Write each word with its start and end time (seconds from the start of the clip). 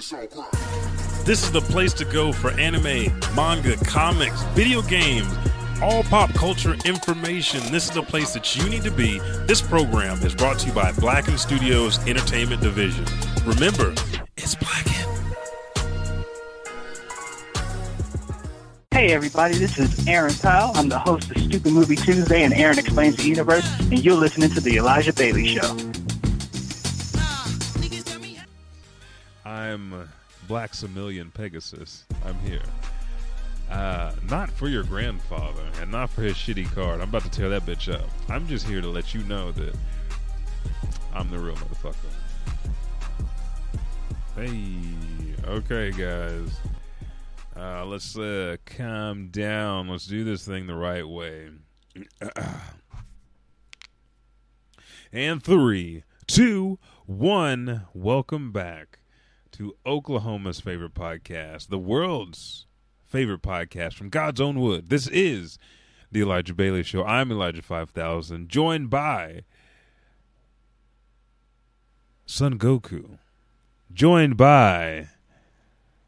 This 0.00 1.42
is 1.44 1.52
the 1.52 1.60
place 1.60 1.92
to 1.94 2.06
go 2.06 2.32
for 2.32 2.52
anime, 2.52 3.12
manga, 3.36 3.76
comics, 3.84 4.42
video 4.54 4.80
games, 4.80 5.28
all 5.82 6.02
pop 6.04 6.32
culture 6.32 6.74
information. 6.86 7.60
This 7.70 7.84
is 7.84 7.90
the 7.90 8.02
place 8.02 8.32
that 8.32 8.56
you 8.56 8.66
need 8.70 8.82
to 8.84 8.90
be. 8.90 9.18
This 9.46 9.60
program 9.60 10.16
is 10.22 10.34
brought 10.34 10.58
to 10.60 10.68
you 10.68 10.72
by 10.72 10.92
Blacken 10.92 11.36
Studios 11.36 11.98
Entertainment 12.08 12.62
Division. 12.62 13.04
Remember, 13.44 13.92
it's 14.38 14.54
Blacken. 14.54 14.94
Hey 18.92 19.12
everybody, 19.12 19.58
this 19.58 19.78
is 19.78 20.08
Aaron 20.08 20.32
Powell. 20.32 20.72
I'm 20.76 20.88
the 20.88 20.98
host 20.98 21.30
of 21.30 21.42
Stupid 21.42 21.72
Movie 21.74 21.96
Tuesday 21.96 22.42
and 22.42 22.54
Aaron 22.54 22.78
Explains 22.78 23.16
the 23.16 23.24
Universe, 23.24 23.70
and 23.80 24.02
you're 24.02 24.16
listening 24.16 24.48
to 24.50 24.60
The 24.62 24.78
Elijah 24.78 25.12
Bailey 25.12 25.46
Show. 25.46 25.76
I'm 29.70 30.08
Black 30.48 30.72
Similian 30.72 31.32
Pegasus. 31.32 32.04
I'm 32.24 32.36
here. 32.40 32.62
Uh, 33.70 34.10
not 34.28 34.50
for 34.50 34.68
your 34.68 34.82
grandfather 34.82 35.62
and 35.80 35.92
not 35.92 36.10
for 36.10 36.22
his 36.22 36.34
shitty 36.34 36.74
card. 36.74 37.00
I'm 37.00 37.10
about 37.10 37.22
to 37.22 37.30
tear 37.30 37.48
that 37.50 37.64
bitch 37.66 37.92
up. 37.92 38.10
I'm 38.28 38.48
just 38.48 38.66
here 38.66 38.80
to 38.80 38.88
let 38.88 39.14
you 39.14 39.22
know 39.24 39.52
that 39.52 39.76
I'm 41.14 41.30
the 41.30 41.38
real 41.38 41.54
motherfucker. 41.54 41.94
Hey, 44.34 45.46
okay, 45.46 45.92
guys. 45.92 46.50
Uh, 47.56 47.84
let's 47.84 48.18
uh, 48.18 48.56
calm 48.66 49.28
down. 49.28 49.86
Let's 49.86 50.08
do 50.08 50.24
this 50.24 50.44
thing 50.44 50.66
the 50.66 50.74
right 50.74 51.06
way. 51.06 51.50
and 55.12 55.40
three, 55.40 56.02
two, 56.26 56.80
one. 57.06 57.86
Welcome 57.94 58.50
back 58.50 58.99
to 59.60 59.76
Oklahoma's 59.84 60.58
favorite 60.58 60.94
podcast, 60.94 61.68
the 61.68 61.78
world's 61.78 62.64
favorite 63.04 63.42
podcast 63.42 63.92
from 63.92 64.08
God's 64.08 64.40
own 64.40 64.58
wood. 64.58 64.88
This 64.88 65.06
is 65.08 65.58
the 66.10 66.22
Elijah 66.22 66.54
Bailey 66.54 66.82
Show. 66.82 67.04
I'm 67.04 67.30
Elijah 67.30 67.60
5000, 67.60 68.48
joined 68.48 68.88
by 68.88 69.42
Son 72.24 72.58
Goku, 72.58 73.18
joined 73.92 74.38
by 74.38 75.08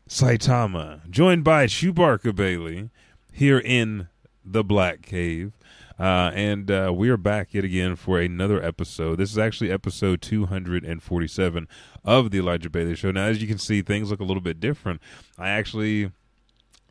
Saitama, 0.09 1.11
joined 1.11 1.45
by 1.45 1.67
Chewbacca 1.67 2.35
Bailey 2.35 2.89
here 3.35 3.59
in 3.59 4.09
the 4.43 4.65
Black 4.65 5.03
Cave. 5.03 5.53
Uh, 5.99 6.31
and 6.35 6.71
uh, 6.71 6.93
we 6.95 7.09
are 7.09 7.17
back 7.17 7.55
yet 7.55 7.65
again 7.65 7.97
for 7.97 8.19
another 8.19 8.63
episode. 8.63 9.17
This 9.17 9.31
is 9.31 9.39
actually 9.39 9.71
episode 9.71 10.23
247 10.23 11.69
of 12.05 12.31
the 12.31 12.39
Elijah 12.39 12.71
Bailey 12.71 12.95
Show. 12.95 13.11
Now, 13.11 13.27
as 13.27 13.41
you 13.41 13.49
can 13.49 13.59
see, 13.59 13.83
things 13.83 14.11
look 14.11 14.21
a 14.21 14.25
little 14.25 14.41
bit 14.43 14.61
different. 14.61 15.01
I 15.39 15.51
actually, 15.51 16.11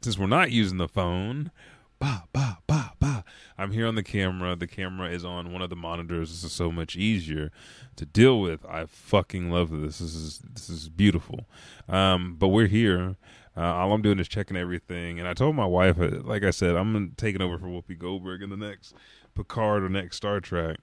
since 0.02 0.18
we're 0.18 0.28
not 0.28 0.52
using 0.52 0.78
the 0.78 0.88
phone, 0.88 1.52
bah, 2.00 2.24
bah, 2.34 2.58
bah, 2.68 2.92
bah, 3.00 3.22
I'm 3.58 3.72
here 3.72 3.88
on 3.88 3.96
the 3.96 4.04
camera. 4.04 4.56
The 4.56 4.68
camera 4.68 5.10
is 5.10 5.24
on 5.24 5.54
one 5.54 5.62
of 5.62 5.70
the 5.70 5.76
monitors. 5.76 6.30
This 6.32 6.44
is 6.44 6.52
so 6.52 6.72
much 6.72 6.96
easier 6.96 7.52
to 7.96 8.06
deal 8.06 8.42
with. 8.42 8.66
I 8.66 8.86
fucking 8.86 9.52
love 9.52 9.70
this. 9.70 10.00
This 10.00 10.16
is 10.16 10.40
this 10.40 10.70
is 10.70 10.90
beautiful. 10.90 11.46
Um, 11.88 12.36
but 12.40 12.48
we're 12.48 12.68
here. 12.68 13.18
Uh, 13.56 13.62
all 13.62 13.94
I'm 13.94 14.02
doing 14.02 14.20
is 14.20 14.28
checking 14.28 14.56
everything. 14.56 15.20
And 15.20 15.28
I 15.28 15.34
told 15.34 15.56
my 15.56 15.66
wife, 15.66 16.00
uh, 16.00 16.22
like 16.24 16.44
I 16.44 16.52
said, 16.52 16.76
I'm 16.76 17.14
taking 17.18 17.42
over 17.42 17.58
for 17.58 17.68
Whoopi 17.68 17.98
Goldberg 17.98 18.42
in 18.42 18.50
the 18.50 18.58
next 18.58 18.96
Picard 19.36 19.84
or 19.84 19.90
next 19.90 20.18
Star 20.18 20.40
Trek 20.40 20.78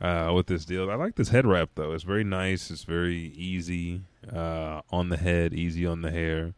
uh, 0.00 0.32
with 0.34 0.46
this 0.46 0.64
deal. 0.64 0.90
I 0.90 0.94
like 0.94 1.16
this 1.16 1.30
head 1.30 1.46
wrap 1.46 1.70
though. 1.74 1.92
It's 1.92 2.04
very 2.04 2.24
nice. 2.24 2.70
It's 2.70 2.84
very 2.84 3.16
easy 3.16 4.02
uh, 4.32 4.82
on 4.90 5.08
the 5.08 5.16
head, 5.16 5.54
easy 5.54 5.86
on 5.86 6.02
the 6.02 6.10
hair, 6.10 6.54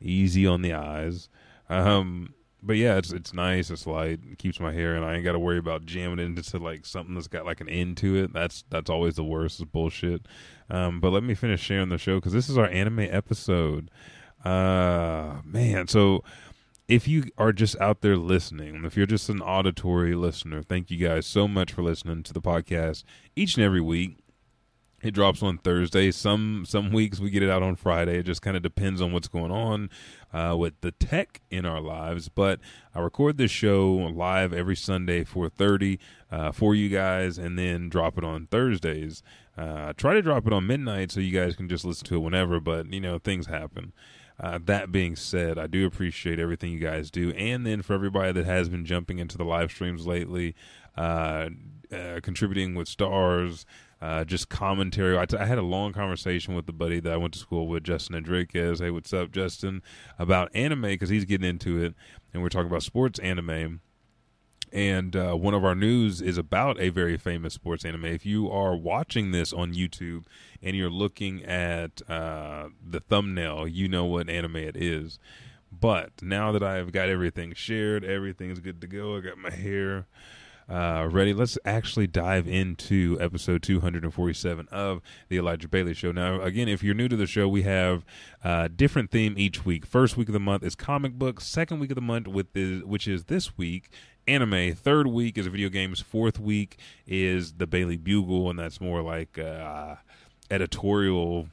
easy 0.00 0.46
on 0.46 0.62
the 0.62 0.74
eyes. 0.74 1.28
Um, 1.68 2.34
but 2.62 2.76
yeah, 2.76 2.96
it's 2.96 3.12
it's 3.12 3.34
nice. 3.34 3.70
It's 3.70 3.86
light. 3.86 4.20
It 4.30 4.38
keeps 4.38 4.58
my 4.58 4.72
hair, 4.72 4.94
and 4.96 5.04
I 5.04 5.14
ain't 5.14 5.24
got 5.24 5.32
to 5.32 5.38
worry 5.38 5.58
about 5.58 5.84
jamming 5.84 6.18
it 6.18 6.38
into 6.38 6.58
like 6.58 6.86
something 6.86 7.14
that's 7.14 7.28
got 7.28 7.44
like 7.44 7.60
an 7.60 7.68
end 7.68 7.98
to 7.98 8.16
it. 8.16 8.32
That's 8.32 8.64
that's 8.70 8.88
always 8.88 9.16
the 9.16 9.24
worst. 9.24 9.70
Bullshit. 9.70 10.22
Um, 10.70 11.00
but 11.00 11.10
let 11.10 11.22
me 11.22 11.34
finish 11.34 11.60
sharing 11.60 11.90
the 11.90 11.98
show 11.98 12.16
because 12.16 12.32
this 12.32 12.48
is 12.48 12.56
our 12.56 12.66
anime 12.66 13.00
episode. 13.00 13.90
Uh, 14.44 15.40
man, 15.44 15.88
so 15.88 16.22
if 16.86 17.08
you 17.08 17.24
are 17.38 17.52
just 17.52 17.80
out 17.80 18.02
there 18.02 18.16
listening, 18.16 18.84
if 18.84 18.96
you're 18.96 19.06
just 19.06 19.28
an 19.28 19.40
auditory 19.40 20.14
listener, 20.14 20.62
thank 20.62 20.90
you 20.90 20.98
guys 20.98 21.26
so 21.26 21.48
much 21.48 21.72
for 21.72 21.82
listening 21.82 22.22
to 22.24 22.32
the 22.32 22.42
podcast 22.42 23.04
each 23.34 23.56
and 23.56 23.64
every 23.64 23.80
week. 23.80 24.18
It 25.02 25.12
drops 25.12 25.42
on 25.42 25.58
Thursday. 25.58 26.10
Some 26.10 26.64
some 26.66 26.90
weeks 26.90 27.20
we 27.20 27.28
get 27.28 27.42
it 27.42 27.50
out 27.50 27.62
on 27.62 27.76
Friday. 27.76 28.18
It 28.20 28.22
just 28.22 28.40
kind 28.40 28.56
of 28.56 28.62
depends 28.62 29.02
on 29.02 29.12
what's 29.12 29.28
going 29.28 29.50
on 29.50 29.90
uh, 30.32 30.56
with 30.58 30.80
the 30.80 30.92
tech 30.92 31.42
in 31.50 31.66
our 31.66 31.80
lives. 31.80 32.30
But 32.30 32.58
I 32.94 33.00
record 33.00 33.36
this 33.36 33.50
show 33.50 33.92
live 33.92 34.54
every 34.54 34.76
Sunday, 34.76 35.22
four 35.24 35.50
thirty, 35.50 35.98
uh, 36.32 36.52
for 36.52 36.74
you 36.74 36.88
guys, 36.88 37.36
and 37.36 37.58
then 37.58 37.90
drop 37.90 38.16
it 38.16 38.24
on 38.24 38.46
Thursdays. 38.46 39.22
Uh, 39.58 39.92
try 39.94 40.14
to 40.14 40.22
drop 40.22 40.46
it 40.46 40.54
on 40.54 40.66
midnight 40.66 41.10
so 41.12 41.20
you 41.20 41.38
guys 41.38 41.54
can 41.54 41.68
just 41.68 41.84
listen 41.84 42.06
to 42.06 42.14
it 42.16 42.20
whenever. 42.20 42.58
But 42.58 42.90
you 42.90 43.00
know 43.00 43.18
things 43.18 43.46
happen. 43.46 43.92
Uh, 44.40 44.58
that 44.64 44.90
being 44.90 45.14
said, 45.14 45.58
I 45.58 45.66
do 45.66 45.86
appreciate 45.86 46.40
everything 46.40 46.72
you 46.72 46.80
guys 46.80 47.10
do, 47.10 47.30
and 47.32 47.64
then 47.64 47.82
for 47.82 47.94
everybody 47.94 48.32
that 48.32 48.44
has 48.46 48.68
been 48.68 48.84
jumping 48.84 49.18
into 49.18 49.38
the 49.38 49.44
live 49.44 49.70
streams 49.70 50.06
lately, 50.06 50.54
uh, 50.96 51.50
uh, 51.92 52.20
contributing 52.22 52.74
with 52.74 52.88
stars, 52.88 53.64
uh, 54.02 54.24
just 54.24 54.48
commentary. 54.48 55.16
I, 55.16 55.26
t- 55.26 55.36
I 55.36 55.46
had 55.46 55.58
a 55.58 55.62
long 55.62 55.92
conversation 55.92 56.54
with 56.54 56.66
the 56.66 56.72
buddy 56.72 56.98
that 57.00 57.12
I 57.12 57.16
went 57.16 57.34
to 57.34 57.38
school 57.38 57.68
with, 57.68 57.84
Justin 57.84 58.16
Enriquez. 58.16 58.80
Hey, 58.80 58.90
what's 58.90 59.12
up, 59.12 59.30
Justin? 59.30 59.82
About 60.18 60.50
anime 60.54 60.82
because 60.82 61.10
he's 61.10 61.24
getting 61.24 61.48
into 61.48 61.82
it, 61.82 61.94
and 62.32 62.42
we're 62.42 62.48
talking 62.48 62.68
about 62.68 62.82
sports 62.82 63.20
anime 63.20 63.80
and 64.74 65.14
uh, 65.14 65.34
one 65.34 65.54
of 65.54 65.64
our 65.64 65.76
news 65.76 66.20
is 66.20 66.36
about 66.36 66.80
a 66.80 66.88
very 66.88 67.16
famous 67.16 67.54
sports 67.54 67.84
anime. 67.84 68.06
If 68.06 68.26
you 68.26 68.50
are 68.50 68.74
watching 68.74 69.30
this 69.30 69.52
on 69.52 69.72
YouTube 69.72 70.24
and 70.60 70.74
you're 70.74 70.90
looking 70.90 71.44
at 71.44 72.02
uh, 72.08 72.70
the 72.84 72.98
thumbnail, 72.98 73.68
you 73.68 73.86
know 73.86 74.04
what 74.04 74.28
anime 74.28 74.56
it 74.56 74.76
is. 74.76 75.20
But 75.70 76.20
now 76.22 76.50
that 76.50 76.64
I've 76.64 76.90
got 76.90 77.08
everything 77.08 77.54
shared, 77.54 78.04
everything's 78.04 78.58
good 78.58 78.80
to 78.80 78.88
go. 78.88 79.16
I 79.16 79.20
got 79.20 79.38
my 79.38 79.50
hair 79.50 80.06
uh, 80.68 81.08
ready. 81.10 81.32
Let's 81.32 81.58
actually 81.64 82.06
dive 82.06 82.48
into 82.48 83.16
episode 83.20 83.62
247 83.62 84.68
of 84.72 85.00
the 85.28 85.36
Elijah 85.36 85.68
Bailey 85.68 85.94
Show. 85.94 86.10
Now, 86.10 86.40
again, 86.40 86.68
if 86.68 86.82
you're 86.82 86.94
new 86.94 87.08
to 87.08 87.16
the 87.16 87.26
show, 87.26 87.48
we 87.48 87.62
have 87.62 88.04
a 88.42 88.48
uh, 88.48 88.68
different 88.74 89.10
theme 89.10 89.34
each 89.36 89.64
week. 89.64 89.86
First 89.86 90.16
week 90.16 90.28
of 90.28 90.32
the 90.32 90.40
month 90.40 90.62
is 90.64 90.74
comic 90.74 91.12
books. 91.12 91.46
Second 91.46 91.80
week 91.80 91.90
of 91.90 91.96
the 91.96 92.00
month, 92.00 92.26
with 92.26 92.48
which 92.54 93.06
is 93.06 93.24
this 93.24 93.56
week, 93.58 93.90
anime. 94.26 94.74
Third 94.74 95.06
week 95.06 95.38
is 95.38 95.46
video 95.46 95.68
games. 95.68 96.00
Fourth 96.00 96.38
week 96.38 96.78
is 97.06 97.54
the 97.54 97.66
Bailey 97.66 97.96
Bugle, 97.96 98.50
and 98.50 98.58
that's 98.58 98.80
more 98.80 99.02
like 99.02 99.38
uh, 99.38 99.96
editorial, 100.50 101.48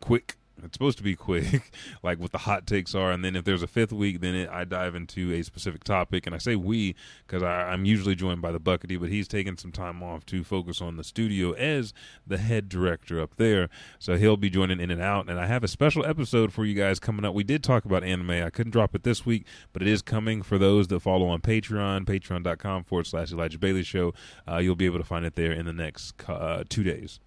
quick 0.00 0.36
it's 0.62 0.74
supposed 0.74 0.98
to 0.98 1.04
be 1.04 1.16
quick, 1.16 1.72
like 2.02 2.18
what 2.18 2.32
the 2.32 2.38
hot 2.38 2.66
takes 2.66 2.94
are, 2.94 3.10
and 3.10 3.24
then 3.24 3.36
if 3.36 3.44
there's 3.44 3.62
a 3.62 3.66
fifth 3.66 3.92
week, 3.92 4.20
then 4.20 4.34
it, 4.34 4.50
I 4.50 4.64
dive 4.64 4.94
into 4.94 5.32
a 5.32 5.42
specific 5.42 5.84
topic. 5.84 6.26
And 6.26 6.34
I 6.34 6.38
say 6.38 6.56
we 6.56 6.94
because 7.26 7.42
I'm 7.42 7.84
usually 7.84 8.14
joined 8.14 8.42
by 8.42 8.52
the 8.52 8.60
Buckety, 8.60 8.98
but 8.98 9.08
he's 9.08 9.28
taking 9.28 9.56
some 9.56 9.72
time 9.72 10.02
off 10.02 10.26
to 10.26 10.44
focus 10.44 10.80
on 10.80 10.96
the 10.96 11.04
studio 11.04 11.52
as 11.52 11.92
the 12.26 12.38
head 12.38 12.68
director 12.68 13.20
up 13.20 13.36
there. 13.36 13.68
So 13.98 14.16
he'll 14.16 14.36
be 14.36 14.50
joining 14.50 14.80
in 14.80 14.90
and 14.90 15.02
out. 15.02 15.28
And 15.28 15.38
I 15.38 15.46
have 15.46 15.64
a 15.64 15.68
special 15.68 16.04
episode 16.04 16.52
for 16.52 16.64
you 16.64 16.74
guys 16.74 16.98
coming 16.98 17.24
up. 17.24 17.34
We 17.34 17.44
did 17.44 17.62
talk 17.62 17.84
about 17.84 18.04
anime. 18.04 18.30
I 18.30 18.50
couldn't 18.50 18.72
drop 18.72 18.94
it 18.94 19.02
this 19.02 19.24
week, 19.26 19.46
but 19.72 19.82
it 19.82 19.88
is 19.88 20.02
coming 20.02 20.42
for 20.42 20.58
those 20.58 20.88
that 20.88 21.00
follow 21.00 21.28
on 21.28 21.40
Patreon, 21.40 22.04
patreon.com 22.04 22.84
forward 22.84 23.06
slash 23.06 23.32
Elijah 23.32 23.58
Bailey 23.58 23.82
Show. 23.82 24.12
Uh, 24.48 24.58
you'll 24.58 24.76
be 24.76 24.86
able 24.86 24.98
to 24.98 25.04
find 25.04 25.24
it 25.24 25.34
there 25.34 25.52
in 25.52 25.66
the 25.66 25.72
next 25.72 26.14
uh, 26.28 26.64
two 26.68 26.82
days. 26.82 27.20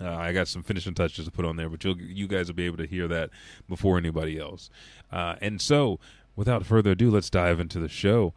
Uh, 0.00 0.14
I 0.14 0.32
got 0.32 0.48
some 0.48 0.62
finishing 0.62 0.94
touches 0.94 1.24
to 1.24 1.30
put 1.30 1.44
on 1.44 1.56
there, 1.56 1.68
but 1.68 1.84
you 1.84 1.94
you 1.94 2.26
guys 2.26 2.48
will 2.48 2.54
be 2.54 2.66
able 2.66 2.78
to 2.78 2.86
hear 2.86 3.08
that 3.08 3.30
before 3.68 3.98
anybody 3.98 4.38
else. 4.38 4.70
Uh, 5.10 5.36
and 5.40 5.60
so, 5.60 5.98
without 6.36 6.66
further 6.66 6.92
ado, 6.92 7.10
let's 7.10 7.30
dive 7.30 7.60
into 7.60 7.78
the 7.80 7.88
show. 7.88 8.34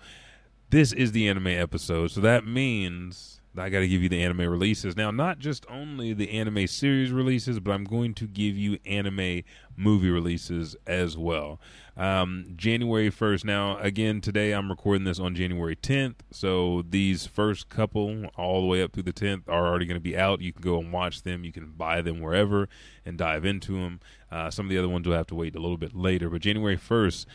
This 0.69 0.91
is 0.91 1.11
the 1.11 1.27
anime 1.27 1.47
episode, 1.47 2.11
so 2.11 2.21
that 2.21 2.47
means 2.47 3.39
I 3.55 3.69
got 3.69 3.81
to 3.81 3.87
give 3.87 4.01
you 4.01 4.09
the 4.09 4.23
anime 4.23 4.49
releases. 4.49 4.97
Now, 4.97 5.11
not 5.11 5.37
just 5.37 5.65
only 5.69 6.13
the 6.13 6.31
anime 6.31 6.65
series 6.65 7.11
releases, 7.11 7.59
but 7.59 7.71
I'm 7.71 7.83
going 7.83 8.15
to 8.15 8.25
give 8.25 8.57
you 8.57 8.79
anime 8.83 9.43
movie 9.77 10.09
releases 10.09 10.75
as 10.87 11.17
well. 11.17 11.59
Um, 11.95 12.45
January 12.55 13.11
1st. 13.11 13.45
Now, 13.45 13.77
again, 13.77 14.21
today 14.21 14.53
I'm 14.53 14.69
recording 14.69 15.03
this 15.03 15.19
on 15.19 15.35
January 15.35 15.75
10th. 15.75 16.15
So 16.31 16.83
these 16.89 17.27
first 17.27 17.69
couple, 17.69 18.25
all 18.35 18.61
the 18.61 18.67
way 18.67 18.81
up 18.81 18.93
through 18.93 19.03
the 19.03 19.13
10th, 19.13 19.43
are 19.47 19.67
already 19.67 19.85
going 19.85 19.99
to 19.99 20.03
be 20.03 20.17
out. 20.17 20.41
You 20.41 20.51
can 20.51 20.63
go 20.63 20.79
and 20.79 20.91
watch 20.91 21.21
them. 21.21 21.43
You 21.43 21.51
can 21.51 21.73
buy 21.77 22.01
them 22.01 22.21
wherever 22.21 22.67
and 23.05 23.19
dive 23.19 23.45
into 23.45 23.73
them. 23.73 23.99
Uh, 24.31 24.49
some 24.49 24.65
of 24.65 24.71
the 24.71 24.79
other 24.79 24.89
ones 24.89 25.07
will 25.07 25.15
have 25.15 25.27
to 25.27 25.35
wait 25.35 25.55
a 25.55 25.59
little 25.59 25.77
bit 25.77 25.95
later. 25.95 26.27
But 26.27 26.41
January 26.41 26.77
1st, 26.77 27.27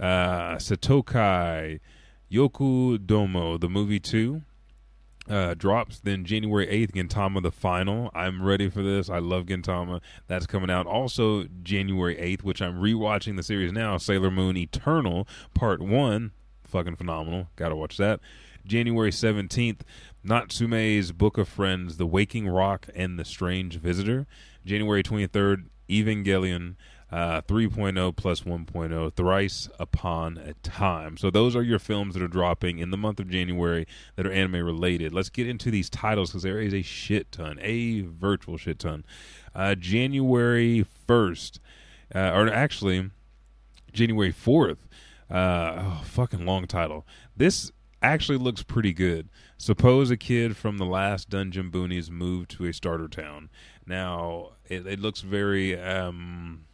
uh, 0.00 0.56
Satokai 0.56 1.80
Yoku 2.32 3.06
Domo, 3.06 3.58
the 3.58 3.68
movie 3.68 4.00
2 4.00 4.42
uh, 5.28 5.54
drops. 5.54 6.00
Then 6.00 6.24
January 6.24 6.66
8th, 6.66 6.92
Gintama 6.92 7.42
the 7.42 7.50
final. 7.50 8.10
I'm 8.14 8.42
ready 8.42 8.68
for 8.68 8.82
this. 8.82 9.10
I 9.10 9.18
love 9.18 9.46
Gintama. 9.46 10.00
That's 10.26 10.46
coming 10.46 10.70
out. 10.70 10.86
Also, 10.86 11.44
January 11.62 12.16
8th, 12.16 12.42
which 12.42 12.62
I'm 12.62 12.80
rewatching 12.80 13.36
the 13.36 13.42
series 13.42 13.72
now 13.72 13.96
Sailor 13.96 14.30
Moon 14.30 14.56
Eternal 14.56 15.26
Part 15.54 15.80
1. 15.80 16.32
Fucking 16.64 16.96
phenomenal. 16.96 17.48
Gotta 17.56 17.76
watch 17.76 17.96
that. 17.96 18.20
January 18.66 19.12
17th, 19.12 19.80
Natsume's 20.24 21.12
Book 21.12 21.38
of 21.38 21.48
Friends, 21.48 21.98
The 21.98 22.06
Waking 22.06 22.48
Rock, 22.48 22.88
and 22.96 23.18
The 23.18 23.24
Strange 23.24 23.76
Visitor. 23.76 24.26
January 24.64 25.04
23rd, 25.04 25.66
Evangelion 25.88 26.74
uh, 27.10 27.40
3.0 27.42 28.16
plus 28.16 28.40
1.0, 28.40 29.14
Thrice 29.14 29.68
Upon 29.78 30.38
a 30.38 30.54
Time. 30.54 31.16
So 31.16 31.30
those 31.30 31.54
are 31.54 31.62
your 31.62 31.78
films 31.78 32.14
that 32.14 32.22
are 32.22 32.28
dropping 32.28 32.78
in 32.78 32.90
the 32.90 32.96
month 32.96 33.20
of 33.20 33.30
January 33.30 33.86
that 34.16 34.26
are 34.26 34.32
anime 34.32 34.64
related. 34.64 35.12
Let's 35.12 35.30
get 35.30 35.48
into 35.48 35.70
these 35.70 35.88
titles 35.88 36.30
because 36.30 36.42
there 36.42 36.60
is 36.60 36.74
a 36.74 36.82
shit 36.82 37.30
ton, 37.30 37.58
a 37.62 38.00
virtual 38.00 38.56
shit 38.56 38.80
ton. 38.80 39.04
Uh, 39.54 39.74
January 39.76 40.84
1st, 41.08 41.60
uh, 42.14 42.32
or 42.34 42.48
actually, 42.48 43.10
January 43.92 44.32
4th. 44.32 44.78
Uh, 45.30 45.74
oh, 45.78 46.02
fucking 46.04 46.44
long 46.44 46.66
title. 46.66 47.06
This 47.36 47.70
actually 48.02 48.38
looks 48.38 48.62
pretty 48.62 48.92
good. 48.92 49.28
Suppose 49.58 50.10
a 50.10 50.16
kid 50.16 50.56
from 50.56 50.78
the 50.78 50.84
last 50.84 51.30
Dungeon 51.30 51.70
Boonies 51.70 52.10
moved 52.10 52.50
to 52.52 52.66
a 52.66 52.72
starter 52.72 53.08
town. 53.08 53.48
Now, 53.86 54.52
it, 54.66 54.86
it 54.86 55.00
looks 55.00 55.20
very. 55.22 55.80
Um, 55.80 56.65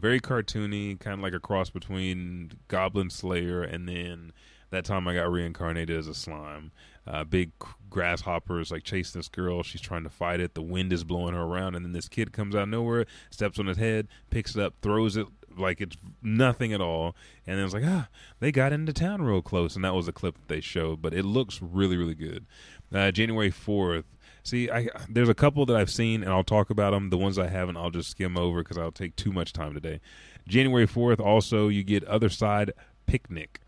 very 0.00 0.20
cartoony, 0.20 0.98
kind 0.98 1.14
of 1.14 1.20
like 1.20 1.34
a 1.34 1.40
cross 1.40 1.70
between 1.70 2.52
Goblin 2.68 3.10
Slayer 3.10 3.62
and 3.62 3.88
then 3.88 4.32
that 4.70 4.84
time 4.84 5.06
I 5.08 5.14
got 5.14 5.30
reincarnated 5.30 5.96
as 5.96 6.06
a 6.06 6.14
slime. 6.14 6.70
Uh, 7.06 7.24
big 7.24 7.50
grasshoppers 7.88 8.70
like 8.70 8.84
chase 8.84 9.12
this 9.12 9.28
girl. 9.28 9.62
She's 9.62 9.80
trying 9.80 10.04
to 10.04 10.10
fight 10.10 10.40
it. 10.40 10.54
The 10.54 10.62
wind 10.62 10.92
is 10.92 11.02
blowing 11.02 11.34
her 11.34 11.42
around, 11.42 11.74
and 11.74 11.84
then 11.84 11.92
this 11.92 12.08
kid 12.08 12.32
comes 12.32 12.54
out 12.54 12.68
nowhere, 12.68 13.06
steps 13.30 13.58
on 13.58 13.66
his 13.66 13.78
head, 13.78 14.06
picks 14.30 14.54
it 14.54 14.62
up, 14.62 14.74
throws 14.80 15.16
it 15.16 15.26
like 15.56 15.80
it's 15.80 15.96
nothing 16.22 16.72
at 16.72 16.80
all, 16.80 17.16
and 17.46 17.58
then 17.58 17.64
it's 17.64 17.74
like 17.74 17.84
ah, 17.84 18.08
they 18.38 18.52
got 18.52 18.72
into 18.72 18.92
town 18.92 19.22
real 19.22 19.42
close, 19.42 19.74
and 19.74 19.84
that 19.84 19.94
was 19.94 20.06
a 20.06 20.12
clip 20.12 20.36
that 20.36 20.48
they 20.48 20.60
showed. 20.60 21.02
But 21.02 21.14
it 21.14 21.24
looks 21.24 21.60
really, 21.60 21.96
really 21.96 22.14
good. 22.14 22.46
Uh, 22.92 23.10
January 23.10 23.50
fourth. 23.50 24.04
See, 24.42 24.70
I 24.70 24.88
there's 25.08 25.28
a 25.28 25.34
couple 25.34 25.66
that 25.66 25.76
I've 25.76 25.90
seen, 25.90 26.22
and 26.22 26.32
I'll 26.32 26.44
talk 26.44 26.70
about 26.70 26.92
them. 26.92 27.10
The 27.10 27.18
ones 27.18 27.38
I 27.38 27.48
haven't, 27.48 27.76
I'll 27.76 27.90
just 27.90 28.10
skim 28.10 28.36
over 28.36 28.62
because 28.62 28.78
I'll 28.78 28.92
take 28.92 29.16
too 29.16 29.32
much 29.32 29.52
time 29.52 29.74
today. 29.74 30.00
January 30.48 30.86
fourth, 30.86 31.20
also 31.20 31.68
you 31.68 31.82
get 31.82 32.04
Other 32.04 32.28
Side 32.28 32.72
Picnic. 33.06 33.60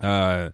Uh, 0.00 0.50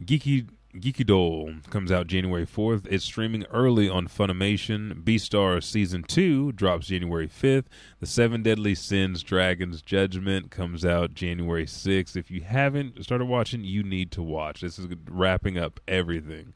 Geeky 0.00 0.48
Geeky 0.74 1.04
Doll 1.04 1.52
comes 1.68 1.92
out 1.92 2.06
January 2.06 2.46
4th. 2.46 2.86
It's 2.88 3.04
streaming 3.04 3.44
early 3.50 3.90
on 3.90 4.08
Funimation. 4.08 5.04
Beastar 5.04 5.62
Season 5.62 6.02
2 6.02 6.52
drops 6.52 6.86
January 6.86 7.28
5th. 7.28 7.66
The 8.00 8.06
Seven 8.06 8.42
Deadly 8.42 8.74
Sins 8.74 9.22
Dragon's 9.22 9.82
Judgment 9.82 10.50
comes 10.50 10.82
out 10.82 11.12
January 11.12 11.66
6th. 11.66 12.16
If 12.16 12.30
you 12.30 12.40
haven't 12.40 13.04
started 13.04 13.26
watching, 13.26 13.64
you 13.64 13.82
need 13.82 14.10
to 14.12 14.22
watch. 14.22 14.62
This 14.62 14.78
is 14.78 14.88
wrapping 15.06 15.58
up 15.58 15.78
everything. 15.86 16.54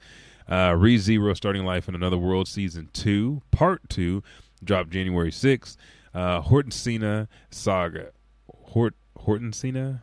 Uh, 0.49 0.75
Re 0.77 0.97
Zero 0.99 1.35
Starting 1.35 1.65
Life 1.65 1.89
in 1.89 1.95
Another 1.95 2.19
World 2.19 2.49
Season 2.49 2.89
2, 2.93 3.43
Part 3.51 3.89
2, 3.89 4.23
dropped 4.63 4.91
January 4.91 5.31
6th. 5.31 5.77
Uh, 6.15 6.41
Hortensina 6.41 7.29
Saga. 7.51 8.11
Hort 8.49 8.95
Horton 9.19 9.51
Hortensina? 9.51 10.03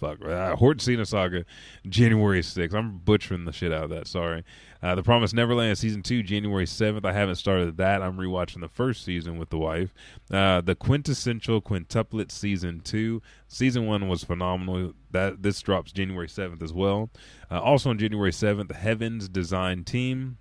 Fuck. 0.00 0.22
Uh, 0.22 0.56
Hortensina 0.56 1.06
Saga, 1.06 1.44
January 1.86 2.40
6th. 2.40 2.72
I'm 2.72 2.96
butchering 2.98 3.44
the 3.44 3.52
shit 3.52 3.70
out 3.70 3.84
of 3.84 3.90
that. 3.90 4.06
Sorry. 4.06 4.42
Uh, 4.82 4.94
the 4.94 5.02
Promised 5.02 5.34
Neverland 5.34 5.76
Season 5.76 6.02
2, 6.02 6.22
January 6.22 6.64
7th. 6.64 7.04
I 7.04 7.12
haven't 7.12 7.34
started 7.34 7.76
that. 7.76 8.00
I'm 8.00 8.16
rewatching 8.16 8.62
the 8.62 8.68
first 8.68 9.04
season 9.04 9.38
with 9.38 9.50
the 9.50 9.58
wife. 9.58 9.92
Uh, 10.32 10.62
the 10.62 10.74
Quintessential 10.74 11.60
Quintuplet 11.60 12.30
Season 12.30 12.80
2. 12.80 13.20
Season 13.46 13.86
1 13.86 14.08
was 14.08 14.24
phenomenal. 14.24 14.94
That 15.10 15.42
This 15.42 15.60
drops 15.60 15.92
January 15.92 16.28
7th 16.28 16.62
as 16.62 16.72
well. 16.72 17.10
Uh, 17.50 17.60
also 17.60 17.90
on 17.90 17.98
January 17.98 18.32
7th, 18.32 18.72
Heaven's 18.72 19.28
Design 19.28 19.84
Team. 19.84 20.38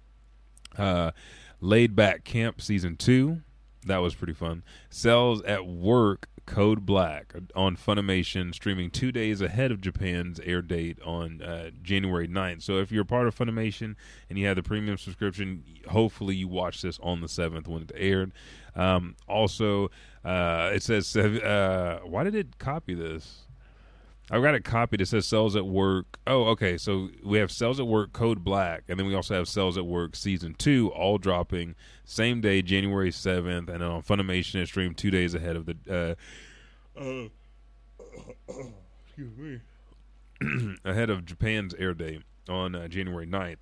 Uh, 0.78 1.12
Laid 1.60 1.98
Back 1.98 2.24
Camp 2.24 2.62
Season 2.62 2.96
2. 2.96 3.42
That 3.88 3.98
was 3.98 4.16
pretty 4.16 4.34
fun. 4.34 4.64
Cells 4.90 5.42
at 5.42 5.66
Work 5.66 6.30
Code 6.50 6.84
Black 6.84 7.36
on 7.56 7.78
Funimation, 7.78 8.56
streaming 8.56 8.90
two 8.90 9.12
days 9.12 9.40
ahead 9.40 9.72
of 9.72 9.82
Japan's 9.82 10.40
air 10.40 10.64
date 10.64 10.98
on 11.06 11.44
uh, 11.44 11.70
January 11.84 12.28
9th. 12.28 12.64
So 12.64 12.80
if 12.80 12.92
you're 12.92 13.06
part 13.06 13.28
of 13.28 13.38
Funimation 13.38 13.96
and 14.30 14.40
you 14.40 14.48
have 14.48 14.56
the 14.56 14.64
premium 14.64 14.98
subscription, 14.98 15.64
hopefully 15.88 16.36
you 16.36 16.48
watch 16.48 16.82
this 16.82 16.98
on 17.04 17.22
the 17.22 17.28
7th 17.28 17.68
when 17.68 17.84
it 17.84 17.92
aired. 17.94 18.34
Um, 18.76 19.16
also, 19.28 19.92
uh, 20.26 20.72
it 20.74 20.82
says, 20.82 21.16
uh, 21.16 22.00
why 22.04 22.24
did 22.24 22.34
it 22.34 22.58
copy 22.58 22.96
this? 22.96 23.46
I've 24.32 24.44
got 24.44 24.54
it 24.54 24.64
copied. 24.64 25.02
It 25.02 25.08
says 25.08 25.26
Cells 25.26 25.56
at 25.56 25.66
Work. 25.66 26.20
Oh, 26.28 26.46
okay. 26.50 26.78
So 26.78 27.10
we 27.24 27.40
have 27.40 27.52
Cells 27.52 27.80
at 27.80 27.88
Work 27.88 28.14
Code 28.14 28.44
Black, 28.44 28.84
and 28.88 29.00
then 29.00 29.08
we 29.08 29.16
also 29.16 29.34
have 29.34 29.48
Cells 29.48 29.78
at 29.78 29.86
Work 29.86 30.16
Season 30.16 30.54
2, 30.58 30.92
all 30.92 31.18
dropping 31.18 31.76
same 32.06 32.40
day, 32.42 32.62
January 32.62 33.12
7th, 33.12 33.70
and 33.70 33.84
on 33.84 34.04
Funimation 34.04 34.56
it 34.62 34.68
streamed 34.68 34.98
two 34.98 35.12
days 35.12 35.34
ahead 35.34 35.56
of 35.56 35.66
the. 35.66 36.18
Uh, 36.98 37.00
uh, 37.00 37.28
excuse 39.08 39.36
me. 39.38 39.60
ahead 40.86 41.10
of 41.10 41.26
Japan's 41.26 41.74
air 41.76 41.94
date 41.94 42.22
on 42.48 42.76
uh, 42.76 42.88
January 42.88 43.28
9th. 43.28 43.58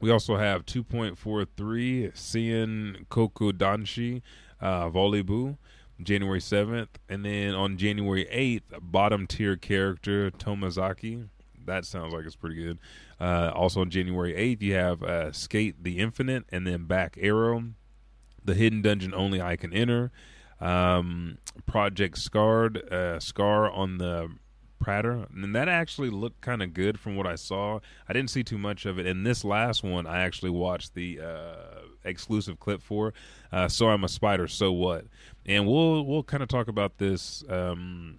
We 0.00 0.10
also 0.10 0.36
have 0.36 0.66
2.43 0.66 2.12
Seiin 2.12 3.06
Kokudanshi 3.06 4.22
uh, 4.60 4.90
Volleyball 4.90 5.58
January 6.04 6.40
7th. 6.40 6.88
And 7.08 7.24
then 7.24 7.54
on 7.54 7.76
January 7.76 8.26
8th, 8.32 8.80
bottom 8.80 9.26
tier 9.26 9.56
character 9.56 10.30
Tomozaki. 10.30 11.28
That 11.64 11.84
sounds 11.84 12.12
like 12.12 12.24
it's 12.24 12.36
pretty 12.36 12.56
good. 12.56 12.78
Uh, 13.20 13.52
also 13.54 13.80
on 13.80 13.90
January 13.90 14.32
8th, 14.34 14.62
you 14.62 14.74
have 14.74 15.02
uh, 15.02 15.32
Skate 15.32 15.82
the 15.82 15.98
Infinite 15.98 16.44
and 16.50 16.66
then 16.66 16.84
Back 16.84 17.16
Arrow. 17.20 17.64
The 18.44 18.54
Hidden 18.54 18.82
Dungeon 18.82 19.14
Only 19.14 19.40
I 19.40 19.56
Can 19.56 19.72
Enter. 19.72 20.10
Um, 20.60 21.38
Project 21.66 22.18
Scarred, 22.18 22.78
uh, 22.92 23.18
Scar 23.20 23.70
on 23.70 23.98
the 23.98 24.28
Prater, 24.82 25.26
and 25.32 25.54
that 25.54 25.68
actually 25.68 26.10
looked 26.10 26.40
kind 26.40 26.62
of 26.62 26.74
good 26.74 26.98
from 26.98 27.16
what 27.16 27.26
I 27.26 27.36
saw. 27.36 27.78
I 28.08 28.12
didn't 28.12 28.30
see 28.30 28.42
too 28.42 28.58
much 28.58 28.84
of 28.84 28.98
it. 28.98 29.06
And 29.06 29.24
this 29.24 29.44
last 29.44 29.84
one, 29.84 30.06
I 30.06 30.20
actually 30.22 30.50
watched 30.50 30.94
the 30.94 31.20
uh, 31.20 31.80
exclusive 32.04 32.58
clip 32.58 32.82
for. 32.82 33.14
Uh, 33.52 33.68
so 33.68 33.88
I'm 33.88 34.04
a 34.04 34.08
spider. 34.08 34.48
So 34.48 34.72
what? 34.72 35.06
And 35.44 35.66
we'll 35.66 36.04
we'll 36.04 36.22
kind 36.22 36.42
of 36.42 36.48
talk 36.48 36.68
about 36.68 36.98
this 36.98 37.42
um, 37.48 38.18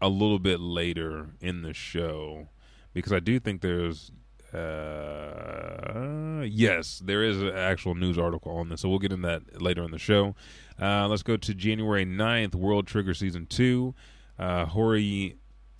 a 0.00 0.08
little 0.08 0.38
bit 0.38 0.60
later 0.60 1.30
in 1.40 1.62
the 1.62 1.74
show 1.74 2.48
because 2.94 3.12
I 3.12 3.20
do 3.20 3.38
think 3.38 3.60
there's 3.60 4.10
uh, 4.54 6.42
yes, 6.44 7.00
there 7.04 7.22
is 7.22 7.40
an 7.40 7.54
actual 7.54 7.94
news 7.94 8.18
article 8.18 8.56
on 8.56 8.68
this, 8.68 8.80
so 8.80 8.88
we'll 8.88 8.98
get 8.98 9.12
in 9.12 9.22
that 9.22 9.60
later 9.62 9.84
in 9.84 9.90
the 9.90 9.98
show. 9.98 10.34
Uh, 10.80 11.06
let's 11.06 11.22
go 11.22 11.36
to 11.36 11.54
January 11.54 12.04
9th, 12.04 12.54
World 12.54 12.86
Trigger 12.86 13.14
Season 13.14 13.46
2 13.46 13.94
uh, 14.40 14.64
Hori 14.64 15.36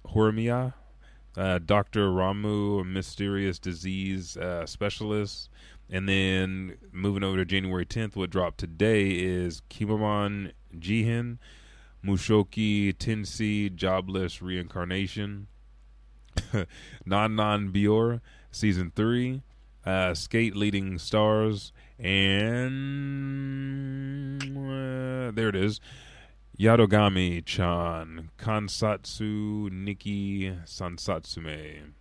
Horimiya, 0.06 0.74
uh, 1.36 1.58
Dr. 1.64 2.10
Ramu, 2.10 2.82
a 2.82 2.84
mysterious 2.84 3.58
disease 3.58 4.36
uh, 4.36 4.66
specialist. 4.66 5.48
And 5.92 6.08
then 6.08 6.76
moving 6.92 7.24
over 7.24 7.38
to 7.38 7.44
January 7.44 7.84
10th, 7.84 8.14
what 8.14 8.30
dropped 8.30 8.58
today 8.58 9.10
is 9.10 9.60
Kemono 9.68 10.52
Jihen, 10.78 11.38
Mushoku 12.04 12.94
Tensei, 12.94 13.74
Jobless 13.74 14.40
Reincarnation, 14.40 15.48
Non 17.04 17.34
Non 17.34 17.72
Biyori, 17.72 18.20
Season 18.52 18.92
3, 18.94 19.42
uh, 19.84 20.14
Skate 20.14 20.54
Leading 20.54 20.96
Stars, 20.96 21.72
and 21.98 24.40
uh, 24.42 25.32
there 25.32 25.48
it 25.48 25.56
is. 25.56 25.80
Yatogame 26.58 27.44
chan, 27.44 28.30
Kansatsu 28.38 29.70
Nikki 29.72 30.50
Sansatsume. 30.64 31.94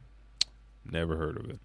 Never 0.86 1.18
heard 1.18 1.38
of 1.38 1.50
it. 1.50 1.60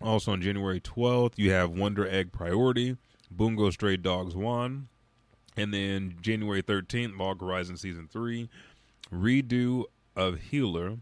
Also 0.00 0.32
on 0.32 0.40
January 0.40 0.80
12th, 0.80 1.34
you 1.36 1.50
have 1.52 1.70
Wonder 1.70 2.08
Egg 2.08 2.32
Priority, 2.32 2.96
Bungo 3.30 3.70
Stray 3.70 3.96
Dogs 3.96 4.34
1. 4.34 4.88
And 5.56 5.74
then 5.74 6.16
January 6.22 6.62
13th, 6.62 7.18
Log 7.18 7.40
Horizon 7.40 7.76
Season 7.76 8.08
3, 8.10 8.48
Redo 9.12 9.84
of 10.16 10.38
Healer. 10.38 10.98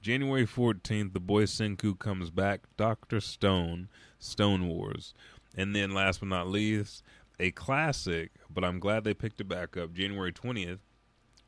January 0.00 0.46
14th, 0.46 1.12
The 1.12 1.20
Boy 1.20 1.44
Senku 1.44 1.98
comes 1.98 2.30
back, 2.30 2.62
Dr. 2.76 3.20
Stone, 3.20 3.88
Stone 4.18 4.66
Wars. 4.68 5.14
And 5.54 5.76
then 5.76 5.92
last 5.92 6.20
but 6.20 6.28
not 6.28 6.48
least, 6.48 7.02
a 7.38 7.50
classic, 7.50 8.32
but 8.48 8.64
I'm 8.64 8.80
glad 8.80 9.04
they 9.04 9.14
picked 9.14 9.40
it 9.40 9.48
back 9.48 9.76
up, 9.76 9.92
January 9.92 10.32
20th, 10.32 10.78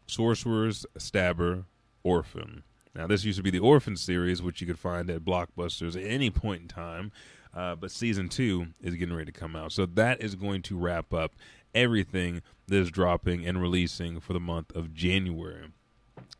Sorcerous 0.06 0.84
Stabber 0.98 1.64
Orphen. 2.02 2.62
Now, 2.94 3.06
this 3.06 3.24
used 3.24 3.38
to 3.38 3.42
be 3.42 3.50
the 3.50 3.58
Orphen 3.58 3.96
series, 3.96 4.40
which 4.40 4.60
you 4.60 4.66
could 4.66 4.78
find 4.78 5.10
at 5.10 5.24
Blockbusters 5.24 5.96
at 5.96 6.08
any 6.08 6.30
point 6.30 6.62
in 6.62 6.68
time. 6.68 7.12
Uh, 7.52 7.74
but 7.74 7.90
season 7.90 8.28
two 8.28 8.68
is 8.80 8.94
getting 8.94 9.14
ready 9.14 9.30
to 9.30 9.38
come 9.38 9.54
out. 9.54 9.72
So 9.72 9.86
that 9.86 10.20
is 10.20 10.34
going 10.34 10.62
to 10.62 10.76
wrap 10.76 11.12
up 11.14 11.32
everything 11.74 12.42
that 12.66 12.76
is 12.76 12.90
dropping 12.90 13.46
and 13.46 13.60
releasing 13.60 14.20
for 14.20 14.32
the 14.32 14.40
month 14.40 14.74
of 14.74 14.94
January. 14.94 15.68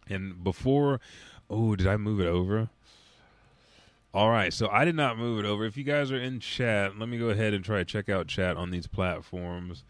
And 0.09 0.43
before, 0.43 1.01
oh, 1.49 1.77
did 1.77 1.87
I 1.87 1.97
move 1.97 2.21
it 2.21 2.27
over? 2.27 2.69
All 4.13 4.31
right, 4.31 4.53
so 4.53 4.69
I 4.69 4.85
did 4.85 4.95
not 4.95 5.19
move 5.19 5.45
it 5.45 5.49
over. 5.49 5.65
If 5.65 5.77
you 5.77 5.83
guys 5.83 6.13
are 6.13 6.17
in 6.17 6.39
chat, 6.39 6.97
let 6.99 7.09
me 7.09 7.19
go 7.19 7.31
ahead 7.31 7.53
and 7.53 7.65
try 7.65 7.79
to 7.79 7.85
check 7.85 8.09
out 8.09 8.29
chat 8.29 8.57
on 8.57 8.71
these 8.71 8.87
platforms. 8.87 9.83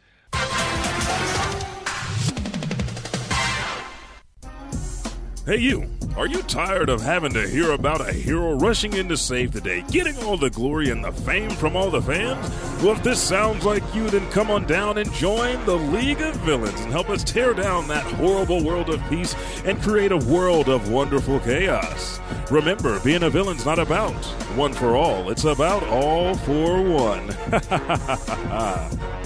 Hey, 5.46 5.58
you! 5.58 5.90
Are 6.16 6.26
you 6.26 6.40
tired 6.44 6.88
of 6.88 7.02
having 7.02 7.34
to 7.34 7.46
hear 7.46 7.72
about 7.72 8.00
a 8.00 8.10
hero 8.10 8.54
rushing 8.54 8.94
in 8.94 9.10
to 9.10 9.16
save 9.18 9.52
the 9.52 9.60
day, 9.60 9.84
getting 9.90 10.16
all 10.24 10.38
the 10.38 10.48
glory 10.48 10.88
and 10.88 11.04
the 11.04 11.12
fame 11.12 11.50
from 11.50 11.76
all 11.76 11.90
the 11.90 12.00
fans? 12.00 12.48
Well, 12.82 12.92
if 12.92 13.02
this 13.02 13.20
sounds 13.20 13.62
like 13.62 13.82
you, 13.94 14.08
then 14.08 14.26
come 14.30 14.50
on 14.50 14.64
down 14.64 14.96
and 14.96 15.12
join 15.12 15.62
the 15.66 15.76
League 15.76 16.22
of 16.22 16.34
Villains 16.36 16.80
and 16.80 16.90
help 16.90 17.10
us 17.10 17.22
tear 17.22 17.52
down 17.52 17.86
that 17.88 18.04
horrible 18.14 18.64
world 18.64 18.88
of 18.88 19.06
peace 19.10 19.34
and 19.66 19.82
create 19.82 20.12
a 20.12 20.16
world 20.16 20.70
of 20.70 20.90
wonderful 20.90 21.38
chaos. 21.40 22.20
Remember, 22.50 22.98
being 23.00 23.24
a 23.24 23.28
villain's 23.28 23.66
not 23.66 23.78
about 23.78 24.14
one 24.56 24.72
for 24.72 24.96
all, 24.96 25.28
it's 25.28 25.44
about 25.44 25.82
all 25.88 26.34
for 26.36 26.80
one. 26.80 27.28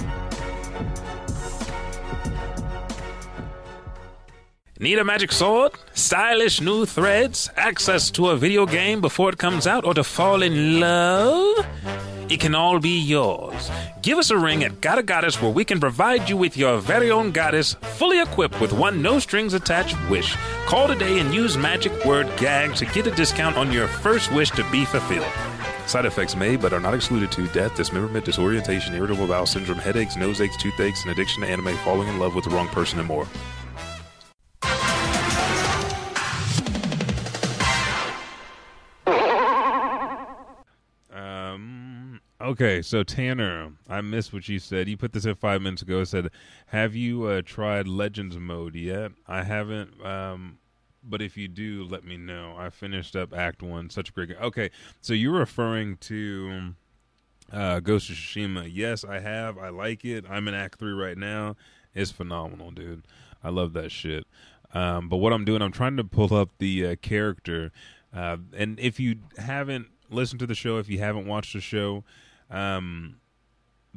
Need 4.81 4.97
a 4.97 5.03
magic 5.03 5.33
sword? 5.33 5.73
Stylish 5.93 6.61
new 6.61 6.85
threads? 6.85 7.49
Access 7.57 8.09
to 8.11 8.29
a 8.29 8.37
video 8.37 8.65
game 8.65 9.01
before 9.01 9.29
it 9.29 9.37
comes 9.37 9.67
out? 9.67 9.83
Or 9.83 9.93
to 9.93 10.05
fall 10.05 10.41
in 10.41 10.79
love? 10.79 11.65
It 12.29 12.39
can 12.39 12.55
all 12.55 12.79
be 12.79 12.97
yours. 12.97 13.69
Give 14.01 14.17
us 14.17 14.29
a 14.29 14.37
ring 14.37 14.63
at 14.63 14.79
Gotta 14.79 15.03
Goddess 15.03 15.41
where 15.41 15.51
we 15.51 15.65
can 15.65 15.81
provide 15.81 16.29
you 16.29 16.37
with 16.37 16.55
your 16.55 16.77
very 16.77 17.11
own 17.11 17.31
goddess, 17.31 17.73
fully 17.73 18.21
equipped 18.21 18.61
with 18.61 18.71
one 18.71 19.01
no 19.01 19.19
strings 19.19 19.53
attached 19.53 19.97
wish. 20.09 20.37
Call 20.65 20.87
today 20.87 21.19
and 21.19 21.33
use 21.33 21.57
magic 21.57 22.05
word 22.05 22.31
GAG 22.37 22.73
to 22.75 22.85
get 22.85 23.05
a 23.05 23.11
discount 23.11 23.57
on 23.57 23.73
your 23.73 23.89
first 23.89 24.31
wish 24.31 24.49
to 24.51 24.63
be 24.71 24.85
fulfilled. 24.85 25.27
Side 25.87 26.05
effects 26.05 26.37
may 26.37 26.55
but 26.55 26.71
are 26.71 26.79
not 26.79 26.93
excluded 26.93 27.33
to 27.33 27.47
death, 27.47 27.75
dismemberment, 27.75 28.23
disorientation, 28.23 28.95
irritable 28.95 29.27
bowel 29.27 29.45
syndrome, 29.45 29.79
headaches, 29.79 30.15
nose 30.15 30.39
aches, 30.39 30.55
toothaches, 30.55 31.01
and 31.01 31.11
addiction 31.11 31.41
to 31.41 31.49
anime, 31.49 31.75
falling 31.79 32.07
in 32.07 32.17
love 32.17 32.33
with 32.33 32.45
the 32.45 32.51
wrong 32.51 32.69
person, 32.69 32.97
and 32.97 33.09
more. 33.09 33.27
Okay, 42.49 42.81
so 42.81 43.03
Tanner, 43.03 43.73
I 43.87 44.01
missed 44.01 44.33
what 44.33 44.49
you 44.49 44.57
said. 44.57 44.89
You 44.89 44.97
put 44.97 45.13
this 45.13 45.25
in 45.27 45.35
five 45.35 45.61
minutes 45.61 45.83
ago. 45.83 46.03
Said, 46.03 46.31
"Have 46.65 46.95
you 46.95 47.25
uh, 47.25 47.43
tried 47.45 47.87
Legends 47.87 48.37
mode 48.37 48.73
yet?" 48.73 49.11
I 49.27 49.43
haven't. 49.43 50.03
Um, 50.03 50.57
but 51.03 51.21
if 51.21 51.37
you 51.37 51.47
do, 51.47 51.83
let 51.83 52.03
me 52.03 52.17
know. 52.17 52.55
I 52.57 52.71
finished 52.71 53.15
up 53.15 53.35
Act 53.35 53.61
One. 53.61 53.91
Such 53.91 54.09
a 54.09 54.13
great 54.13 54.29
game. 54.29 54.39
Okay, 54.41 54.71
so 54.99 55.13
you're 55.13 55.37
referring 55.37 55.97
to 55.97 56.73
uh, 57.53 57.81
Ghost 57.81 58.09
of 58.09 58.15
Tsushima. 58.15 58.67
Yes, 58.73 59.03
I 59.03 59.19
have. 59.19 59.59
I 59.59 59.69
like 59.69 60.03
it. 60.03 60.25
I'm 60.27 60.47
in 60.47 60.55
Act 60.55 60.79
Three 60.79 60.93
right 60.93 61.19
now. 61.19 61.55
It's 61.93 62.09
phenomenal, 62.09 62.71
dude. 62.71 63.03
I 63.43 63.49
love 63.49 63.73
that 63.73 63.91
shit. 63.91 64.25
Um, 64.73 65.07
but 65.07 65.17
what 65.17 65.33
I'm 65.33 65.45
doing, 65.45 65.61
I'm 65.61 65.71
trying 65.71 65.97
to 65.97 66.03
pull 66.03 66.33
up 66.33 66.49
the 66.57 66.87
uh, 66.87 66.95
character. 66.95 67.71
Uh, 68.11 68.37
and 68.57 68.79
if 68.79 68.99
you 68.99 69.17
haven't 69.37 69.89
listened 70.09 70.39
to 70.39 70.47
the 70.47 70.55
show, 70.55 70.79
if 70.79 70.89
you 70.89 70.97
haven't 70.97 71.27
watched 71.27 71.53
the 71.53 71.61
show, 71.61 72.03
um, 72.49 73.17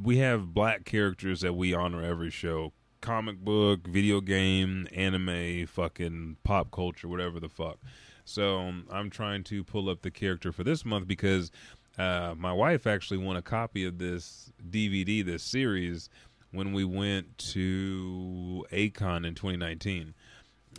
we 0.00 0.18
have 0.18 0.54
black 0.54 0.85
characters 0.85 1.40
that 1.40 1.54
we 1.54 1.75
honor 1.75 2.02
every 2.02 2.30
show 2.30 2.73
comic 3.02 3.38
book, 3.38 3.87
video 3.87 4.21
game, 4.21 4.87
anime, 4.94 5.66
fucking 5.66 6.37
pop 6.44 6.71
culture, 6.71 7.09
whatever 7.09 7.38
the 7.38 7.49
fuck. 7.49 7.78
So 8.25 8.61
um, 8.61 8.87
I'm 8.90 9.11
trying 9.11 9.44
to 9.44 9.64
pull 9.64 9.90
up 9.90 10.02
the 10.02 10.11
character 10.11 10.52
for 10.52 10.64
this 10.64 10.85
month 10.85 11.06
because 11.06 11.50
uh, 11.99 12.35
my 12.38 12.52
wife 12.52 12.87
actually 12.87 13.18
won 13.18 13.37
a 13.37 13.42
copy 13.42 13.85
of 13.85 13.99
this 13.99 14.52
DVD, 14.71 15.25
this 15.25 15.42
series, 15.42 16.09
when 16.52 16.73
we 16.73 16.85
went 16.85 17.37
to 17.38 18.64
A-Kon 18.71 19.25
in 19.25 19.35
2019. 19.35 20.14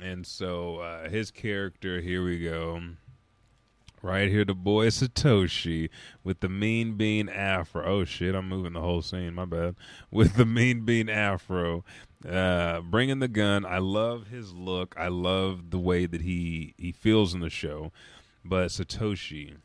And 0.01 0.25
so 0.25 0.77
uh, 0.77 1.09
his 1.09 1.29
character, 1.29 1.99
here 2.01 2.23
we 2.23 2.39
go. 2.39 2.81
Right 4.03 4.29
here, 4.29 4.43
the 4.43 4.53
boy 4.53 4.87
Satoshi 4.87 5.89
with 6.25 6.41
the 6.41 6.49
mean 6.49 6.97
bean 6.97 7.29
afro. 7.29 7.85
Oh 7.85 8.03
shit, 8.03 8.35
I'm 8.35 8.49
moving 8.49 8.73
the 8.73 8.81
whole 8.81 9.01
scene. 9.01 9.33
My 9.33 9.45
bad. 9.45 9.75
With 10.11 10.35
the 10.35 10.45
mean 10.45 10.83
bean 10.83 11.07
afro, 11.07 11.85
uh, 12.29 12.81
bringing 12.81 13.19
the 13.19 13.29
gun. 13.29 13.65
I 13.65 13.77
love 13.77 14.27
his 14.27 14.51
look. 14.53 14.93
I 14.97 15.07
love 15.07 15.69
the 15.69 15.79
way 15.79 16.05
that 16.05 16.21
he 16.21 16.73
he 16.77 16.91
feels 16.91 17.33
in 17.33 17.39
the 17.39 17.49
show. 17.49 17.93
But 18.43 18.71
Satoshi, 18.71 19.55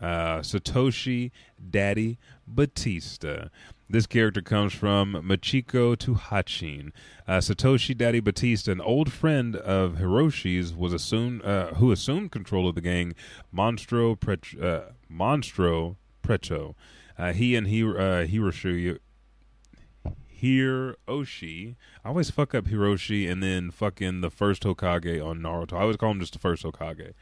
uh, 0.00 0.38
Satoshi 0.38 1.32
Daddy 1.68 2.16
Batista. 2.46 3.48
This 3.92 4.06
character 4.06 4.40
comes 4.40 4.72
from 4.72 5.14
Michiko 5.14 5.98
to 5.98 6.14
Hatchin. 6.14 6.92
Uh, 7.26 7.38
Satoshi 7.38 7.96
Daddy 7.96 8.20
Batista, 8.20 8.70
an 8.70 8.80
old 8.80 9.10
friend 9.12 9.56
of 9.56 9.94
Hiroshi's, 9.94 10.72
was 10.72 10.92
assumed 10.92 11.42
uh, 11.42 11.74
who 11.74 11.90
assumed 11.90 12.30
control 12.30 12.68
of 12.68 12.76
the 12.76 12.80
gang 12.82 13.16
Monstro 13.52 14.14
Pret- 14.14 14.62
uh, 14.62 14.92
Monstro 15.12 15.96
Preto. 16.22 16.76
Uh, 17.18 17.32
he 17.32 17.56
and 17.56 17.66
he 17.66 17.82
uh, 17.82 18.26
Hiroshi 18.28 19.00
Hiroshi. 20.40 21.74
I 22.04 22.08
always 22.10 22.30
fuck 22.30 22.54
up 22.54 22.66
Hiroshi 22.66 23.28
and 23.28 23.42
then 23.42 23.72
fucking 23.72 24.20
the 24.20 24.30
first 24.30 24.62
Hokage 24.62 25.20
on 25.20 25.40
Naruto. 25.40 25.72
I 25.72 25.80
always 25.80 25.96
call 25.96 26.12
him 26.12 26.20
just 26.20 26.34
the 26.34 26.38
first 26.38 26.62
Hokage. 26.62 27.12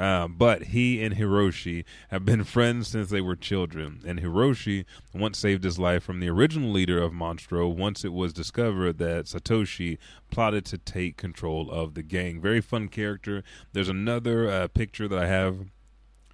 Uh, 0.00 0.26
but 0.26 0.62
he 0.68 1.02
and 1.04 1.16
Hiroshi 1.16 1.84
have 2.08 2.24
been 2.24 2.42
friends 2.42 2.88
since 2.88 3.10
they 3.10 3.20
were 3.20 3.36
children, 3.36 4.00
and 4.06 4.18
Hiroshi 4.18 4.86
once 5.12 5.36
saved 5.36 5.62
his 5.62 5.78
life 5.78 6.02
from 6.02 6.20
the 6.20 6.30
original 6.30 6.70
leader 6.70 7.02
of 7.02 7.12
Monstro 7.12 7.70
once 7.70 8.02
it 8.02 8.14
was 8.14 8.32
discovered 8.32 8.96
that 8.96 9.26
Satoshi 9.26 9.98
plotted 10.30 10.64
to 10.64 10.78
take 10.78 11.18
control 11.18 11.70
of 11.70 11.92
the 11.92 12.02
gang. 12.02 12.40
Very 12.40 12.62
fun 12.62 12.88
character. 12.88 13.44
There's 13.74 13.90
another 13.90 14.48
uh, 14.48 14.68
picture 14.68 15.06
that 15.06 15.18
I 15.18 15.26
have. 15.26 15.66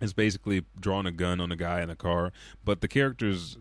It's 0.00 0.12
basically 0.12 0.64
drawing 0.78 1.06
a 1.06 1.10
gun 1.10 1.40
on 1.40 1.50
a 1.50 1.56
guy 1.56 1.80
in 1.80 1.90
a 1.90 1.96
car, 1.96 2.32
but 2.64 2.82
the 2.82 2.88
characters 2.88 3.58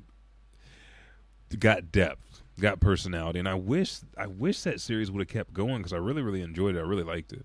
got 1.58 1.92
depth, 1.92 2.44
got 2.60 2.80
personality, 2.80 3.40
and 3.40 3.50
I 3.50 3.56
wish 3.56 4.02
I 4.16 4.28
wish 4.28 4.62
that 4.62 4.80
series 4.82 5.10
would 5.10 5.22
have 5.22 5.30
kept 5.30 5.52
going 5.52 5.78
because 5.78 5.94
I 5.94 5.98
really 5.98 6.22
really 6.22 6.42
enjoyed 6.42 6.76
it. 6.76 6.80
I 6.80 6.84
really 6.84 7.04
liked 7.04 7.34
it. 7.34 7.44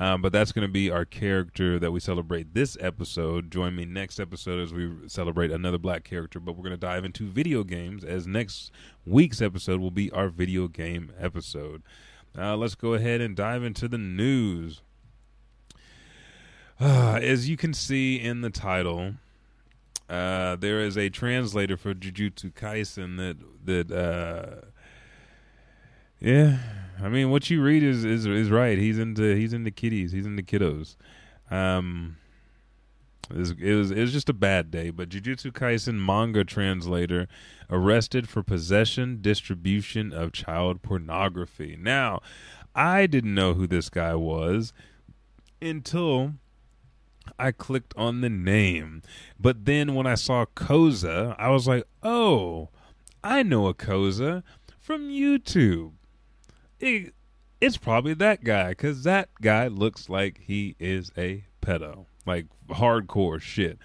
Um, 0.00 0.22
but 0.22 0.32
that's 0.32 0.50
going 0.50 0.66
to 0.66 0.72
be 0.72 0.90
our 0.90 1.04
character 1.04 1.78
that 1.78 1.90
we 1.90 2.00
celebrate 2.00 2.54
this 2.54 2.74
episode. 2.80 3.50
Join 3.50 3.76
me 3.76 3.84
next 3.84 4.18
episode 4.18 4.58
as 4.58 4.72
we 4.72 4.90
celebrate 5.06 5.50
another 5.50 5.76
black 5.76 6.04
character. 6.04 6.40
But 6.40 6.56
we're 6.56 6.62
going 6.62 6.70
to 6.70 6.78
dive 6.78 7.04
into 7.04 7.26
video 7.26 7.62
games 7.64 8.02
as 8.02 8.26
next 8.26 8.72
week's 9.04 9.42
episode 9.42 9.78
will 9.78 9.90
be 9.90 10.10
our 10.12 10.30
video 10.30 10.68
game 10.68 11.12
episode. 11.18 11.82
Uh, 12.36 12.56
let's 12.56 12.74
go 12.74 12.94
ahead 12.94 13.20
and 13.20 13.36
dive 13.36 13.62
into 13.62 13.88
the 13.88 13.98
news. 13.98 14.80
Uh, 16.80 17.18
as 17.22 17.50
you 17.50 17.58
can 17.58 17.74
see 17.74 18.16
in 18.16 18.40
the 18.40 18.50
title, 18.50 19.16
uh, 20.08 20.56
there 20.56 20.80
is 20.80 20.96
a 20.96 21.10
translator 21.10 21.76
for 21.76 21.92
Jujutsu 21.92 22.54
Kaisen 22.54 23.18
that 23.18 23.36
that 23.66 23.94
uh, 23.94 24.66
yeah, 26.20 26.58
I 27.02 27.08
mean 27.08 27.30
what 27.30 27.48
you 27.50 27.62
read 27.62 27.82
is 27.82 28.04
is 28.04 28.26
is 28.26 28.50
right. 28.50 28.78
He's 28.78 28.98
into 28.98 29.34
he's 29.34 29.52
into 29.52 29.70
kiddies. 29.70 30.12
He's 30.12 30.26
into 30.26 30.42
kiddos. 30.42 30.96
Um, 31.50 32.16
it 33.30 33.36
was, 33.36 33.50
it 33.52 33.74
was 33.74 33.90
it 33.90 34.00
was 34.00 34.12
just 34.12 34.28
a 34.28 34.34
bad 34.34 34.70
day. 34.70 34.90
But 34.90 35.08
Jujutsu 35.08 35.52
Kaisen 35.52 36.04
manga 36.04 36.44
translator 36.44 37.28
arrested 37.70 38.28
for 38.28 38.42
possession, 38.42 39.18
distribution 39.20 40.12
of 40.12 40.32
child 40.32 40.82
pornography. 40.82 41.76
Now, 41.80 42.20
I 42.74 43.06
didn't 43.06 43.34
know 43.34 43.54
who 43.54 43.66
this 43.66 43.88
guy 43.88 44.14
was 44.14 44.72
until 45.62 46.34
I 47.38 47.52
clicked 47.52 47.94
on 47.96 48.20
the 48.20 48.30
name. 48.30 49.02
But 49.38 49.64
then 49.64 49.94
when 49.94 50.06
I 50.06 50.14
saw 50.14 50.44
Koza, 50.56 51.36
I 51.38 51.50
was 51.50 51.68
like, 51.68 51.84
oh, 52.02 52.68
I 53.22 53.42
know 53.42 53.66
a 53.68 53.74
Koza 53.74 54.42
from 54.78 55.08
YouTube. 55.08 55.92
It, 56.80 57.14
it's 57.60 57.76
probably 57.76 58.14
that 58.14 58.42
guy 58.42 58.70
because 58.70 59.04
that 59.04 59.28
guy 59.40 59.68
looks 59.68 60.08
like 60.08 60.40
he 60.46 60.76
is 60.78 61.12
a 61.16 61.44
pedo, 61.62 62.06
like 62.26 62.46
hardcore 62.68 63.40
shit. 63.40 63.78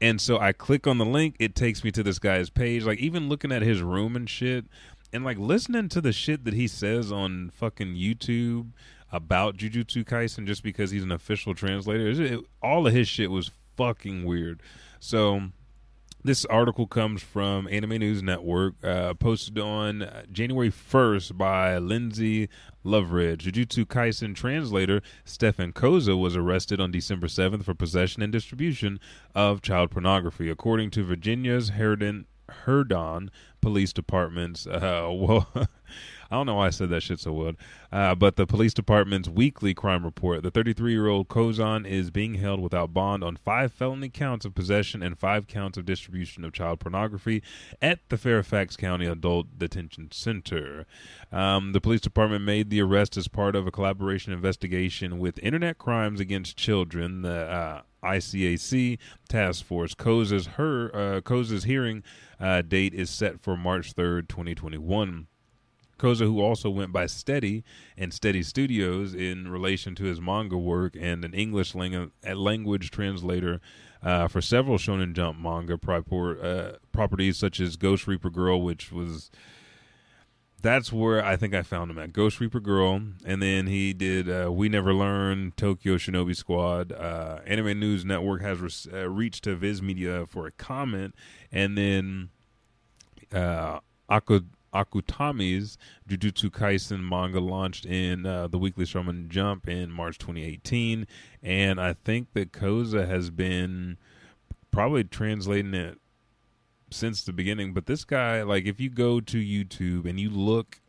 And 0.00 0.20
so 0.20 0.38
I 0.38 0.52
click 0.52 0.86
on 0.86 0.98
the 0.98 1.04
link, 1.04 1.36
it 1.38 1.54
takes 1.54 1.84
me 1.84 1.92
to 1.92 2.02
this 2.02 2.18
guy's 2.18 2.50
page. 2.50 2.84
Like, 2.84 2.98
even 2.98 3.28
looking 3.28 3.52
at 3.52 3.62
his 3.62 3.82
room 3.82 4.16
and 4.16 4.28
shit, 4.28 4.66
and 5.12 5.24
like 5.24 5.38
listening 5.38 5.88
to 5.90 6.00
the 6.00 6.12
shit 6.12 6.44
that 6.44 6.54
he 6.54 6.66
says 6.66 7.12
on 7.12 7.50
fucking 7.50 7.94
YouTube 7.94 8.70
about 9.12 9.56
Jujutsu 9.56 10.04
Kaisen 10.04 10.46
just 10.46 10.62
because 10.62 10.90
he's 10.90 11.02
an 11.02 11.12
official 11.12 11.54
translator. 11.54 12.08
It, 12.08 12.40
all 12.62 12.86
of 12.86 12.92
his 12.92 13.06
shit 13.06 13.30
was 13.30 13.50
fucking 13.76 14.24
weird. 14.24 14.62
So 14.98 15.50
this 16.24 16.44
article 16.44 16.86
comes 16.86 17.20
from 17.22 17.66
Anime 17.68 17.98
News 17.98 18.22
Network, 18.22 18.74
uh, 18.84 19.14
posted 19.14 19.58
on 19.58 20.08
January 20.30 20.70
1st 20.70 21.36
by 21.36 21.78
Lindsay 21.78 22.48
Loveridge. 22.84 23.38
Jujutsu 23.38 23.84
Kaisen 23.84 24.34
translator 24.34 25.02
Stefan 25.24 25.72
Koza 25.72 26.18
was 26.18 26.36
arrested 26.36 26.80
on 26.80 26.92
December 26.92 27.26
7th 27.26 27.64
for 27.64 27.74
possession 27.74 28.22
and 28.22 28.32
distribution 28.32 29.00
of 29.34 29.62
child 29.62 29.90
pornography, 29.90 30.48
according 30.48 30.90
to 30.90 31.02
Virginia's 31.02 31.70
Herndon, 31.70 32.26
Herdon 32.48 33.30
Police 33.60 33.92
Department's. 33.92 34.66
Uh, 34.66 35.08
well, 35.12 35.48
I 36.32 36.36
don't 36.36 36.46
know 36.46 36.54
why 36.54 36.68
I 36.68 36.70
said 36.70 36.88
that 36.88 37.02
shit 37.02 37.20
so 37.20 37.30
well. 37.30 37.52
Uh, 37.92 38.14
but 38.14 38.36
the 38.36 38.46
police 38.46 38.72
department's 38.72 39.28
weekly 39.28 39.74
crime 39.74 40.02
report: 40.02 40.42
the 40.42 40.50
33-year-old 40.50 41.28
Kozan 41.28 41.86
is 41.86 42.10
being 42.10 42.34
held 42.34 42.58
without 42.58 42.94
bond 42.94 43.22
on 43.22 43.36
five 43.36 43.70
felony 43.70 44.08
counts 44.08 44.46
of 44.46 44.54
possession 44.54 45.02
and 45.02 45.18
five 45.18 45.46
counts 45.46 45.76
of 45.76 45.84
distribution 45.84 46.42
of 46.42 46.54
child 46.54 46.80
pornography 46.80 47.42
at 47.82 47.98
the 48.08 48.16
Fairfax 48.16 48.78
County 48.78 49.04
Adult 49.04 49.58
Detention 49.58 50.08
Center. 50.10 50.86
Um, 51.30 51.72
the 51.72 51.82
police 51.82 52.00
department 52.00 52.44
made 52.44 52.70
the 52.70 52.80
arrest 52.80 53.18
as 53.18 53.28
part 53.28 53.54
of 53.54 53.66
a 53.66 53.70
collaboration 53.70 54.32
investigation 54.32 55.18
with 55.18 55.38
Internet 55.40 55.76
Crimes 55.76 56.18
Against 56.18 56.56
Children. 56.56 57.20
The 57.20 57.40
uh, 57.42 57.82
ICAC 58.02 58.98
task 59.28 59.64
force. 59.64 59.94
Koza's 59.94 60.46
her 60.46 61.20
uh, 61.20 61.60
hearing 61.64 62.02
uh, 62.40 62.62
date 62.62 62.94
is 62.94 63.10
set 63.10 63.40
for 63.40 63.54
March 63.54 63.92
third, 63.92 64.30
twenty 64.30 64.54
twenty 64.54 64.78
one. 64.78 65.28
Koza, 66.02 66.26
who 66.26 66.40
also 66.40 66.68
went 66.68 66.92
by 66.92 67.06
Steady 67.06 67.62
and 67.96 68.12
Steady 68.12 68.42
Studios 68.42 69.14
in 69.14 69.48
relation 69.48 69.94
to 69.94 70.04
his 70.04 70.20
manga 70.20 70.58
work 70.58 70.96
and 70.98 71.24
an 71.24 71.32
English 71.32 71.74
lang- 71.74 72.10
language 72.34 72.90
translator 72.90 73.60
uh, 74.02 74.26
for 74.26 74.40
several 74.40 74.78
Shonen 74.78 75.12
Jump 75.12 75.38
manga 75.38 75.74
uh, 75.74 76.72
properties 76.90 77.36
such 77.36 77.60
as 77.60 77.76
Ghost 77.76 78.08
Reaper 78.08 78.30
Girl, 78.30 78.60
which 78.60 78.90
was 78.90 79.30
that's 80.60 80.92
where 80.92 81.24
I 81.24 81.36
think 81.36 81.54
I 81.54 81.62
found 81.62 81.90
him 81.90 81.98
at 81.98 82.12
Ghost 82.12 82.40
Reaper 82.40 82.60
Girl, 82.60 83.00
and 83.24 83.42
then 83.42 83.66
he 83.66 83.92
did 83.92 84.28
uh, 84.30 84.50
We 84.50 84.68
Never 84.68 84.94
Learn, 84.94 85.52
Tokyo 85.56 85.96
Shinobi 85.96 86.36
Squad. 86.36 86.92
Uh, 86.92 87.40
Anime 87.46 87.78
News 87.78 88.04
Network 88.04 88.42
has 88.42 88.60
re- 88.60 89.02
uh, 89.02 89.08
reached 89.08 89.44
to 89.44 89.56
Viz 89.56 89.82
Media 89.82 90.24
for 90.26 90.46
a 90.46 90.52
comment, 90.52 91.14
and 91.50 91.76
then 91.76 92.30
uh, 93.32 93.80
Aku- 94.08 94.46
Akutami's 94.72 95.76
Jujutsu 96.08 96.50
Kaisen 96.50 97.02
manga 97.02 97.40
launched 97.40 97.84
in 97.86 98.26
uh, 98.26 98.48
the 98.48 98.58
Weekly 98.58 98.84
Shonen 98.84 99.28
Jump 99.28 99.68
in 99.68 99.90
March 99.90 100.18
2018, 100.18 101.06
and 101.42 101.80
I 101.80 101.92
think 101.92 102.32
that 102.34 102.52
Koza 102.52 103.06
has 103.06 103.30
been 103.30 103.98
probably 104.70 105.04
translating 105.04 105.74
it 105.74 105.98
since 106.90 107.22
the 107.22 107.32
beginning. 107.32 107.72
But 107.74 107.86
this 107.86 108.04
guy, 108.04 108.42
like, 108.42 108.64
if 108.64 108.80
you 108.80 108.90
go 108.90 109.20
to 109.20 109.38
YouTube 109.38 110.08
and 110.08 110.18
you 110.18 110.30
look 110.30 110.80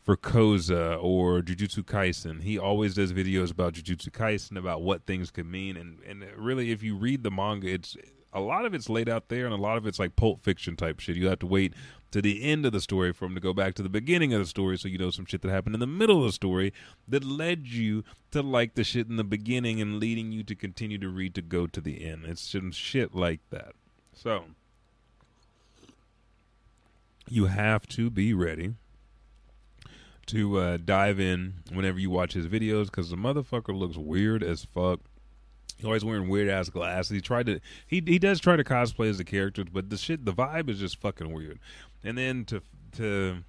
for 0.00 0.16
Koza 0.16 1.02
or 1.02 1.40
Jujutsu 1.40 1.82
Kaisen, 1.82 2.42
he 2.42 2.58
always 2.58 2.94
does 2.94 3.12
videos 3.12 3.50
about 3.50 3.74
Jujutsu 3.74 4.10
Kaisen 4.10 4.58
about 4.58 4.82
what 4.82 5.06
things 5.06 5.30
could 5.30 5.46
mean, 5.46 5.76
and 5.76 5.98
and 6.06 6.24
really, 6.36 6.70
if 6.70 6.82
you 6.82 6.96
read 6.96 7.22
the 7.22 7.30
manga, 7.30 7.68
it's 7.68 7.96
a 8.34 8.40
lot 8.40 8.64
of 8.64 8.74
it's 8.74 8.88
laid 8.88 9.08
out 9.08 9.28
there, 9.28 9.44
and 9.44 9.54
a 9.54 9.58
lot 9.58 9.76
of 9.76 9.86
it's 9.86 9.98
like 9.98 10.16
Pulp 10.16 10.42
Fiction 10.42 10.76
type 10.76 11.00
shit. 11.00 11.16
You 11.16 11.28
have 11.28 11.38
to 11.38 11.46
wait 11.46 11.72
to 12.10 12.20
the 12.20 12.42
end 12.42 12.66
of 12.66 12.72
the 12.72 12.80
story 12.80 13.12
for 13.12 13.26
him 13.26 13.34
to 13.34 13.40
go 13.40 13.52
back 13.52 13.74
to 13.74 13.82
the 13.82 13.88
beginning 13.88 14.32
of 14.34 14.40
the 14.40 14.46
story, 14.46 14.76
so 14.76 14.88
you 14.88 14.98
know 14.98 15.10
some 15.10 15.24
shit 15.24 15.42
that 15.42 15.50
happened 15.50 15.74
in 15.74 15.80
the 15.80 15.86
middle 15.86 16.18
of 16.18 16.26
the 16.26 16.32
story 16.32 16.72
that 17.08 17.24
led 17.24 17.66
you 17.66 18.04
to 18.32 18.42
like 18.42 18.74
the 18.74 18.84
shit 18.84 19.08
in 19.08 19.16
the 19.16 19.24
beginning 19.24 19.80
and 19.80 20.00
leading 20.00 20.32
you 20.32 20.42
to 20.42 20.54
continue 20.54 20.98
to 20.98 21.08
read 21.08 21.34
to 21.34 21.42
go 21.42 21.66
to 21.66 21.80
the 21.80 22.04
end. 22.04 22.24
It's 22.26 22.42
some 22.42 22.72
shit 22.72 23.14
like 23.14 23.40
that. 23.50 23.72
So 24.12 24.44
you 27.28 27.46
have 27.46 27.86
to 27.88 28.10
be 28.10 28.34
ready 28.34 28.74
to 30.26 30.58
uh, 30.58 30.78
dive 30.82 31.20
in 31.20 31.54
whenever 31.72 31.98
you 31.98 32.10
watch 32.10 32.32
his 32.32 32.46
videos 32.46 32.86
because 32.86 33.10
the 33.10 33.16
motherfucker 33.16 33.76
looks 33.76 33.96
weird 33.96 34.42
as 34.42 34.64
fuck. 34.64 35.00
He's 35.76 35.84
always 35.84 36.04
wearing 36.04 36.28
weird 36.28 36.48
ass 36.48 36.68
glasses. 36.68 37.10
He 37.10 37.20
tried 37.20 37.46
to 37.46 37.60
he 37.86 38.02
he 38.06 38.18
does 38.18 38.40
try 38.40 38.56
to 38.56 38.64
cosplay 38.64 39.08
as 39.08 39.18
the 39.18 39.24
characters, 39.24 39.66
but 39.72 39.90
the 39.90 39.96
shit 39.96 40.24
the 40.24 40.32
vibe 40.32 40.68
is 40.68 40.78
just 40.78 41.00
fucking 41.00 41.32
weird. 41.32 41.58
And 42.02 42.16
then 42.16 42.44
to 42.46 42.62
to 42.92 43.44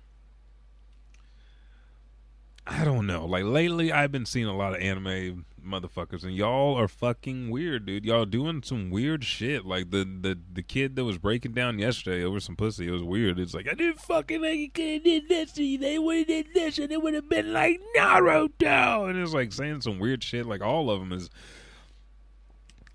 I 2.67 2.83
don't 2.83 3.05
know. 3.05 3.25
Like 3.25 3.43
lately, 3.43 3.91
I've 3.91 4.11
been 4.11 4.25
seeing 4.25 4.47
a 4.47 4.55
lot 4.55 4.73
of 4.73 4.81
anime 4.81 5.45
motherfuckers, 5.63 6.23
and 6.23 6.35
y'all 6.35 6.75
are 6.75 6.87
fucking 6.87 7.51
weird, 7.51 7.85
dude. 7.85 8.05
Y'all 8.05 8.25
doing 8.25 8.63
some 8.63 8.89
weird 8.89 9.23
shit. 9.23 9.65
Like 9.65 9.91
the 9.91 10.03
the 10.03 10.37
the 10.53 10.63
kid 10.63 10.95
that 10.95 11.03
was 11.03 11.19
breaking 11.19 11.53
down 11.53 11.77
yesterday 11.77 12.23
over 12.23 12.39
some 12.39 12.55
pussy. 12.55 12.87
It 12.87 12.91
was 12.91 13.03
weird. 13.03 13.39
It's 13.39 13.53
like 13.53 13.67
I 13.69 13.75
didn't 13.75 14.01
fucking 14.01 14.41
like 14.41 14.57
you 14.57 14.71
could 14.71 15.03
did 15.03 15.29
this. 15.29 15.51
They 15.51 15.99
would 15.99 16.17
have 16.17 16.27
did 16.27 16.47
this, 16.55 16.79
and 16.79 16.91
it 16.91 17.01
would 17.01 17.13
have 17.13 17.29
been 17.29 17.53
like 17.53 17.79
Naruto. 17.95 19.09
And 19.09 19.19
it's 19.19 19.33
like 19.33 19.53
saying 19.53 19.81
some 19.81 19.99
weird 19.99 20.23
shit. 20.23 20.47
Like 20.47 20.61
all 20.61 20.89
of 20.89 20.99
them 20.99 21.11
is. 21.13 21.29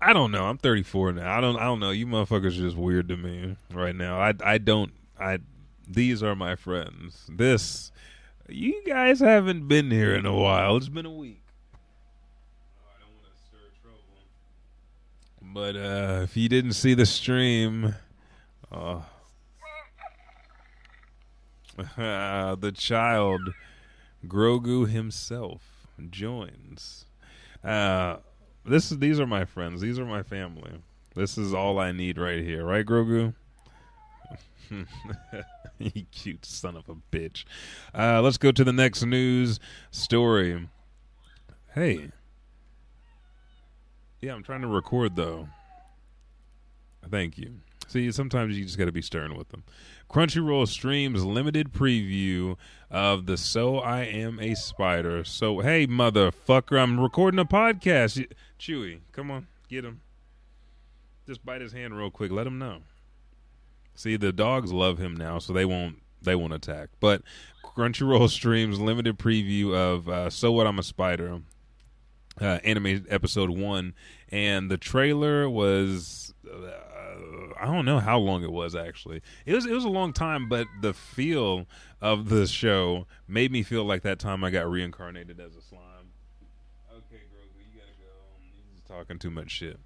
I 0.01 0.13
don't 0.13 0.31
know. 0.31 0.45
I'm 0.45 0.57
34 0.57 1.13
now. 1.13 1.37
I 1.37 1.41
don't. 1.41 1.57
I 1.57 1.63
don't 1.65 1.79
know. 1.79 1.91
You 1.91 2.07
motherfuckers 2.07 2.57
are 2.57 2.63
just 2.63 2.75
weird 2.75 3.07
to 3.09 3.17
me 3.17 3.55
right 3.71 3.95
now. 3.95 4.19
I 4.19 4.33
I 4.43 4.57
don't. 4.57 4.91
I. 5.19 5.39
These 5.87 6.23
are 6.23 6.35
my 6.35 6.55
friends. 6.55 7.29
This 7.29 7.91
you 8.51 8.83
guys 8.85 9.19
haven't 9.19 9.67
been 9.67 9.91
here 9.91 10.13
in 10.13 10.25
a 10.25 10.35
while. 10.35 10.77
It's 10.77 10.89
been 10.89 11.05
a 11.05 11.11
week. 11.11 11.43
I 12.83 12.99
don't 12.99 13.09
want 13.15 13.25
to 13.31 13.43
stir 13.47 13.57
trouble. 13.81 14.23
But 15.53 15.75
uh, 15.75 16.23
if 16.23 16.35
you 16.35 16.49
didn't 16.49 16.73
see 16.73 16.93
the 16.93 17.05
stream, 17.05 17.95
uh, 18.71 19.01
the 22.55 22.73
child, 22.75 23.53
Grogu 24.27 24.89
himself, 24.89 25.87
joins. 26.09 27.05
Uh, 27.63 28.17
this 28.65 28.91
is 28.91 28.99
these 28.99 29.19
are 29.19 29.27
my 29.27 29.45
friends. 29.45 29.81
These 29.81 29.99
are 29.99 30.05
my 30.05 30.23
family. 30.23 30.71
This 31.15 31.37
is 31.37 31.53
all 31.53 31.79
I 31.79 31.91
need 31.91 32.17
right 32.17 32.43
here, 32.43 32.65
right, 32.65 32.85
Grogu? 32.85 33.33
you 35.79 36.05
cute 36.11 36.45
son 36.45 36.77
of 36.77 36.87
a 36.87 36.95
bitch. 37.11 37.43
Uh, 37.93 38.21
let's 38.21 38.37
go 38.37 38.51
to 38.51 38.63
the 38.63 38.71
next 38.73 39.03
news 39.03 39.59
story. 39.91 40.67
Hey. 41.73 42.11
Yeah, 44.21 44.35
I'm 44.35 44.43
trying 44.43 44.61
to 44.61 44.67
record 44.67 45.15
though. 45.15 45.49
Thank 47.09 47.37
you. 47.37 47.55
See, 47.91 48.09
sometimes 48.13 48.57
you 48.57 48.63
just 48.63 48.77
got 48.77 48.85
to 48.85 48.93
be 48.93 49.01
stern 49.01 49.35
with 49.35 49.49
them. 49.49 49.65
Crunchyroll 50.09 50.65
streams 50.65 51.25
limited 51.25 51.73
preview 51.73 52.55
of 52.89 53.25
the 53.25 53.35
So 53.35 53.79
I 53.79 54.03
Am 54.03 54.39
a 54.39 54.55
Spider. 54.55 55.25
So, 55.25 55.59
hey, 55.59 55.87
motherfucker, 55.87 56.81
I'm 56.81 57.01
recording 57.01 57.37
a 57.37 57.43
podcast. 57.43 58.25
Chewy, 58.57 58.99
come 59.11 59.29
on, 59.29 59.47
get 59.67 59.83
him. 59.83 59.99
Just 61.27 61.45
bite 61.45 61.59
his 61.59 61.73
hand 61.73 61.97
real 61.97 62.09
quick. 62.09 62.31
Let 62.31 62.47
him 62.47 62.57
know. 62.57 62.83
See, 63.93 64.15
the 64.15 64.31
dogs 64.31 64.71
love 64.71 64.97
him 64.97 65.13
now, 65.13 65.39
so 65.39 65.51
they 65.51 65.65
won't 65.65 65.97
they 66.21 66.33
won't 66.33 66.53
attack. 66.53 66.91
But 67.01 67.23
Crunchyroll 67.61 68.29
streams 68.29 68.79
limited 68.79 69.19
preview 69.19 69.75
of 69.75 70.07
uh, 70.07 70.29
So 70.29 70.53
What 70.53 70.65
I'm 70.65 70.79
a 70.79 70.83
Spider, 70.83 71.41
uh, 72.39 72.59
anime 72.63 73.05
episode 73.09 73.49
one, 73.49 73.95
and 74.29 74.71
the 74.71 74.77
trailer 74.77 75.49
was. 75.49 76.33
Uh, 76.49 76.69
I 77.59 77.65
don't 77.65 77.85
know 77.85 77.99
how 77.99 78.17
long 78.17 78.43
it 78.43 78.51
was 78.51 78.75
actually. 78.75 79.21
It 79.45 79.53
was 79.53 79.65
it 79.65 79.73
was 79.73 79.85
a 79.85 79.89
long 79.89 80.13
time, 80.13 80.49
but 80.49 80.67
the 80.81 80.93
feel 80.93 81.67
of 82.01 82.29
the 82.29 82.47
show 82.47 83.07
made 83.27 83.51
me 83.51 83.63
feel 83.63 83.83
like 83.83 84.01
that 84.03 84.19
time 84.19 84.43
I 84.43 84.49
got 84.49 84.69
reincarnated 84.69 85.39
as 85.39 85.55
a 85.55 85.61
slime. 85.61 85.81
Okay, 86.91 87.21
Grogu, 87.33 87.59
you 87.59 87.79
gotta 87.79 87.91
go. 87.99 88.11
He's 88.73 88.81
talking 88.87 89.19
too 89.19 89.31
much 89.31 89.51
shit. 89.51 89.79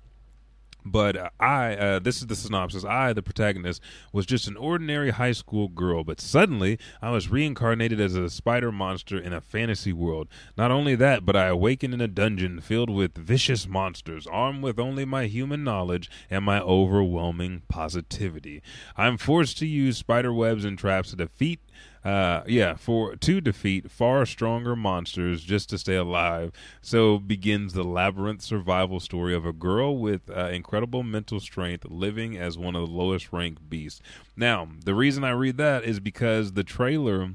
But 0.85 1.33
I, 1.39 1.75
uh, 1.75 1.99
this 1.99 2.17
is 2.17 2.27
the 2.27 2.35
synopsis. 2.35 2.85
I, 2.85 3.11
the 3.11 3.23
protagonist, 3.23 3.81
was 4.13 4.27
just 4.27 4.47
an 4.47 4.55
ordinary 4.55 5.09
high 5.09 5.31
school 5.31 5.67
girl, 5.67 6.03
but 6.03 6.21
suddenly 6.21 6.77
I 7.01 7.09
was 7.09 7.31
reincarnated 7.31 7.99
as 7.99 8.15
a 8.15 8.29
spider 8.29 8.71
monster 8.71 9.17
in 9.17 9.33
a 9.33 9.41
fantasy 9.41 9.91
world. 9.91 10.27
Not 10.55 10.69
only 10.69 10.93
that, 10.95 11.25
but 11.25 11.35
I 11.35 11.47
awakened 11.47 11.95
in 11.95 12.01
a 12.01 12.07
dungeon 12.07 12.61
filled 12.61 12.91
with 12.91 13.17
vicious 13.17 13.67
monsters, 13.67 14.27
armed 14.27 14.61
with 14.61 14.79
only 14.79 15.05
my 15.05 15.25
human 15.25 15.63
knowledge 15.63 16.09
and 16.29 16.45
my 16.45 16.61
overwhelming 16.61 17.63
positivity. 17.67 18.61
I'm 18.95 19.17
forced 19.17 19.57
to 19.57 19.65
use 19.65 19.97
spider 19.97 20.31
webs 20.31 20.65
and 20.65 20.77
traps 20.77 21.09
to 21.09 21.15
defeat 21.15 21.61
uh, 22.05 22.43
yeah, 22.45 22.75
for 22.75 23.15
to 23.15 23.41
defeat 23.41 23.89
far 23.89 24.27
stronger 24.27 24.75
monsters 24.75 25.41
just 25.41 25.69
to 25.71 25.77
stay 25.79 25.95
alive. 25.95 26.51
So 26.79 27.17
begins 27.17 27.73
the 27.73 27.83
labyrinth 27.83 28.43
survival 28.43 28.99
story 28.99 29.33
of 29.33 29.43
a 29.43 29.51
girl 29.51 29.97
with 29.97 30.29
uh, 30.29 30.49
incredible 30.49 31.01
mental 31.01 31.39
strength 31.39 31.85
living 31.89 32.37
as 32.37 32.59
one 32.59 32.75
of 32.75 32.87
the 32.87 32.93
lowest 32.93 33.33
ranked 33.33 33.67
beasts. 33.67 34.01
Now, 34.37 34.67
the 34.83 34.93
reason 34.93 35.23
I 35.23 35.31
read 35.31 35.57
that 35.57 35.83
is 35.83 35.99
because 35.99 36.53
the 36.53 36.63
trailer 36.63 37.31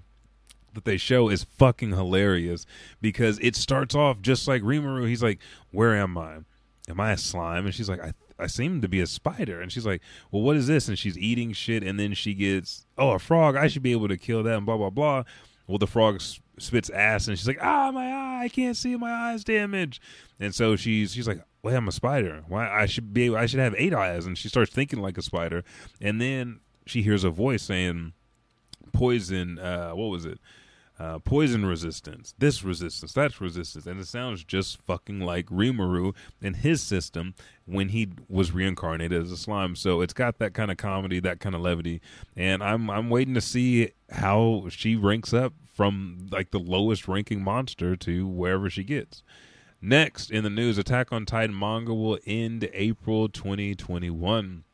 that 0.74 0.84
they 0.84 0.98
show 0.98 1.28
is 1.28 1.42
fucking 1.42 1.90
hilarious 1.90 2.64
because 3.00 3.40
it 3.40 3.56
starts 3.56 3.96
off 3.96 4.20
just 4.22 4.46
like 4.46 4.62
Rimuru. 4.62 5.08
He's 5.08 5.22
like, 5.22 5.40
"Where 5.72 5.96
am 5.96 6.16
I? 6.16 6.38
Am 6.88 7.00
I 7.00 7.10
a 7.10 7.16
slime?" 7.16 7.66
And 7.66 7.74
she's 7.74 7.88
like, 7.88 8.00
"I 8.00 8.12
I 8.40 8.46
seem 8.46 8.80
to 8.80 8.88
be 8.88 9.00
a 9.00 9.06
spider. 9.06 9.60
And 9.60 9.70
she's 9.70 9.86
like, 9.86 10.02
well, 10.30 10.42
what 10.42 10.56
is 10.56 10.66
this? 10.66 10.88
And 10.88 10.98
she's 10.98 11.18
eating 11.18 11.52
shit. 11.52 11.82
And 11.82 11.98
then 11.98 12.14
she 12.14 12.34
gets, 12.34 12.86
oh, 12.98 13.12
a 13.12 13.18
frog. 13.18 13.56
I 13.56 13.68
should 13.68 13.82
be 13.82 13.92
able 13.92 14.08
to 14.08 14.16
kill 14.16 14.42
that 14.42 14.56
and 14.56 14.66
blah, 14.66 14.76
blah, 14.76 14.90
blah. 14.90 15.24
Well, 15.66 15.78
the 15.78 15.86
frog 15.86 16.20
spits 16.58 16.90
ass 16.90 17.28
and 17.28 17.38
she's 17.38 17.46
like, 17.46 17.62
ah, 17.62 17.90
my 17.92 18.10
eye. 18.10 18.44
I 18.44 18.48
can't 18.48 18.76
see. 18.76 18.96
My 18.96 19.12
eye's 19.12 19.44
damaged. 19.44 20.02
And 20.38 20.54
so 20.54 20.76
she's, 20.76 21.12
she's 21.12 21.28
like, 21.28 21.44
well, 21.62 21.76
I'm 21.76 21.88
a 21.88 21.92
spider. 21.92 22.42
Why 22.48 22.68
I 22.68 22.86
should 22.86 23.12
be 23.12 23.24
able, 23.24 23.36
I 23.36 23.46
should 23.46 23.60
have 23.60 23.74
eight 23.76 23.94
eyes. 23.94 24.26
And 24.26 24.36
she 24.36 24.48
starts 24.48 24.72
thinking 24.72 25.00
like 25.00 25.18
a 25.18 25.22
spider. 25.22 25.62
And 26.00 26.20
then 26.20 26.60
she 26.86 27.02
hears 27.02 27.22
a 27.22 27.30
voice 27.30 27.62
saying, 27.62 28.14
poison, 28.92 29.58
uh, 29.58 29.90
what 29.90 30.06
was 30.06 30.24
it? 30.24 30.38
Uh, 31.00 31.18
poison 31.18 31.64
resistance, 31.64 32.34
this 32.38 32.62
resistance, 32.62 33.14
that 33.14 33.40
resistance, 33.40 33.86
and 33.86 33.98
it 33.98 34.06
sounds 34.06 34.44
just 34.44 34.76
fucking 34.82 35.18
like 35.20 35.46
Rimuru 35.46 36.14
in 36.42 36.52
his 36.52 36.82
system 36.82 37.34
when 37.64 37.88
he 37.88 38.10
was 38.28 38.52
reincarnated 38.52 39.22
as 39.22 39.32
a 39.32 39.36
slime. 39.38 39.76
So 39.76 40.02
it's 40.02 40.12
got 40.12 40.38
that 40.40 40.52
kind 40.52 40.70
of 40.70 40.76
comedy, 40.76 41.18
that 41.20 41.40
kind 41.40 41.54
of 41.54 41.62
levity, 41.62 42.02
and 42.36 42.62
I'm 42.62 42.90
I'm 42.90 43.08
waiting 43.08 43.32
to 43.32 43.40
see 43.40 43.92
how 44.10 44.66
she 44.68 44.94
ranks 44.94 45.32
up 45.32 45.54
from 45.74 46.28
like 46.30 46.50
the 46.50 46.58
lowest 46.58 47.08
ranking 47.08 47.42
monster 47.42 47.96
to 47.96 48.26
wherever 48.26 48.68
she 48.68 48.84
gets. 48.84 49.22
Next 49.80 50.30
in 50.30 50.44
the 50.44 50.50
news, 50.50 50.76
Attack 50.76 51.12
on 51.12 51.24
Titan 51.24 51.58
manga 51.58 51.94
will 51.94 52.18
end 52.26 52.68
April 52.74 53.30
2021. 53.30 54.64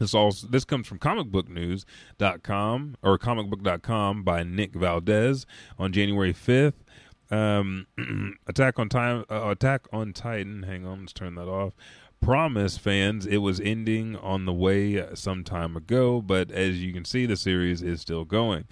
This 0.00 0.14
also 0.14 0.48
this 0.48 0.64
comes 0.64 0.88
from 0.88 0.98
comicbooknews.com 0.98 2.96
or 3.02 3.18
comicbook.com 3.18 4.24
by 4.24 4.42
Nick 4.42 4.74
Valdez 4.74 5.46
on 5.78 5.92
January 5.92 6.32
5th. 6.32 6.72
Um, 7.30 7.86
Attack 8.48 8.78
on 8.78 8.88
Time 8.88 9.24
uh, 9.30 9.50
Attack 9.50 9.86
on 9.92 10.12
Titan, 10.14 10.64
hang 10.64 10.84
on, 10.86 11.00
let's 11.00 11.12
turn 11.12 11.34
that 11.36 11.48
off. 11.48 11.74
Promise 12.20 12.78
fans, 12.78 13.26
it 13.26 13.38
was 13.38 13.60
ending 13.60 14.16
on 14.16 14.46
the 14.46 14.52
way 14.52 15.06
some 15.14 15.44
time 15.44 15.76
ago, 15.76 16.20
but 16.20 16.50
as 16.50 16.82
you 16.82 16.92
can 16.92 17.04
see, 17.04 17.26
the 17.26 17.36
series 17.36 17.82
is 17.82 18.00
still 18.00 18.24
going. 18.24 18.64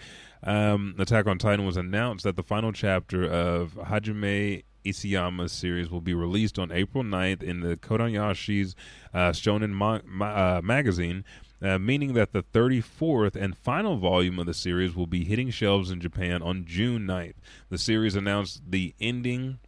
Um, 0.42 0.94
Attack 0.98 1.26
on 1.26 1.38
Titan 1.38 1.66
was 1.66 1.76
announced 1.76 2.24
that 2.24 2.36
the 2.36 2.42
final 2.42 2.72
chapter 2.72 3.24
of 3.24 3.74
Hajime 3.74 4.64
Isayama's 4.84 5.52
series 5.52 5.90
will 5.90 6.00
be 6.00 6.14
released 6.14 6.58
on 6.58 6.72
April 6.72 7.04
9th 7.04 7.42
in 7.42 7.60
the 7.60 7.76
Kodansha's 7.76 8.74
uh, 9.12 9.30
Shonen 9.30 9.70
ma- 9.70 10.00
ma- 10.04 10.56
uh, 10.56 10.60
magazine, 10.62 11.24
uh, 11.60 11.78
meaning 11.78 12.14
that 12.14 12.32
the 12.32 12.42
34th 12.42 13.36
and 13.36 13.56
final 13.56 13.96
volume 13.96 14.38
of 14.38 14.46
the 14.46 14.54
series 14.54 14.94
will 14.94 15.06
be 15.06 15.24
hitting 15.24 15.50
shelves 15.50 15.90
in 15.90 16.00
Japan 16.00 16.42
on 16.42 16.64
June 16.64 17.06
9th. 17.06 17.34
The 17.68 17.78
series 17.78 18.16
announced 18.16 18.62
the 18.70 18.94
ending 19.00 19.58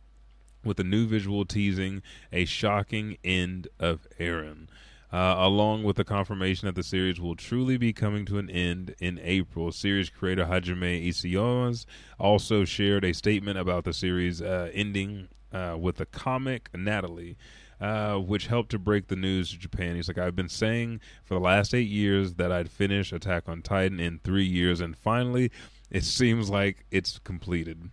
with 0.64 0.79
a 0.79 0.85
new 0.85 1.07
visual 1.07 1.44
teasing 1.44 2.03
a 2.33 2.44
shocking 2.44 3.16
end 3.25 3.68
of 3.79 4.07
Eren 4.18 4.68
uh, 5.12 5.35
along 5.38 5.83
with 5.83 5.96
the 5.96 6.05
confirmation 6.05 6.66
that 6.66 6.75
the 6.75 6.83
series 6.83 7.20
will 7.20 7.37
truly 7.37 7.77
be 7.77 7.92
coming 7.92 8.25
to 8.27 8.38
an 8.38 8.49
end 8.51 8.94
in 9.01 9.18
April. 9.23 9.73
Series 9.73 10.11
creator 10.11 10.46
Hajime 10.46 11.07
Isayama 11.09 11.85
also 12.18 12.64
shared 12.64 13.05
a 13.05 13.12
statement 13.12 13.59
about 13.59 13.85
the 13.85 13.92
series 13.92 14.40
uh, 14.40 14.70
ending 14.73 15.29
uh, 15.53 15.77
with 15.79 15.96
the 15.96 16.07
comic 16.07 16.68
Natalie. 16.75 17.37
Uh, 17.81 18.18
which 18.18 18.49
helped 18.49 18.68
to 18.68 18.79
break 18.79 19.09
the 19.09 19.16
news 19.16 19.53
to 19.53 19.59
Japan. 19.59 19.96
He's 19.96 20.07
like, 20.07 20.18
I've 20.18 20.37
been 20.37 20.51
saying 20.51 21.01
for 21.25 21.33
the 21.33 21.40
last 21.40 21.75
eight 21.75 21.88
years 21.88 22.35
that 22.35 22.53
I'd 22.53 22.70
finish 22.70 23.11
Attack 23.11 23.49
on 23.49 23.62
Titan 23.62 23.99
in 23.99 24.18
three 24.18 24.44
years, 24.44 24.83
and 24.83 24.94
finally, 24.94 25.51
it 25.90 26.05
seems 26.05 26.51
like 26.51 26.85
it's 26.90 27.18
completed. 27.20 27.90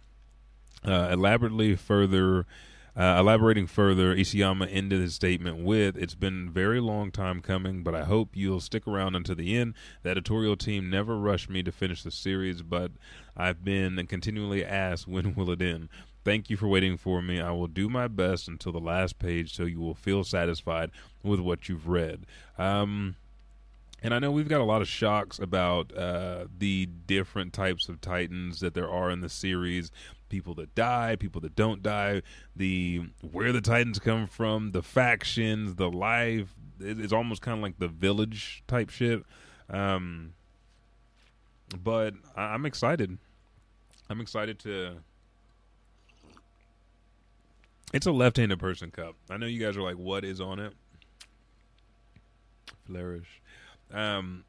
Uh, 0.83 1.07
elaborately 1.09 1.77
further 1.77 2.45
uh, 2.97 3.17
elaborating 3.19 3.67
further, 3.67 4.15
Isayama 4.15 4.67
ended 4.71 5.01
his 5.01 5.13
statement 5.13 5.57
with, 5.63 5.95
It's 5.95 6.15
been 6.15 6.47
a 6.47 6.51
very 6.51 6.79
long 6.79 7.11
time 7.11 7.41
coming, 7.41 7.83
but 7.83 7.93
I 7.93 8.05
hope 8.05 8.29
you'll 8.33 8.59
stick 8.59 8.87
around 8.87 9.15
until 9.15 9.35
the 9.35 9.55
end. 9.55 9.75
The 10.01 10.09
editorial 10.09 10.57
team 10.57 10.89
never 10.89 11.15
rushed 11.17 11.47
me 11.47 11.61
to 11.61 11.71
finish 11.71 12.01
the 12.01 12.09
series, 12.09 12.63
but 12.63 12.91
I've 13.35 13.63
been 13.63 14.03
continually 14.07 14.65
asked, 14.65 15.07
when 15.07 15.35
will 15.35 15.51
it 15.51 15.61
end? 15.61 15.89
Thank 16.25 16.49
you 16.49 16.57
for 16.57 16.67
waiting 16.67 16.97
for 16.97 17.21
me. 17.21 17.39
I 17.39 17.51
will 17.51 17.67
do 17.67 17.87
my 17.87 18.07
best 18.07 18.47
until 18.47 18.71
the 18.71 18.79
last 18.79 19.19
page 19.19 19.55
so 19.55 19.63
you 19.63 19.79
will 19.79 19.93
feel 19.93 20.23
satisfied 20.23 20.89
with 21.23 21.39
what 21.39 21.69
you've 21.69 21.87
read. 21.87 22.25
Um, 22.57 23.15
and 24.03 24.13
I 24.13 24.19
know 24.19 24.31
we've 24.31 24.47
got 24.49 24.61
a 24.61 24.65
lot 24.65 24.81
of 24.81 24.87
shocks 24.87 25.39
about 25.39 25.95
uh, 25.95 26.45
the 26.57 26.85
different 26.85 27.53
types 27.53 27.89
of 27.89 27.99
Titans 28.01 28.59
that 28.59 28.73
there 28.73 28.89
are 28.89 29.09
in 29.09 29.21
the 29.21 29.29
series 29.29 29.91
people 30.29 30.53
that 30.55 30.75
die, 30.75 31.15
people 31.15 31.39
that 31.41 31.55
don't 31.55 31.81
die, 31.81 32.21
the 32.55 33.01
where 33.31 33.51
the 33.53 33.61
Titans 33.61 33.97
come 33.99 34.27
from, 34.27 34.71
the 34.71 34.83
factions, 34.83 35.75
the 35.75 35.89
life. 35.89 36.53
It's 36.79 37.13
almost 37.13 37.41
kind 37.41 37.57
of 37.57 37.63
like 37.63 37.79
the 37.79 37.87
village 37.87 38.63
type 38.67 38.89
shit. 38.89 39.23
Um, 39.69 40.33
but 41.83 42.13
I- 42.35 42.53
I'm 42.53 42.65
excited. 42.65 43.17
I'm 44.09 44.21
excited 44.21 44.59
to. 44.59 44.97
It's 47.93 48.05
a 48.05 48.11
left-handed 48.11 48.59
person 48.59 48.91
cup. 48.91 49.15
I 49.29 49.37
know 49.37 49.45
you 49.45 49.59
guys 49.65 49.77
are 49.77 49.81
like, 49.81 49.97
"What 49.97 50.25
is 50.25 50.41
on 50.41 50.59
it?" 50.59 50.73
Flourish. 52.85 53.41
Um, 53.93 54.43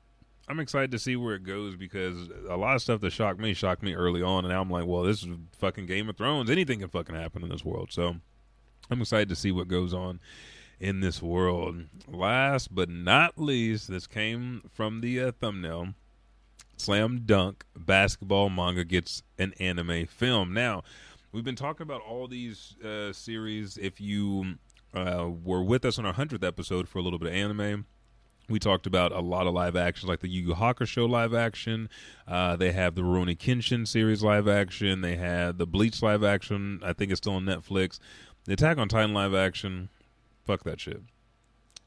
I'm 0.48 0.60
excited 0.60 0.90
to 0.92 0.98
see 0.98 1.14
where 1.14 1.34
it 1.34 1.44
goes 1.44 1.76
because 1.76 2.30
a 2.48 2.56
lot 2.56 2.74
of 2.74 2.82
stuff 2.82 3.00
that 3.02 3.10
shocked 3.10 3.38
me 3.38 3.52
shocked 3.52 3.82
me 3.82 3.94
early 3.94 4.22
on, 4.22 4.44
and 4.44 4.52
now 4.52 4.62
I'm 4.62 4.70
like, 4.70 4.86
well, 4.86 5.02
this 5.02 5.22
is 5.22 5.28
fucking 5.58 5.86
Game 5.86 6.08
of 6.08 6.16
Thrones. 6.16 6.50
Anything 6.50 6.80
can 6.80 6.88
fucking 6.88 7.14
happen 7.14 7.42
in 7.42 7.50
this 7.50 7.64
world. 7.64 7.92
So 7.92 8.16
I'm 8.90 9.00
excited 9.00 9.28
to 9.28 9.36
see 9.36 9.52
what 9.52 9.68
goes 9.68 9.92
on 9.92 10.20
in 10.80 11.00
this 11.00 11.20
world. 11.20 11.84
Last 12.06 12.74
but 12.74 12.88
not 12.88 13.38
least, 13.38 13.88
this 13.88 14.06
came 14.06 14.62
from 14.72 15.00
the 15.00 15.20
uh, 15.20 15.32
thumbnail. 15.38 15.94
Slam 16.78 17.22
Dunk 17.26 17.64
basketball 17.76 18.48
manga 18.48 18.84
gets 18.84 19.22
an 19.38 19.52
anime 19.58 20.06
film. 20.06 20.54
Now, 20.54 20.82
we've 21.32 21.44
been 21.44 21.56
talking 21.56 21.82
about 21.82 22.00
all 22.02 22.28
these 22.28 22.76
uh, 22.84 23.12
series. 23.12 23.76
If 23.76 24.00
you 24.00 24.54
uh, 24.94 25.28
were 25.44 25.62
with 25.62 25.84
us 25.84 25.98
on 25.98 26.06
our 26.06 26.14
100th 26.14 26.46
episode 26.46 26.88
for 26.88 27.00
a 27.00 27.02
little 27.02 27.18
bit 27.18 27.28
of 27.28 27.34
anime, 27.34 27.86
we 28.48 28.58
talked 28.58 28.86
about 28.86 29.12
a 29.12 29.20
lot 29.20 29.46
of 29.46 29.54
live 29.54 29.76
action, 29.76 30.08
like 30.08 30.20
the 30.20 30.28
Yu 30.28 30.48
Yu 30.48 30.54
Hakusho 30.54 31.08
live 31.08 31.34
action. 31.34 31.88
Uh, 32.26 32.56
they 32.56 32.72
have 32.72 32.94
the 32.94 33.02
Rurouni 33.02 33.36
Kenshin 33.36 33.86
series 33.86 34.22
live 34.22 34.48
action. 34.48 35.02
They 35.02 35.16
had 35.16 35.58
the 35.58 35.66
Bleach 35.66 36.02
live 36.02 36.24
action. 36.24 36.80
I 36.82 36.92
think 36.92 37.10
it's 37.10 37.18
still 37.18 37.34
on 37.34 37.44
Netflix. 37.44 37.98
The 38.44 38.54
Attack 38.54 38.78
on 38.78 38.88
Titan 38.88 39.12
live 39.12 39.34
action. 39.34 39.90
Fuck 40.46 40.64
that 40.64 40.80
shit. 40.80 41.02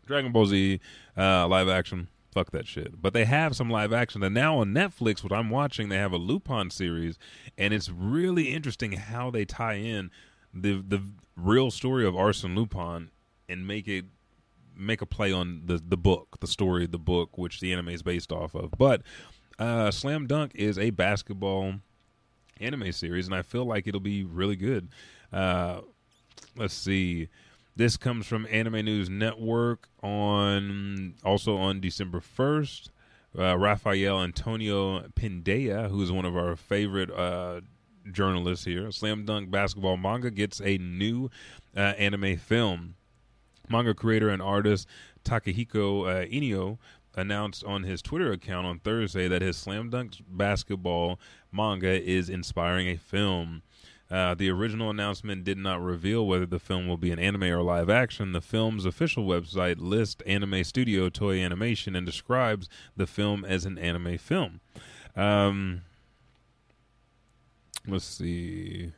Dragon 0.05 0.31
Ball 0.31 0.45
Z 0.45 0.79
uh, 1.17 1.47
live 1.47 1.67
action. 1.67 2.07
Fuck 2.31 2.51
that 2.51 2.67
shit. 2.67 3.01
But 3.01 3.13
they 3.13 3.25
have 3.25 3.55
some 3.55 3.69
live 3.69 3.91
action. 3.91 4.23
And 4.23 4.33
now 4.33 4.59
on 4.59 4.69
Netflix, 4.73 5.23
what 5.23 5.33
I'm 5.33 5.49
watching, 5.49 5.89
they 5.89 5.97
have 5.97 6.13
a 6.13 6.17
Lupin 6.17 6.69
series, 6.69 7.17
and 7.57 7.73
it's 7.73 7.89
really 7.89 8.53
interesting 8.53 8.93
how 8.93 9.31
they 9.31 9.45
tie 9.45 9.73
in 9.75 10.11
the 10.53 10.83
the 10.85 11.01
real 11.35 11.71
story 11.71 12.05
of 12.05 12.15
Arsene 12.15 12.55
Lupin 12.55 13.09
and 13.49 13.67
make 13.67 13.87
it 13.87 14.05
make 14.81 15.01
a 15.01 15.05
play 15.05 15.31
on 15.31 15.63
the 15.65 15.81
the 15.85 15.97
book, 15.97 16.37
the 16.39 16.47
story 16.47 16.85
of 16.85 16.91
the 16.91 16.99
book, 16.99 17.37
which 17.37 17.59
the 17.59 17.71
anime 17.71 17.89
is 17.89 18.03
based 18.03 18.31
off 18.31 18.55
of. 18.55 18.71
But 18.77 19.01
uh, 19.59 19.91
Slam 19.91 20.27
Dunk 20.27 20.51
is 20.55 20.77
a 20.77 20.89
basketball 20.89 21.75
anime 22.59 22.91
series, 22.91 23.27
and 23.27 23.35
I 23.35 23.41
feel 23.41 23.65
like 23.65 23.87
it'll 23.87 23.99
be 23.99 24.23
really 24.23 24.55
good. 24.55 24.89
Uh, 25.31 25.81
let's 26.55 26.73
see. 26.73 27.29
This 27.75 27.95
comes 27.95 28.27
from 28.27 28.47
Anime 28.51 28.83
News 28.85 29.09
Network 29.09 29.87
on 30.03 31.15
also 31.23 31.57
on 31.57 31.79
December 31.79 32.19
first. 32.19 32.91
Uh, 33.37 33.57
Rafael 33.57 34.21
Antonio 34.21 35.07
Pineda, 35.15 35.87
who's 35.87 36.11
one 36.11 36.25
of 36.25 36.35
our 36.35 36.57
favorite 36.57 37.09
uh, 37.09 37.61
journalists 38.11 38.65
here, 38.65 38.91
Slam 38.91 39.23
Dunk 39.23 39.49
basketball 39.49 39.95
manga 39.95 40.29
gets 40.31 40.59
a 40.59 40.77
new 40.79 41.29
uh, 41.75 41.79
anime 41.79 42.35
film 42.35 42.95
manga 43.71 43.93
creator 43.93 44.29
and 44.29 44.41
artist 44.41 44.87
Takehiko 45.23 46.07
uh, 46.07 46.25
Inoue 46.27 46.77
announced 47.15 47.63
on 47.63 47.83
his 47.83 48.01
Twitter 48.01 48.31
account 48.31 48.65
on 48.67 48.79
Thursday 48.79 49.27
that 49.27 49.41
his 49.41 49.57
Slam 49.57 49.89
Dunk 49.89 50.15
basketball 50.27 51.19
manga 51.51 52.01
is 52.01 52.29
inspiring 52.29 52.87
a 52.87 52.97
film. 52.97 53.61
Uh, 54.09 54.33
the 54.33 54.49
original 54.49 54.89
announcement 54.89 55.45
did 55.45 55.57
not 55.57 55.81
reveal 55.81 56.27
whether 56.27 56.45
the 56.45 56.59
film 56.59 56.85
will 56.85 56.97
be 56.97 57.11
an 57.11 57.19
anime 57.19 57.43
or 57.43 57.61
live 57.61 57.89
action. 57.89 58.33
The 58.33 58.41
film's 58.41 58.85
official 58.85 59.25
website 59.25 59.77
lists 59.79 60.21
anime 60.25 60.65
studio 60.65 61.09
Toei 61.09 61.43
Animation 61.43 61.95
and 61.95 62.05
describes 62.05 62.67
the 62.97 63.07
film 63.07 63.45
as 63.45 63.63
an 63.63 63.77
anime 63.77 64.17
film. 64.17 64.59
Um, 65.15 65.83
let's 67.87 68.03
see. 68.03 68.91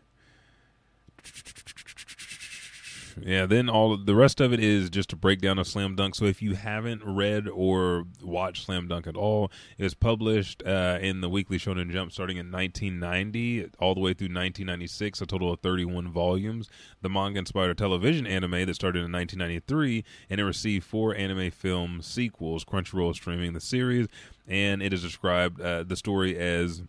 Yeah, 3.21 3.45
then 3.45 3.69
all 3.69 3.97
the 3.97 4.15
rest 4.15 4.41
of 4.41 4.53
it 4.53 4.59
is 4.59 4.89
just 4.89 5.13
a 5.13 5.15
breakdown 5.15 5.59
of 5.59 5.67
Slam 5.67 5.95
Dunk. 5.95 6.15
So 6.15 6.25
if 6.25 6.41
you 6.41 6.55
haven't 6.55 7.01
read 7.05 7.47
or 7.47 8.05
watched 8.21 8.65
Slam 8.65 8.87
Dunk 8.87 9.07
at 9.07 9.15
all, 9.15 9.51
it 9.77 9.83
was 9.83 9.93
published 9.93 10.63
uh, 10.65 10.97
in 11.01 11.21
the 11.21 11.29
Weekly 11.29 11.57
Shonen 11.57 11.91
Jump 11.91 12.11
starting 12.11 12.37
in 12.37 12.51
1990 12.51 13.69
all 13.79 13.93
the 13.93 14.01
way 14.01 14.13
through 14.13 14.25
1996, 14.25 15.21
a 15.21 15.25
total 15.25 15.53
of 15.53 15.59
31 15.59 16.11
volumes. 16.11 16.69
The 17.01 17.09
manga 17.09 17.39
inspired 17.39 17.71
a 17.71 17.75
television 17.75 18.25
anime 18.25 18.65
that 18.65 18.75
started 18.75 18.99
in 18.99 19.11
1993, 19.11 20.03
and 20.29 20.39
it 20.39 20.45
received 20.45 20.85
four 20.85 21.15
anime 21.15 21.51
film 21.51 22.01
sequels. 22.01 22.65
Crunchyroll 22.65 23.13
streaming 23.13 23.53
the 23.53 23.61
series, 23.61 24.07
and 24.47 24.81
it 24.81 24.93
is 24.93 25.01
described 25.01 25.61
uh, 25.61 25.83
the 25.83 25.95
story 25.95 26.37
as 26.37 26.83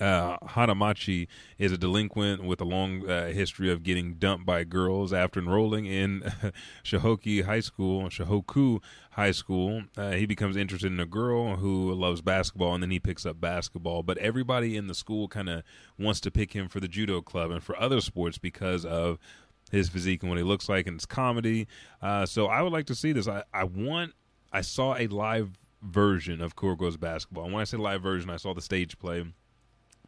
uh, 0.00 0.38
Hanamichi 0.38 1.26
is 1.58 1.72
a 1.72 1.78
delinquent 1.78 2.44
with 2.44 2.60
a 2.60 2.64
long 2.64 3.08
uh, 3.08 3.28
history 3.28 3.70
of 3.70 3.82
getting 3.82 4.14
dumped 4.14 4.46
by 4.46 4.64
girls. 4.64 5.12
After 5.12 5.40
enrolling 5.40 5.86
in 5.86 6.20
Shahoki 6.84 7.44
High 7.44 7.60
School, 7.60 8.04
Shohoku 8.04 8.80
High 9.12 9.30
School, 9.30 9.84
uh, 9.96 10.12
he 10.12 10.26
becomes 10.26 10.56
interested 10.56 10.90
in 10.92 11.00
a 11.00 11.06
girl 11.06 11.56
who 11.56 11.92
loves 11.94 12.20
basketball, 12.20 12.74
and 12.74 12.82
then 12.82 12.90
he 12.90 12.98
picks 12.98 13.24
up 13.24 13.40
basketball. 13.40 14.02
But 14.02 14.18
everybody 14.18 14.76
in 14.76 14.86
the 14.86 14.94
school 14.94 15.28
kind 15.28 15.48
of 15.48 15.62
wants 15.98 16.20
to 16.20 16.30
pick 16.30 16.52
him 16.52 16.68
for 16.68 16.80
the 16.80 16.88
judo 16.88 17.20
club 17.20 17.50
and 17.50 17.62
for 17.62 17.78
other 17.78 18.00
sports 18.00 18.38
because 18.38 18.84
of 18.84 19.18
his 19.70 19.88
physique 19.88 20.22
and 20.22 20.30
what 20.30 20.38
he 20.38 20.44
looks 20.44 20.68
like, 20.68 20.86
and 20.86 20.96
his 20.96 21.06
comedy. 21.06 21.66
Uh, 22.02 22.26
so 22.26 22.46
I 22.46 22.62
would 22.62 22.72
like 22.72 22.86
to 22.86 22.94
see 22.94 23.12
this. 23.12 23.28
I, 23.28 23.44
I 23.52 23.64
want. 23.64 24.12
I 24.52 24.60
saw 24.60 24.96
a 24.96 25.08
live 25.08 25.50
version 25.82 26.40
of 26.40 26.54
Kuroko's 26.56 26.96
basketball, 26.96 27.44
and 27.44 27.52
when 27.52 27.60
I 27.60 27.64
say 27.64 27.76
live 27.76 28.02
version, 28.02 28.30
I 28.30 28.36
saw 28.36 28.54
the 28.54 28.62
stage 28.62 28.98
play 28.98 29.24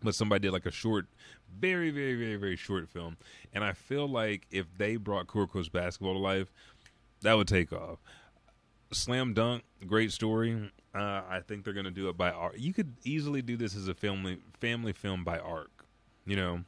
but 0.07 0.14
somebody 0.14 0.40
did 0.40 0.53
like 0.53 0.66
a 0.66 0.71
short, 0.71 1.07
very, 1.59 1.90
very, 1.90 2.14
very, 2.14 2.37
very 2.37 2.57
short 2.57 2.88
film. 2.88 3.16
And 3.53 3.62
I 3.62 3.73
feel 3.73 4.09
like 4.09 4.47
if 4.51 4.66
they 4.79 4.97
brought 4.97 5.27
Kuroko's 5.27 5.69
basketball 5.69 6.14
to 6.14 6.21
life, 6.21 6.51
that 7.23 7.35
would 7.35 7.49
take 7.49 7.73
off. 7.73 7.99
Slam 8.92 9.35
Dunk, 9.35 9.64
great 9.87 10.12
story. 10.12 10.71
Uh, 10.95 11.23
I 11.29 11.40
think 11.47 11.64
they're 11.64 11.75
going 11.75 11.85
to 11.85 11.90
do 11.90 12.09
it 12.09 12.16
by 12.16 12.31
arc. 12.31 12.55
You 12.57 12.73
could 12.73 12.95
easily 13.05 13.42
do 13.42 13.57
this 13.57 13.75
as 13.77 13.88
a 13.88 13.95
family 13.95 14.38
family 14.61 14.92
film 14.92 15.25
by 15.25 15.38
arc, 15.38 15.85
you 16.25 16.37
know, 16.37 16.61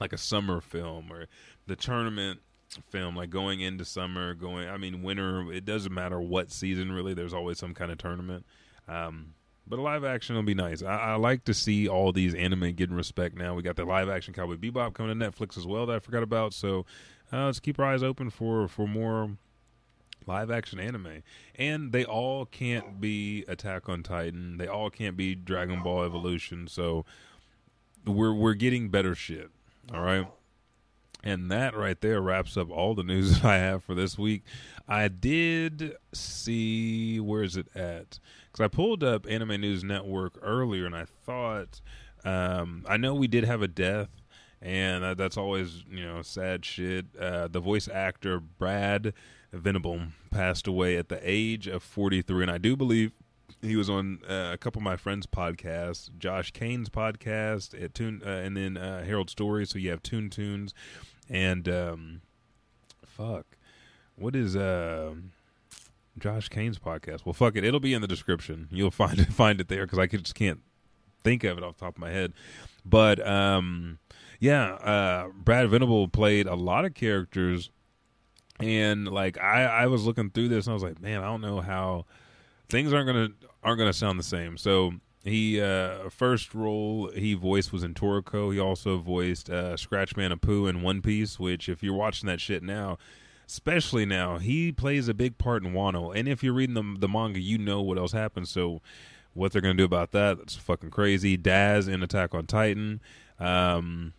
like 0.00 0.12
a 0.12 0.18
summer 0.18 0.60
film 0.60 1.12
or 1.12 1.26
the 1.66 1.74
tournament 1.74 2.40
film, 2.90 3.16
like 3.16 3.28
going 3.28 3.60
into 3.60 3.84
summer, 3.84 4.34
going. 4.34 4.68
I 4.68 4.76
mean, 4.76 5.02
winter. 5.02 5.52
It 5.52 5.64
doesn't 5.64 5.92
matter 5.92 6.20
what 6.20 6.52
season 6.52 6.92
really. 6.92 7.12
There's 7.12 7.34
always 7.34 7.58
some 7.58 7.74
kind 7.74 7.90
of 7.90 7.98
tournament. 7.98 8.46
Um, 8.86 9.34
but 9.66 9.78
live 9.78 10.04
action 10.04 10.36
will 10.36 10.42
be 10.42 10.54
nice. 10.54 10.82
I, 10.82 10.96
I, 10.96 11.14
like 11.14 11.44
to 11.44 11.54
see 11.54 11.88
all 11.88 12.12
these 12.12 12.34
anime 12.34 12.72
getting 12.72 12.96
respect 12.96 13.36
now. 13.36 13.54
We 13.54 13.62
got 13.62 13.76
the 13.76 13.84
live 13.84 14.08
action 14.08 14.34
Cowboy 14.34 14.56
Bebop 14.56 14.94
coming 14.94 15.18
to 15.18 15.30
Netflix 15.30 15.56
as 15.56 15.66
well 15.66 15.86
that 15.86 15.96
I 15.96 15.98
forgot 15.98 16.22
about. 16.22 16.52
So 16.52 16.84
uh, 17.32 17.46
let's 17.46 17.60
keep 17.60 17.78
our 17.78 17.86
eyes 17.86 18.02
open 18.02 18.30
for, 18.30 18.68
for 18.68 18.86
more 18.86 19.30
live 20.26 20.50
action 20.50 20.78
anime. 20.78 21.22
And 21.54 21.92
they 21.92 22.04
all 22.04 22.46
can't 22.46 23.00
be 23.00 23.44
Attack 23.48 23.88
on 23.88 24.02
Titan. 24.02 24.58
They 24.58 24.66
all 24.66 24.90
can't 24.90 25.16
be 25.16 25.34
Dragon 25.34 25.82
Ball 25.82 26.04
Evolution. 26.04 26.68
So 26.68 27.04
we're 28.06 28.34
we're 28.34 28.54
getting 28.54 28.88
better 28.88 29.14
shit. 29.14 29.50
All 29.92 30.02
right. 30.02 30.26
And 31.24 31.50
that 31.52 31.76
right 31.76 32.00
there 32.00 32.20
wraps 32.20 32.56
up 32.56 32.70
all 32.70 32.94
the 32.94 33.04
news 33.04 33.40
that 33.42 33.44
I 33.44 33.58
have 33.58 33.84
for 33.84 33.94
this 33.94 34.18
week. 34.18 34.42
I 34.88 35.08
did 35.08 35.96
see 36.12 37.20
where 37.20 37.42
is 37.42 37.56
it 37.56 37.68
at? 37.74 38.18
Because 38.52 38.64
I 38.64 38.68
pulled 38.68 39.02
up 39.02 39.26
Anime 39.26 39.60
News 39.60 39.82
Network 39.82 40.38
earlier, 40.42 40.84
and 40.84 40.94
I 40.94 41.06
thought 41.06 41.80
um, 42.24 42.84
I 42.86 42.98
know 42.98 43.14
we 43.14 43.26
did 43.26 43.44
have 43.44 43.62
a 43.62 43.68
death, 43.68 44.10
and 44.60 45.16
that's 45.16 45.38
always 45.38 45.84
you 45.90 46.04
know 46.04 46.20
sad 46.22 46.64
shit. 46.64 47.06
Uh, 47.18 47.48
the 47.48 47.60
voice 47.60 47.88
actor 47.88 48.40
Brad 48.40 49.14
Venable 49.52 50.00
passed 50.30 50.66
away 50.66 50.96
at 50.96 51.08
the 51.08 51.20
age 51.22 51.66
of 51.66 51.82
43, 51.82 52.42
and 52.42 52.50
I 52.50 52.58
do 52.58 52.76
believe 52.76 53.12
he 53.60 53.76
was 53.76 53.90
on 53.90 54.20
uh, 54.28 54.50
a 54.52 54.58
couple 54.58 54.80
of 54.80 54.84
my 54.84 54.96
friends' 54.96 55.26
podcasts, 55.26 56.10
Josh 56.18 56.50
Kane's 56.50 56.88
podcast 56.88 57.80
at 57.80 57.94
Tune, 57.94 58.22
uh, 58.24 58.28
and 58.28 58.56
then 58.56 58.76
uh, 58.76 59.04
Harold 59.04 59.30
Story. 59.30 59.66
So 59.66 59.78
you 59.78 59.90
have 59.90 60.02
Tune 60.02 60.30
Tunes, 60.30 60.74
and 61.28 61.68
um, 61.68 62.20
fuck, 63.04 63.46
what 64.16 64.34
is 64.36 64.56
uh, 64.56 65.14
Josh 66.18 66.48
Kane's 66.48 66.78
podcast? 66.78 67.24
Well, 67.24 67.32
fuck 67.32 67.56
it, 67.56 67.64
it'll 67.64 67.80
be 67.80 67.94
in 67.94 68.02
the 68.02 68.08
description. 68.08 68.68
You'll 68.70 68.90
find 68.90 69.18
it, 69.18 69.28
find 69.32 69.60
it 69.60 69.68
there 69.68 69.84
because 69.84 69.98
I 69.98 70.06
just 70.06 70.34
can't 70.34 70.60
think 71.24 71.44
of 71.44 71.58
it 71.58 71.64
off 71.64 71.76
the 71.76 71.84
top 71.84 71.96
of 71.96 72.00
my 72.00 72.10
head. 72.10 72.32
But 72.84 73.24
um, 73.26 73.98
yeah, 74.40 74.72
uh, 74.74 75.28
Brad 75.34 75.68
Venable 75.68 76.08
played 76.08 76.46
a 76.46 76.54
lot 76.54 76.84
of 76.84 76.94
characters, 76.94 77.70
and 78.60 79.08
like 79.08 79.38
I, 79.38 79.64
I 79.64 79.86
was 79.86 80.04
looking 80.04 80.30
through 80.30 80.48
this, 80.48 80.66
and 80.66 80.72
I 80.72 80.74
was 80.74 80.82
like, 80.82 81.00
man, 81.00 81.20
I 81.20 81.26
don't 81.26 81.40
know 81.40 81.60
how 81.60 82.06
things 82.68 82.92
aren't 82.92 83.06
gonna 83.06 83.28
aren't 83.62 83.78
gonna 83.78 83.92
sound 83.92 84.18
the 84.18 84.24
same. 84.24 84.56
So 84.56 84.94
he 85.24 85.60
uh, 85.60 86.08
first 86.10 86.54
role 86.54 87.10
he 87.14 87.34
voiced 87.34 87.72
was 87.72 87.84
in 87.84 87.94
Toriko. 87.94 88.52
He 88.52 88.58
also 88.58 88.98
voiced 88.98 89.48
uh, 89.48 89.76
Scratchman 89.76 90.32
Apoo 90.32 90.68
in 90.68 90.82
One 90.82 91.00
Piece, 91.02 91.38
which 91.38 91.68
if 91.68 91.82
you're 91.82 91.94
watching 91.94 92.26
that 92.26 92.40
shit 92.40 92.62
now, 92.62 92.98
especially 93.52 94.06
now, 94.06 94.38
he 94.38 94.72
plays 94.72 95.08
a 95.08 95.14
big 95.14 95.36
part 95.36 95.62
in 95.62 95.74
Wano. 95.74 96.16
And 96.16 96.26
if 96.26 96.42
you're 96.42 96.54
reading 96.54 96.74
the 96.74 96.96
the 96.98 97.08
manga, 97.08 97.38
you 97.38 97.58
know 97.58 97.82
what 97.82 97.98
else 97.98 98.12
happens. 98.12 98.50
So 98.50 98.80
what 99.34 99.52
they're 99.52 99.60
gonna 99.60 99.74
do 99.74 99.84
about 99.84 100.12
that? 100.12 100.38
That's 100.38 100.56
fucking 100.56 100.90
crazy. 100.90 101.36
Daz 101.36 101.86
in 101.86 102.02
Attack 102.02 102.34
on 102.34 102.46
Titan. 102.46 103.00
Um, 103.38 104.14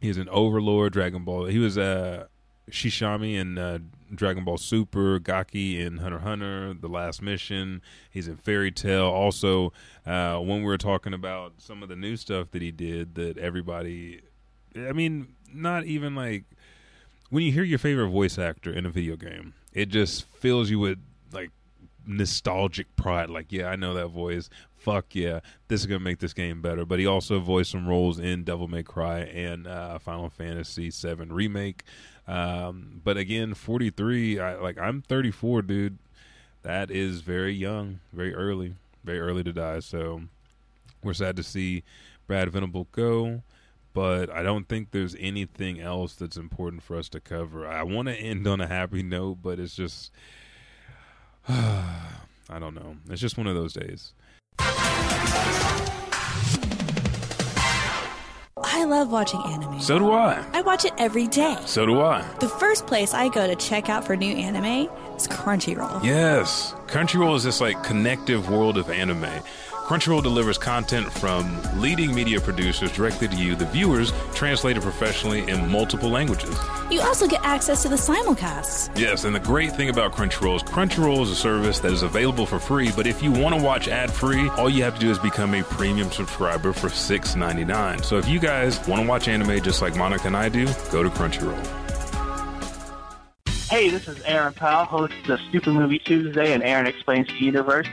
he's 0.00 0.16
an 0.16 0.28
Overlord, 0.30 0.92
Dragon 0.92 1.24
Ball. 1.24 1.44
He 1.46 1.58
was 1.58 1.78
uh, 1.78 2.26
Shisami 2.70 3.34
in 3.34 3.56
uh, 3.56 3.78
Dragon 4.12 4.44
Ball 4.44 4.58
Super, 4.58 5.20
Gaki 5.20 5.80
in 5.80 5.98
Hunter 5.98 6.18
Hunter, 6.18 6.74
The 6.74 6.88
Last 6.88 7.22
Mission. 7.22 7.82
He's 8.10 8.26
in 8.26 8.36
Fairy 8.36 8.72
Tail. 8.72 9.04
Also, 9.04 9.72
uh, 10.04 10.38
when 10.38 10.58
we 10.58 10.64
were 10.64 10.78
talking 10.78 11.14
about 11.14 11.54
some 11.58 11.84
of 11.84 11.88
the 11.88 11.96
new 11.96 12.16
stuff 12.16 12.50
that 12.50 12.62
he 12.62 12.72
did, 12.72 13.14
that 13.14 13.38
everybody, 13.38 14.22
I 14.76 14.92
mean, 14.92 15.34
not 15.52 15.84
even 15.84 16.16
like 16.16 16.44
when 17.30 17.44
you 17.44 17.52
hear 17.52 17.62
your 17.62 17.78
favorite 17.78 18.08
voice 18.08 18.38
actor 18.38 18.72
in 18.72 18.84
a 18.84 18.90
video 18.90 19.16
game, 19.16 19.54
it 19.72 19.86
just 19.86 20.24
fills 20.26 20.68
you 20.68 20.78
with 20.78 20.98
like 21.32 21.50
nostalgic 22.06 22.94
pride. 22.96 23.30
Like, 23.30 23.50
yeah, 23.50 23.68
I 23.68 23.76
know 23.76 23.94
that 23.94 24.08
voice. 24.08 24.50
Fuck 24.76 25.14
yeah, 25.14 25.40
this 25.68 25.80
is 25.80 25.86
gonna 25.86 26.00
make 26.00 26.18
this 26.18 26.32
game 26.32 26.60
better. 26.60 26.84
But 26.84 26.98
he 26.98 27.06
also 27.06 27.38
voiced 27.40 27.70
some 27.70 27.88
roles 27.88 28.18
in 28.18 28.44
Devil 28.44 28.68
May 28.68 28.82
Cry 28.82 29.20
and 29.20 29.66
uh, 29.66 29.98
Final 29.98 30.28
Fantasy 30.28 30.90
VII 30.90 31.26
Remake. 31.26 31.84
Um, 32.26 33.00
but 33.02 33.16
again, 33.16 33.54
43, 33.54 34.38
I, 34.38 34.54
like 34.56 34.78
I'm 34.78 35.02
34, 35.02 35.62
dude. 35.62 35.98
That 36.62 36.90
is 36.90 37.22
very 37.22 37.54
young, 37.54 38.00
very 38.12 38.34
early, 38.34 38.74
very 39.02 39.20
early 39.20 39.42
to 39.44 39.52
die. 39.52 39.80
So 39.80 40.22
we're 41.02 41.14
sad 41.14 41.36
to 41.36 41.42
see 41.42 41.82
Brad 42.26 42.50
Venable 42.50 42.86
go, 42.92 43.42
but 43.92 44.30
I 44.30 44.42
don't 44.42 44.68
think 44.68 44.90
there's 44.90 45.16
anything 45.18 45.80
else 45.80 46.14
that's 46.14 46.36
important 46.36 46.82
for 46.82 46.96
us 46.96 47.08
to 47.10 47.20
cover. 47.20 47.66
I 47.66 47.82
want 47.82 48.08
to 48.08 48.14
end 48.14 48.46
on 48.46 48.60
a 48.60 48.66
happy 48.66 49.02
note, 49.02 49.38
but 49.42 49.58
it's 49.58 49.74
just, 49.74 50.12
I 51.48 52.58
don't 52.58 52.74
know. 52.74 52.96
It's 53.08 53.20
just 53.20 53.36
one 53.36 53.46
of 53.46 53.54
those 53.54 53.72
days. 53.72 54.12
I 58.62 58.84
love 58.84 59.10
watching 59.10 59.42
anime. 59.46 59.80
So 59.80 59.98
do 59.98 60.12
I. 60.12 60.44
I 60.52 60.60
watch 60.62 60.84
it 60.84 60.92
every 60.98 61.26
day. 61.26 61.56
So 61.66 61.86
do 61.86 62.00
I. 62.00 62.22
The 62.40 62.48
first 62.48 62.86
place 62.86 63.14
I 63.14 63.28
go 63.28 63.46
to 63.46 63.56
check 63.56 63.88
out 63.88 64.04
for 64.04 64.16
new 64.16 64.34
anime 64.34 64.88
is 65.16 65.26
Crunchyroll. 65.28 66.04
Yes. 66.04 66.74
Crunchyroll 66.86 67.36
is 67.36 67.44
this 67.44 67.60
like 67.60 67.82
connective 67.82 68.48
world 68.50 68.78
of 68.78 68.90
anime. 68.90 69.28
Crunchyroll 69.90 70.22
delivers 70.22 70.56
content 70.56 71.12
from 71.12 71.60
leading 71.80 72.14
media 72.14 72.40
producers 72.40 72.92
directly 72.92 73.26
to 73.26 73.34
you, 73.34 73.56
the 73.56 73.64
viewers, 73.66 74.12
translated 74.36 74.84
professionally 74.84 75.50
in 75.50 75.68
multiple 75.68 76.08
languages. 76.08 76.56
You 76.92 77.00
also 77.00 77.26
get 77.26 77.44
access 77.44 77.82
to 77.82 77.88
the 77.88 77.96
simulcasts. 77.96 78.96
Yes, 78.96 79.24
and 79.24 79.34
the 79.34 79.40
great 79.40 79.72
thing 79.72 79.88
about 79.88 80.12
Crunchyroll 80.12 80.54
is 80.54 80.62
Crunchyroll 80.62 81.22
is 81.22 81.30
a 81.30 81.34
service 81.34 81.80
that 81.80 81.90
is 81.90 82.04
available 82.04 82.46
for 82.46 82.60
free, 82.60 82.92
but 82.94 83.08
if 83.08 83.20
you 83.20 83.32
want 83.32 83.52
to 83.52 83.60
watch 83.60 83.88
ad 83.88 84.12
free, 84.12 84.48
all 84.50 84.70
you 84.70 84.84
have 84.84 84.94
to 84.94 85.00
do 85.00 85.10
is 85.10 85.18
become 85.18 85.54
a 85.54 85.64
premium 85.64 86.08
subscriber 86.12 86.72
for 86.72 86.86
$6.99. 86.86 88.04
So 88.04 88.16
if 88.16 88.28
you 88.28 88.38
guys 88.38 88.78
want 88.86 89.02
to 89.02 89.08
watch 89.08 89.26
anime 89.26 89.60
just 89.60 89.82
like 89.82 89.96
Monica 89.96 90.28
and 90.28 90.36
I 90.36 90.50
do, 90.50 90.66
go 90.92 91.02
to 91.02 91.10
Crunchyroll. 91.10 91.66
Hey, 93.68 93.90
this 93.90 94.06
is 94.06 94.22
Aaron 94.22 94.52
Powell, 94.52 94.84
host 94.84 95.14
of 95.28 95.40
Stupid 95.48 95.74
Movie 95.74 95.98
Tuesday 95.98 96.52
and 96.52 96.62
Aaron 96.62 96.86
Explains 96.86 97.26
the 97.26 97.44
Universe. 97.44 97.88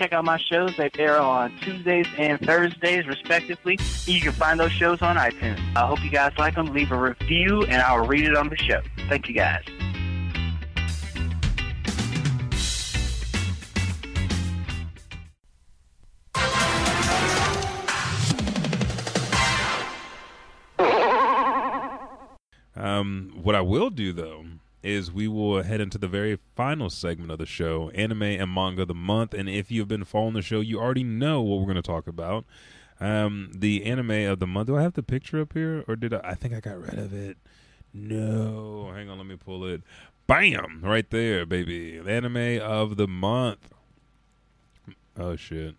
Check 0.00 0.14
out 0.14 0.24
my 0.24 0.38
shows. 0.38 0.74
They 0.78 0.90
air 0.98 1.18
on 1.18 1.54
Tuesdays 1.58 2.06
and 2.16 2.40
Thursdays, 2.40 3.06
respectively. 3.06 3.78
You 4.06 4.22
can 4.22 4.32
find 4.32 4.58
those 4.58 4.72
shows 4.72 5.02
on 5.02 5.16
iTunes. 5.16 5.60
I 5.76 5.86
hope 5.86 6.02
you 6.02 6.08
guys 6.08 6.32
like 6.38 6.54
them. 6.54 6.72
Leave 6.72 6.90
a 6.90 6.98
review, 6.98 7.64
and 7.64 7.82
I'll 7.82 8.06
read 8.06 8.24
it 8.24 8.34
on 8.34 8.48
the 8.48 8.56
show. 8.56 8.80
Thank 9.10 9.28
you, 9.28 9.34
guys. 9.34 9.62
Um, 22.74 23.32
what 23.34 23.54
I 23.54 23.60
will 23.60 23.90
do 23.90 24.14
though 24.14 24.46
is 24.82 25.12
we 25.12 25.28
will 25.28 25.62
head 25.62 25.80
into 25.80 25.98
the 25.98 26.08
very 26.08 26.38
final 26.56 26.88
segment 26.88 27.30
of 27.30 27.38
the 27.38 27.46
show, 27.46 27.90
anime 27.90 28.22
and 28.22 28.52
manga 28.52 28.82
of 28.82 28.88
the 28.88 28.94
month. 28.94 29.34
And 29.34 29.48
if 29.48 29.70
you've 29.70 29.88
been 29.88 30.04
following 30.04 30.34
the 30.34 30.42
show, 30.42 30.60
you 30.60 30.80
already 30.80 31.04
know 31.04 31.42
what 31.42 31.58
we're 31.58 31.66
going 31.66 31.76
to 31.76 31.82
talk 31.82 32.06
about. 32.06 32.44
Um, 33.00 33.50
the 33.54 33.84
anime 33.84 34.10
of 34.30 34.40
the 34.40 34.46
month. 34.46 34.66
Do 34.66 34.76
I 34.76 34.82
have 34.82 34.94
the 34.94 35.02
picture 35.02 35.40
up 35.40 35.54
here, 35.54 35.84
or 35.88 35.96
did 35.96 36.12
I? 36.12 36.20
I 36.22 36.34
think 36.34 36.54
I 36.54 36.60
got 36.60 36.78
rid 36.78 36.98
of 36.98 37.14
it. 37.14 37.38
No, 37.92 38.92
hang 38.94 39.08
on, 39.08 39.18
let 39.18 39.26
me 39.26 39.36
pull 39.36 39.64
it. 39.64 39.82
Bam, 40.26 40.80
right 40.82 41.08
there, 41.10 41.44
baby. 41.44 41.98
The 41.98 42.10
anime 42.10 42.60
of 42.60 42.96
the 42.96 43.08
month. 43.08 43.72
Oh 45.18 45.34
shit. 45.34 45.74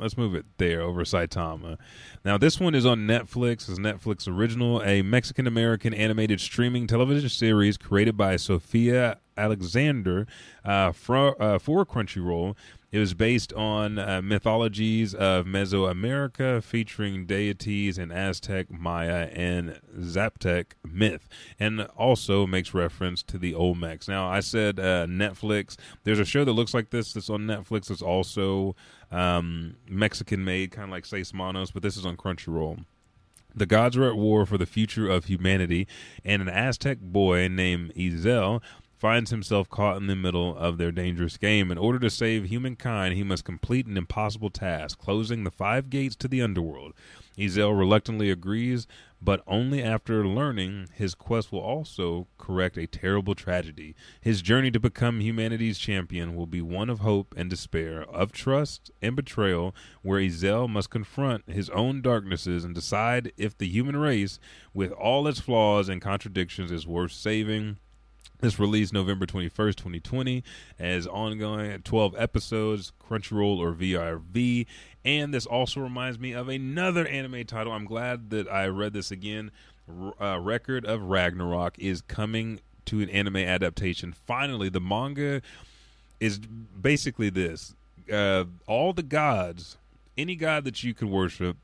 Let's 0.00 0.16
move 0.16 0.34
it 0.34 0.46
there 0.56 0.80
over 0.80 1.04
Saitama. 1.04 1.76
Now, 2.24 2.38
this 2.38 2.58
one 2.58 2.74
is 2.74 2.86
on 2.86 3.00
Netflix. 3.00 3.68
It's 3.68 3.78
Netflix 3.78 4.26
original, 4.26 4.82
a 4.82 5.02
Mexican 5.02 5.46
American 5.46 5.92
animated 5.92 6.40
streaming 6.40 6.86
television 6.86 7.28
series 7.28 7.76
created 7.76 8.16
by 8.16 8.36
Sofia 8.36 9.18
Alexander 9.36 10.26
uh, 10.64 10.92
for, 10.92 11.40
uh, 11.40 11.58
for 11.58 11.84
Crunchyroll. 11.84 12.56
It 12.92 12.98
was 12.98 13.14
based 13.14 13.52
on 13.52 13.98
uh, 13.98 14.20
mythologies 14.22 15.14
of 15.14 15.46
Mesoamerica, 15.46 16.62
featuring 16.62 17.26
deities 17.26 17.98
in 17.98 18.10
Aztec, 18.10 18.70
Maya, 18.70 19.28
and 19.32 19.80
Zaptec 19.96 20.72
myth, 20.92 21.28
and 21.58 21.82
also 21.96 22.46
makes 22.46 22.74
reference 22.74 23.22
to 23.24 23.38
the 23.38 23.52
Olmecs. 23.52 24.08
Now, 24.08 24.28
I 24.28 24.40
said 24.40 24.78
uh, 24.78 25.06
Netflix. 25.06 25.76
There's 26.04 26.18
a 26.18 26.24
show 26.24 26.44
that 26.44 26.52
looks 26.52 26.74
like 26.74 26.90
this 26.90 27.12
that's 27.12 27.30
on 27.30 27.42
Netflix. 27.42 27.90
It's 27.90 28.02
also 28.02 28.74
um, 29.10 29.76
Mexican 29.88 30.44
made, 30.44 30.72
kind 30.72 30.84
of 30.84 30.90
like 30.90 31.06
Seis 31.06 31.32
Manos, 31.34 31.70
but 31.70 31.82
this 31.82 31.96
is 31.96 32.06
on 32.06 32.16
Crunchyroll. 32.16 32.84
The 33.54 33.66
gods 33.66 33.96
are 33.96 34.04
at 34.04 34.16
war 34.16 34.46
for 34.46 34.58
the 34.58 34.66
future 34.66 35.08
of 35.08 35.24
humanity, 35.24 35.88
and 36.24 36.40
an 36.40 36.48
Aztec 36.48 36.98
boy 37.00 37.48
named 37.48 37.92
Izel 37.94 38.62
finds 39.00 39.30
himself 39.30 39.66
caught 39.70 39.96
in 39.96 40.08
the 40.08 40.14
middle 40.14 40.54
of 40.58 40.76
their 40.76 40.92
dangerous 40.92 41.38
game. 41.38 41.70
In 41.70 41.78
order 41.78 41.98
to 41.98 42.10
save 42.10 42.44
humankind, 42.44 43.14
he 43.14 43.22
must 43.22 43.46
complete 43.46 43.86
an 43.86 43.96
impossible 43.96 44.50
task, 44.50 44.98
closing 44.98 45.42
the 45.42 45.50
five 45.50 45.88
gates 45.88 46.14
to 46.16 46.28
the 46.28 46.42
underworld. 46.42 46.92
Izel 47.38 47.78
reluctantly 47.78 48.30
agrees, 48.30 48.86
but 49.22 49.42
only 49.46 49.82
after 49.82 50.26
learning 50.26 50.88
his 50.92 51.14
quest 51.14 51.50
will 51.50 51.60
also 51.60 52.26
correct 52.36 52.76
a 52.76 52.86
terrible 52.86 53.34
tragedy. 53.34 53.94
His 54.20 54.42
journey 54.42 54.70
to 54.70 54.78
become 54.78 55.20
humanity's 55.20 55.78
champion 55.78 56.36
will 56.36 56.46
be 56.46 56.60
one 56.60 56.90
of 56.90 57.00
hope 57.00 57.32
and 57.38 57.48
despair, 57.48 58.02
of 58.02 58.32
trust 58.32 58.90
and 59.00 59.16
betrayal, 59.16 59.74
where 60.02 60.20
Izel 60.20 60.68
must 60.68 60.90
confront 60.90 61.50
his 61.50 61.70
own 61.70 62.02
darknesses 62.02 62.64
and 62.64 62.74
decide 62.74 63.32
if 63.38 63.56
the 63.56 63.68
human 63.68 63.96
race, 63.96 64.38
with 64.74 64.92
all 64.92 65.26
its 65.26 65.40
flaws 65.40 65.88
and 65.88 66.02
contradictions, 66.02 66.70
is 66.70 66.86
worth 66.86 67.12
saving 67.12 67.78
this 68.40 68.58
released 68.58 68.92
November 68.92 69.26
21st, 69.26 69.76
2020, 69.76 70.42
as 70.78 71.06
ongoing 71.06 71.80
12 71.82 72.14
episodes, 72.18 72.92
Crunchyroll 73.08 73.58
or 73.58 73.72
VRV. 73.72 74.66
And 75.04 75.32
this 75.32 75.46
also 75.46 75.80
reminds 75.80 76.18
me 76.18 76.32
of 76.32 76.48
another 76.48 77.06
anime 77.06 77.44
title. 77.44 77.72
I'm 77.72 77.84
glad 77.84 78.30
that 78.30 78.48
I 78.50 78.66
read 78.66 78.92
this 78.92 79.10
again. 79.10 79.50
Uh, 80.20 80.38
Record 80.40 80.84
of 80.84 81.02
Ragnarok 81.02 81.78
is 81.78 82.02
coming 82.02 82.60
to 82.86 83.00
an 83.00 83.10
anime 83.10 83.36
adaptation. 83.36 84.12
Finally, 84.26 84.68
the 84.68 84.80
manga 84.80 85.42
is 86.18 86.38
basically 86.38 87.30
this 87.30 87.74
uh, 88.12 88.44
all 88.66 88.92
the 88.92 89.02
gods, 89.02 89.76
any 90.18 90.36
god 90.36 90.64
that 90.64 90.82
you 90.82 90.94
can 90.94 91.10
worship, 91.10 91.56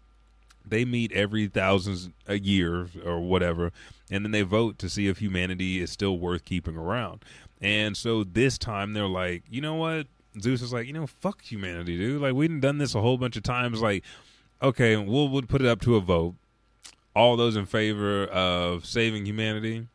they 0.64 0.84
meet 0.84 1.12
every 1.12 1.46
thousands 1.46 2.10
a 2.26 2.38
year 2.38 2.88
or 3.04 3.20
whatever 3.20 3.72
and 4.10 4.24
then 4.24 4.32
they 4.32 4.42
vote 4.42 4.78
to 4.78 4.88
see 4.88 5.08
if 5.08 5.18
humanity 5.18 5.80
is 5.80 5.90
still 5.90 6.18
worth 6.18 6.44
keeping 6.44 6.76
around. 6.76 7.24
And 7.60 7.96
so 7.96 8.24
this 8.24 8.58
time 8.58 8.92
they're 8.92 9.06
like 9.06 9.42
you 9.50 9.60
know 9.60 9.74
what? 9.74 10.06
Zeus 10.40 10.62
is 10.62 10.72
like 10.72 10.86
you 10.86 10.92
know 10.92 11.06
fuck 11.06 11.42
humanity 11.42 11.96
dude. 11.96 12.20
Like 12.20 12.34
we've 12.34 12.60
done 12.60 12.78
this 12.78 12.94
a 12.94 13.00
whole 13.00 13.18
bunch 13.18 13.36
of 13.36 13.42
times. 13.42 13.82
Like 13.82 14.04
okay 14.62 14.96
we'll, 14.96 15.28
we'll 15.28 15.42
put 15.42 15.62
it 15.62 15.68
up 15.68 15.80
to 15.82 15.96
a 15.96 16.00
vote. 16.00 16.34
All 17.14 17.36
those 17.36 17.56
in 17.56 17.66
favor 17.66 18.24
of 18.26 18.84
saving 18.84 19.26
humanity. 19.26 19.86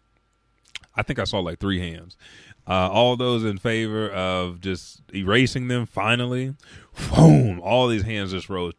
I 0.94 1.04
think 1.04 1.20
i 1.20 1.24
saw 1.24 1.40
like 1.40 1.60
three 1.60 1.80
hands 1.80 2.18
uh, 2.68 2.90
all 2.90 3.16
those 3.16 3.44
in 3.44 3.58
favor 3.58 4.10
of 4.10 4.62
just 4.62 5.02
erasing 5.14 5.68
them 5.68 5.86
finally, 5.86 6.56
boom, 7.16 7.60
all 7.62 7.88
these 7.88 8.04
hands 8.04 8.32
just 8.32 8.50
rose 8.50 8.74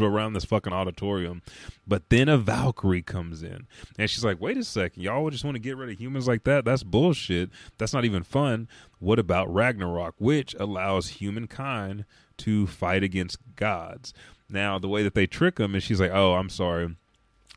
around 0.00 0.34
this 0.34 0.44
fucking 0.44 0.72
auditorium. 0.72 1.42
But 1.86 2.08
then 2.10 2.28
a 2.28 2.38
Valkyrie 2.38 3.02
comes 3.02 3.42
in 3.42 3.66
and 3.98 4.08
she's 4.08 4.24
like, 4.24 4.40
wait 4.40 4.56
a 4.56 4.64
second, 4.64 5.02
y'all 5.02 5.28
just 5.30 5.44
want 5.44 5.56
to 5.56 5.60
get 5.60 5.76
rid 5.76 5.90
of 5.90 6.00
humans 6.00 6.28
like 6.28 6.44
that? 6.44 6.64
That's 6.64 6.82
bullshit. 6.82 7.50
That's 7.78 7.92
not 7.92 8.04
even 8.04 8.22
fun. 8.22 8.68
What 8.98 9.18
about 9.18 9.52
Ragnarok, 9.52 10.14
which 10.18 10.54
allows 10.58 11.08
humankind 11.08 12.04
to 12.38 12.66
fight 12.66 13.02
against 13.02 13.38
gods? 13.56 14.14
Now, 14.48 14.78
the 14.78 14.88
way 14.88 15.02
that 15.02 15.14
they 15.14 15.26
trick 15.26 15.56
them 15.56 15.74
is 15.74 15.82
she's 15.82 16.00
like, 16.00 16.12
oh, 16.12 16.34
I'm 16.34 16.48
sorry 16.50 16.96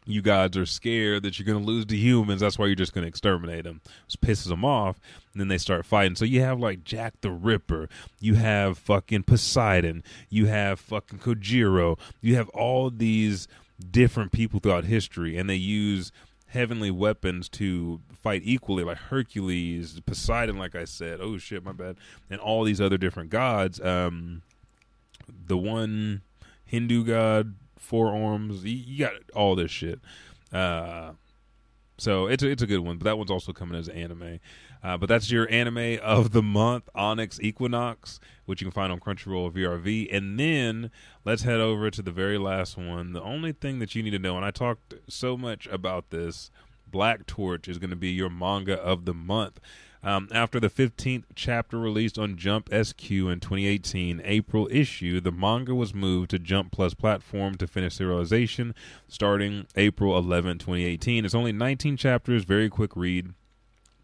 you 0.06 0.22
guys 0.22 0.58
are 0.58 0.66
scared 0.66 1.24
that 1.24 1.38
you're 1.38 1.46
going 1.46 1.64
to 1.64 1.66
lose 1.66 1.86
the 1.86 1.98
humans. 1.98 2.42
That's 2.42 2.58
why 2.58 2.66
you're 2.66 2.76
just 2.76 2.94
going 2.94 3.04
to 3.04 3.08
exterminate 3.08 3.64
them. 3.64 3.82
It 4.08 4.22
pisses 4.22 4.48
them 4.48 4.66
off. 4.66 5.00
And 5.34 5.40
then 5.40 5.48
they 5.48 5.58
start 5.58 5.86
fighting. 5.86 6.16
So 6.16 6.26
you 6.26 6.42
have 6.42 6.60
like 6.60 6.84
Jack 6.84 7.22
the 7.22 7.32
Ripper. 7.32 7.90
You 8.20 8.36
have 8.36 8.78
fucking 8.78 9.24
Poseidon. 9.24 10.04
You 10.30 10.48
have 10.48 10.80
fucking 10.80 11.20
Kojiro. 11.20 12.00
You 12.22 12.36
have 12.36 12.50
all 12.50 12.90
these 12.90 13.48
different 13.92 14.32
people 14.32 14.60
throughout 14.60 14.86
history. 14.86 15.38
And 15.38 15.50
they 15.50 15.56
use 15.56 16.12
heavenly 16.48 16.92
weapons 16.92 17.48
to 17.50 18.02
fight 18.12 18.42
equally, 18.44 18.84
like 18.84 18.98
Hercules, 18.98 20.00
Poseidon, 20.02 20.58
like 20.58 20.76
I 20.76 20.86
said. 20.86 21.20
Oh 21.22 21.38
shit, 21.38 21.64
my 21.64 21.72
bad. 21.72 21.98
And 22.30 22.42
all 22.42 22.64
these 22.64 22.82
other 22.82 22.98
different 22.98 23.30
gods. 23.30 23.80
Um, 23.80 24.42
the 25.46 25.58
one 25.58 26.22
Hindu 26.66 27.04
god 27.04 27.56
four 27.80 28.16
arms. 28.16 28.64
You, 28.64 28.76
you 28.76 29.00
got 29.00 29.14
all 29.34 29.56
this 29.56 29.72
shit. 29.72 30.00
Uh, 30.54 31.14
so 31.98 32.28
it's 32.28 32.44
a, 32.44 32.50
it's 32.50 32.62
a 32.62 32.68
good 32.68 32.80
one, 32.80 32.98
but 32.98 33.06
that 33.06 33.18
one's 33.18 33.32
also 33.32 33.52
coming 33.52 33.78
as 33.78 33.90
anime. 33.90 34.40
Uh, 34.82 34.98
but 34.98 35.10
that's 35.10 35.30
your 35.30 35.50
anime 35.52 36.00
of 36.02 36.32
the 36.32 36.42
month, 36.42 36.88
Onyx 36.96 37.40
Equinox, 37.42 38.20
which 38.46 38.62
you 38.62 38.66
can 38.66 38.72
find 38.72 38.92
on 38.92 39.00
Crunchyroll 39.00 39.52
VRV. 39.52 40.16
And 40.16 40.40
then 40.40 40.92
let's 41.26 41.44
head 41.44 41.60
over 41.60 41.92
to 41.92 42.02
the 42.02 42.12
very 42.12 42.38
last 42.38 42.78
one. 42.78 43.12
The 43.12 43.22
only 43.22 43.52
thing 43.52 43.80
that 43.80 43.96
you 43.96 44.04
need 44.04 44.12
to 44.12 44.20
know, 44.20 44.38
and 44.38 44.46
I 44.46 44.52
talked 44.52 44.94
so 45.10 45.36
much 45.36 45.68
about 45.68 46.10
this, 46.10 46.50
Black 46.88 47.26
Torch 47.26 47.68
is 47.68 47.78
going 47.78 47.90
to 47.90 47.96
be 47.96 48.10
your 48.10 48.30
manga 48.30 48.76
of 48.82 49.06
the 49.06 49.14
month. 49.14 49.60
Um, 50.02 50.30
after 50.32 50.60
the 50.60 50.70
15th 50.70 51.26
chapter 51.36 51.78
released 51.78 52.18
on 52.18 52.38
Jump 52.38 52.70
SQ 52.70 53.12
in 53.12 53.40
2018 53.40 54.22
April 54.24 54.70
issue, 54.72 55.20
the 55.20 55.32
manga 55.32 55.76
was 55.76 55.94
moved 55.94 56.30
to 56.30 56.40
Jump 56.40 56.72
Plus 56.72 56.94
platform 56.94 57.56
to 57.56 57.68
finish 57.68 57.98
serialization 57.98 58.74
starting 59.10 59.68
April 59.76 60.18
11, 60.18 60.60
2018. 60.60 61.26
It's 61.26 61.36
only 61.36 61.52
19 61.52 61.98
chapters, 61.98 62.46
very 62.46 62.70
quick 62.70 62.96
read. 62.96 63.34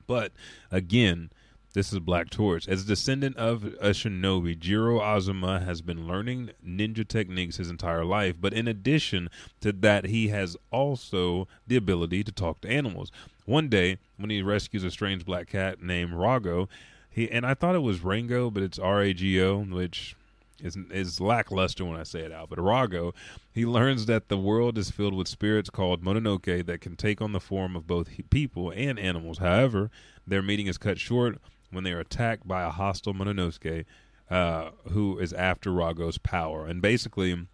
But 0.06 0.34
again, 0.70 1.30
this 1.76 1.92
is 1.92 2.00
Black 2.00 2.30
Torch. 2.30 2.70
As 2.70 2.84
a 2.84 2.88
descendant 2.88 3.36
of 3.36 3.66
a 3.66 3.90
shinobi, 3.90 4.58
Jiro 4.58 5.02
Azuma 5.02 5.60
has 5.60 5.82
been 5.82 6.08
learning 6.08 6.52
ninja 6.66 7.06
techniques 7.06 7.58
his 7.58 7.70
entire 7.70 8.06
life, 8.06 8.38
but 8.40 8.54
in 8.54 8.66
addition 8.66 9.30
to 9.60 9.74
that, 9.74 10.06
he 10.06 10.30
has 10.30 10.56
also 10.72 11.50
the 11.68 11.76
ability 11.76 12.24
to 12.24 12.32
talk 12.32 12.62
to 12.62 12.70
animals. 12.70 13.12
One 13.44 13.68
day, 13.68 13.98
when 14.16 14.30
he 14.30 14.42
rescues 14.42 14.86
a 14.86 14.90
strange 14.90 15.26
black 15.26 15.50
cat 15.50 15.84
named 15.84 16.14
Rago, 16.14 16.70
he 17.10 17.30
and 17.30 17.46
I 17.46 17.54
thought 17.54 17.76
it 17.76 17.80
was 17.80 18.04
Rango, 18.06 18.50
but 18.50 18.64
it's 18.64 18.80
R 18.80 19.02
A 19.02 19.14
G 19.14 19.42
O, 19.42 19.60
which 19.60 20.16
is 20.64 20.78
is 20.90 21.20
lackluster 21.20 21.84
when 21.84 22.00
I 22.00 22.04
say 22.04 22.22
it 22.22 22.32
out. 22.32 22.50
But 22.50 22.60
Rago, 22.60 23.14
he 23.54 23.66
learns 23.66 24.06
that 24.06 24.30
the 24.30 24.38
world 24.38 24.78
is 24.78 24.92
filled 24.92 25.14
with 25.14 25.28
spirits 25.28 25.70
called 25.70 26.04
Mononoke 26.04 26.66
that 26.68 26.80
can 26.80 26.96
take 26.96 27.22
on 27.22 27.34
the 27.34 27.42
form 27.42 27.76
of 27.76 27.86
both 27.86 28.08
people 28.30 28.72
and 28.72 28.98
animals. 28.98 29.40
However, 29.40 29.92
their 30.26 30.42
meeting 30.42 30.68
is 30.68 30.78
cut 30.78 31.00
short 31.00 31.38
when 31.76 31.84
they 31.84 31.92
are 31.92 32.00
attacked 32.00 32.48
by 32.48 32.64
a 32.64 32.70
hostile 32.70 33.14
Mononosuke 33.14 33.86
uh, 34.30 34.72
who 34.92 35.20
is 35.20 35.34
after 35.34 35.70
Rago's 35.70 36.18
power. 36.18 36.66
And 36.66 36.82
basically, 36.82 37.48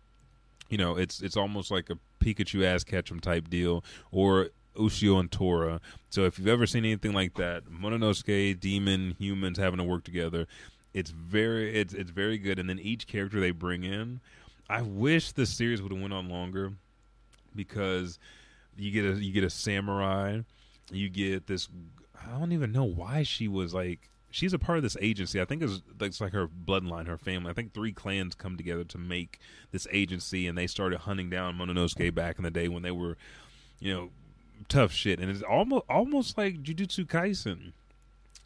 you 0.69 0.77
know, 0.77 0.95
it's 0.95 1.21
it's 1.21 1.35
almost 1.35 1.71
like 1.71 1.89
a 1.89 1.97
Pikachu 2.23 2.63
ass 2.63 2.83
catch 2.83 3.11
'em 3.11 3.19
type 3.19 3.49
deal, 3.49 3.83
or 4.11 4.49
Ushio 4.75 5.19
and 5.19 5.31
Tora. 5.31 5.81
So 6.09 6.23
if 6.23 6.39
you've 6.39 6.47
ever 6.47 6.65
seen 6.65 6.85
anything 6.85 7.13
like 7.13 7.33
that, 7.35 7.65
Mononosuke, 7.65 8.59
demon, 8.59 9.15
humans 9.19 9.57
having 9.57 9.79
to 9.79 9.83
work 9.83 10.03
together, 10.03 10.47
it's 10.93 11.11
very 11.11 11.75
it's 11.75 11.93
it's 11.93 12.11
very 12.11 12.37
good. 12.37 12.59
And 12.59 12.69
then 12.69 12.79
each 12.79 13.07
character 13.07 13.39
they 13.39 13.51
bring 13.51 13.83
in, 13.83 14.21
I 14.69 14.81
wish 14.81 15.31
the 15.33 15.45
series 15.45 15.81
would 15.81 15.91
have 15.91 16.01
went 16.01 16.13
on 16.13 16.29
longer 16.29 16.73
because 17.55 18.17
you 18.77 18.91
get 18.91 19.05
a 19.05 19.21
you 19.21 19.33
get 19.33 19.43
a 19.43 19.49
samurai, 19.49 20.39
you 20.91 21.09
get 21.09 21.47
this. 21.47 21.67
I 22.23 22.37
don't 22.37 22.51
even 22.51 22.71
know 22.71 22.85
why 22.85 23.23
she 23.23 23.47
was 23.47 23.73
like 23.73 24.10
she's 24.31 24.53
a 24.53 24.59
part 24.59 24.77
of 24.77 24.83
this 24.83 24.97
agency. 24.99 25.39
I 25.39 25.45
think 25.45 25.61
it's, 25.61 25.81
it's 25.99 26.21
like 26.21 26.33
her 26.33 26.47
bloodline, 26.47 27.07
her 27.07 27.17
family. 27.17 27.51
I 27.51 27.53
think 27.53 27.73
three 27.73 27.91
clans 27.91 28.33
come 28.33 28.57
together 28.57 28.83
to 28.85 28.97
make 28.97 29.39
this 29.71 29.87
agency, 29.91 30.47
and 30.47 30.57
they 30.57 30.67
started 30.67 30.99
hunting 30.99 31.29
down 31.29 31.57
Mononosuke 31.57 32.15
back 32.15 32.37
in 32.37 32.43
the 32.43 32.51
day 32.51 32.67
when 32.67 32.81
they 32.81 32.91
were, 32.91 33.17
you 33.79 33.93
know, 33.93 34.09
tough 34.67 34.91
shit. 34.91 35.19
And 35.19 35.29
it's 35.29 35.43
almost 35.43 35.85
almost 35.89 36.37
like 36.37 36.63
Jujutsu 36.63 37.05
Kaisen. 37.05 37.73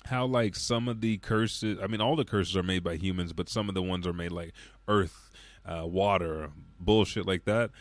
How 0.05 0.25
like 0.25 0.55
some 0.55 0.87
of 0.87 1.01
the 1.01 1.17
curses, 1.17 1.79
I 1.81 1.87
mean, 1.87 2.01
all 2.01 2.15
the 2.15 2.25
curses 2.25 2.55
are 2.55 2.63
made 2.63 2.83
by 2.83 2.95
humans, 2.95 3.33
but 3.33 3.49
some 3.49 3.69
of 3.69 3.75
the 3.75 3.81
ones 3.81 4.05
are 4.05 4.13
made 4.13 4.31
like 4.31 4.53
earth, 4.87 5.31
uh, 5.65 5.87
water, 5.87 6.51
bullshit 6.79 7.25
like 7.25 7.45
that 7.45 7.71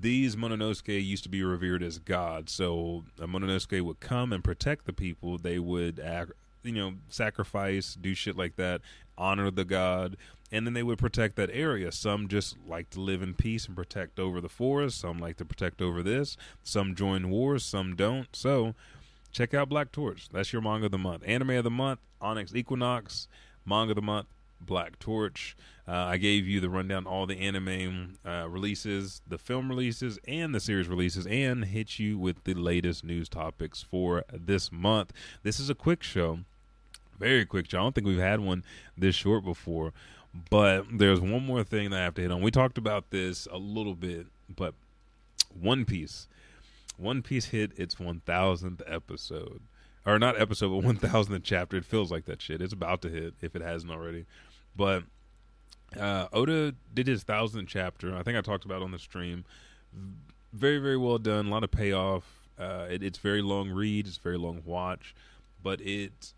these 0.00 0.36
Mononosuke 0.36 1.04
used 1.04 1.22
to 1.24 1.28
be 1.28 1.42
revered 1.42 1.82
as 1.82 1.98
gods. 1.98 2.52
So 2.52 3.04
a 3.20 3.26
Mononosuke 3.26 3.82
would 3.82 4.00
come 4.00 4.32
and 4.32 4.42
protect 4.42 4.86
the 4.86 4.92
people. 4.92 5.38
They 5.38 5.58
would 5.58 6.00
act, 6.00 6.32
you 6.62 6.72
know, 6.72 6.94
sacrifice, 7.08 7.94
do 7.94 8.14
shit 8.14 8.36
like 8.36 8.56
that, 8.56 8.80
honor 9.16 9.50
the 9.50 9.64
god, 9.64 10.16
and 10.50 10.66
then 10.66 10.74
they 10.74 10.82
would 10.82 10.98
protect 10.98 11.36
that 11.36 11.50
area. 11.52 11.90
Some 11.92 12.28
just 12.28 12.56
like 12.66 12.90
to 12.90 13.00
live 13.00 13.22
in 13.22 13.34
peace 13.34 13.66
and 13.66 13.74
protect 13.74 14.18
over 14.18 14.40
the 14.40 14.48
forest. 14.48 15.00
Some 15.00 15.18
like 15.18 15.36
to 15.38 15.44
protect 15.44 15.80
over 15.80 16.02
this. 16.02 16.36
Some 16.62 16.94
join 16.94 17.30
wars. 17.30 17.64
Some 17.64 17.96
don't. 17.96 18.28
So 18.34 18.74
check 19.30 19.54
out 19.54 19.70
Black 19.70 19.92
Torch. 19.92 20.28
That's 20.30 20.52
your 20.52 20.60
manga 20.60 20.86
of 20.86 20.92
the 20.92 20.98
month. 20.98 21.22
Anime 21.26 21.50
of 21.50 21.64
the 21.64 21.70
month, 21.70 22.00
Onyx 22.20 22.54
Equinox. 22.54 23.28
Manga 23.64 23.92
of 23.92 23.96
the 23.96 24.02
month, 24.02 24.26
Black 24.60 24.98
Torch. 24.98 25.56
Uh, 25.86 25.92
I 25.92 26.16
gave 26.16 26.46
you 26.46 26.60
the 26.60 26.70
rundown, 26.70 27.06
all 27.06 27.26
the 27.26 27.38
anime 27.38 28.18
uh, 28.24 28.46
releases, 28.48 29.20
the 29.26 29.38
film 29.38 29.68
releases, 29.68 30.18
and 30.28 30.54
the 30.54 30.60
series 30.60 30.88
releases, 30.88 31.26
and 31.26 31.64
hit 31.64 31.98
you 31.98 32.18
with 32.18 32.44
the 32.44 32.54
latest 32.54 33.04
news 33.04 33.28
topics 33.28 33.82
for 33.82 34.24
this 34.32 34.70
month. 34.70 35.12
This 35.42 35.58
is 35.58 35.70
a 35.70 35.74
quick 35.74 36.02
show, 36.02 36.40
very 37.18 37.44
quick 37.44 37.70
show. 37.70 37.78
I 37.78 37.82
don't 37.82 37.94
think 37.94 38.06
we've 38.06 38.18
had 38.18 38.40
one 38.40 38.64
this 38.96 39.14
short 39.14 39.44
before, 39.44 39.92
but 40.50 40.84
there's 40.92 41.20
one 41.20 41.44
more 41.44 41.64
thing 41.64 41.90
that 41.90 42.00
I 42.00 42.04
have 42.04 42.14
to 42.14 42.22
hit 42.22 42.30
on. 42.32 42.42
We 42.42 42.50
talked 42.50 42.78
about 42.78 43.10
this 43.10 43.46
a 43.50 43.58
little 43.58 43.94
bit, 43.94 44.26
but 44.54 44.74
One 45.58 45.84
Piece. 45.84 46.26
One 46.96 47.22
Piece 47.22 47.46
hit 47.46 47.72
its 47.78 47.96
1000th 47.96 48.82
episode. 48.86 49.60
Or 50.04 50.18
not 50.18 50.40
episode, 50.40 50.70
but 50.82 50.94
1000th 51.00 51.42
chapter. 51.44 51.76
It 51.76 51.84
feels 51.84 52.10
like 52.10 52.24
that 52.24 52.42
shit. 52.42 52.60
It's 52.60 52.72
about 52.72 53.02
to 53.02 53.08
hit 53.08 53.34
if 53.40 53.54
it 53.54 53.62
hasn't 53.62 53.92
already. 53.92 54.26
But 54.76 55.04
uh, 55.98 56.26
Oda 56.32 56.74
did 56.92 57.06
his 57.06 57.22
thousandth 57.22 57.68
chapter. 57.68 58.16
I 58.16 58.22
think 58.22 58.36
I 58.36 58.40
talked 58.40 58.64
about 58.64 58.82
on 58.82 58.90
the 58.90 58.98
stream. 58.98 59.44
Very, 60.52 60.78
very 60.78 60.96
well 60.96 61.18
done. 61.18 61.46
A 61.46 61.50
lot 61.50 61.64
of 61.64 61.70
payoff. 61.70 62.24
Uh, 62.58 62.86
it, 62.90 63.02
it's 63.02 63.18
very 63.18 63.42
long 63.42 63.70
read. 63.70 64.06
It's 64.06 64.16
very 64.16 64.38
long 64.38 64.62
watch, 64.64 65.14
but 65.62 65.80
it. 65.80 66.32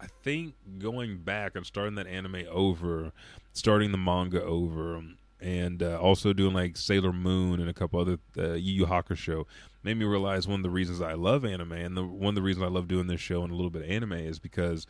I 0.00 0.06
think 0.22 0.54
going 0.78 1.18
back 1.18 1.56
and 1.56 1.66
starting 1.66 1.96
that 1.96 2.06
anime 2.06 2.44
over, 2.50 3.12
starting 3.52 3.90
the 3.90 3.98
manga 3.98 4.42
over, 4.42 5.02
and 5.40 5.82
uh, 5.82 5.98
also 6.00 6.32
doing 6.32 6.54
like 6.54 6.76
Sailor 6.76 7.12
Moon 7.12 7.60
and 7.60 7.68
a 7.68 7.74
couple 7.74 8.00
other 8.00 8.18
uh, 8.36 8.54
Yu 8.54 8.72
Yu 8.74 8.86
Hakusho 8.86 9.44
made 9.82 9.96
me 9.96 10.04
realize 10.04 10.48
one 10.48 10.60
of 10.60 10.64
the 10.64 10.70
reasons 10.70 11.00
I 11.00 11.14
love 11.14 11.44
anime 11.44 11.72
and 11.72 11.96
the 11.96 12.04
one 12.04 12.30
of 12.30 12.34
the 12.34 12.42
reasons 12.42 12.64
I 12.64 12.68
love 12.68 12.88
doing 12.88 13.06
this 13.06 13.20
show 13.20 13.42
and 13.42 13.52
a 13.52 13.54
little 13.54 13.70
bit 13.70 13.82
of 13.82 13.90
anime 13.90 14.14
is 14.14 14.38
because 14.38 14.86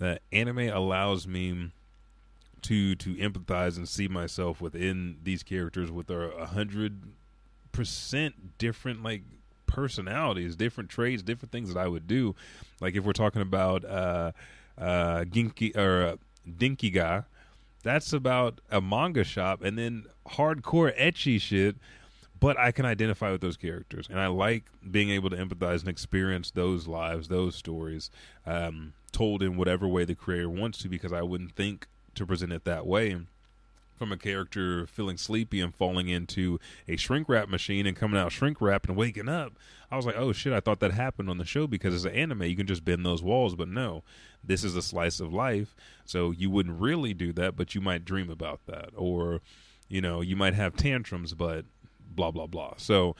uh, 0.00 0.16
anime 0.32 0.70
allows 0.70 1.26
me 1.26 1.72
to 2.62 2.94
to 2.94 3.14
empathize 3.16 3.76
and 3.76 3.88
see 3.88 4.08
myself 4.08 4.60
within 4.60 5.18
these 5.22 5.42
characters 5.42 5.90
with 5.90 6.10
a 6.10 6.46
hundred 6.46 7.02
percent 7.72 8.58
different 8.58 9.02
like 9.02 9.22
personalities, 9.70 10.56
different 10.56 10.90
traits, 10.90 11.22
different 11.22 11.52
things 11.52 11.72
that 11.72 11.80
I 11.80 11.88
would 11.88 12.06
do. 12.06 12.34
Like 12.80 12.94
if 12.94 13.04
we're 13.04 13.12
talking 13.12 13.42
about 13.42 13.84
uh 13.84 14.32
uh 14.78 15.24
Ginki 15.24 15.76
or 15.76 16.02
uh, 16.02 16.16
Dinkiga, 16.48 17.24
that's 17.82 18.12
about 18.12 18.60
a 18.70 18.80
manga 18.80 19.24
shop 19.24 19.62
and 19.62 19.78
then 19.78 20.04
hardcore 20.26 20.96
ecchi 20.98 21.40
shit 21.40 21.76
but 22.40 22.58
I 22.58 22.72
can 22.72 22.86
identify 22.86 23.30
with 23.30 23.42
those 23.42 23.58
characters, 23.58 24.08
and 24.08 24.18
I 24.18 24.28
like 24.28 24.64
being 24.90 25.10
able 25.10 25.28
to 25.28 25.36
empathize 25.36 25.80
and 25.80 25.90
experience 25.90 26.50
those 26.50 26.88
lives, 26.88 27.28
those 27.28 27.54
stories, 27.54 28.10
um, 28.46 28.94
told 29.12 29.42
in 29.42 29.58
whatever 29.58 29.86
way 29.86 30.06
the 30.06 30.14
creator 30.14 30.48
wants 30.48 30.78
to, 30.78 30.88
because 30.88 31.12
I 31.12 31.20
wouldn't 31.20 31.54
think 31.54 31.86
to 32.14 32.24
present 32.24 32.52
it 32.52 32.64
that 32.64 32.86
way 32.86 33.18
from 34.00 34.12
a 34.12 34.16
character 34.16 34.86
feeling 34.86 35.18
sleepy 35.18 35.60
and 35.60 35.74
falling 35.74 36.08
into 36.08 36.58
a 36.88 36.96
shrink 36.96 37.28
wrap 37.28 37.50
machine 37.50 37.84
and 37.84 37.94
coming 37.94 38.18
out 38.18 38.32
shrink 38.32 38.58
wrap 38.58 38.88
and 38.88 38.96
waking 38.96 39.28
up. 39.28 39.58
I 39.90 39.96
was 39.96 40.06
like, 40.06 40.16
oh 40.16 40.32
shit, 40.32 40.54
I 40.54 40.60
thought 40.60 40.80
that 40.80 40.92
happened 40.92 41.28
on 41.28 41.36
the 41.36 41.44
show 41.44 41.66
because 41.66 41.94
it's 41.94 42.06
an 42.06 42.18
anime. 42.18 42.44
You 42.44 42.56
can 42.56 42.66
just 42.66 42.82
bend 42.82 43.04
those 43.04 43.22
walls, 43.22 43.54
but 43.54 43.68
no, 43.68 44.02
this 44.42 44.64
is 44.64 44.74
a 44.74 44.80
slice 44.80 45.20
of 45.20 45.34
life. 45.34 45.76
So 46.06 46.30
you 46.30 46.48
wouldn't 46.48 46.80
really 46.80 47.12
do 47.12 47.30
that, 47.34 47.56
but 47.56 47.74
you 47.74 47.82
might 47.82 48.06
dream 48.06 48.30
about 48.30 48.64
that. 48.68 48.88
Or, 48.96 49.42
you 49.86 50.00
know, 50.00 50.22
you 50.22 50.34
might 50.34 50.54
have 50.54 50.76
tantrums, 50.76 51.34
but 51.34 51.66
blah, 52.10 52.30
blah, 52.30 52.46
blah. 52.46 52.72
So 52.78 53.16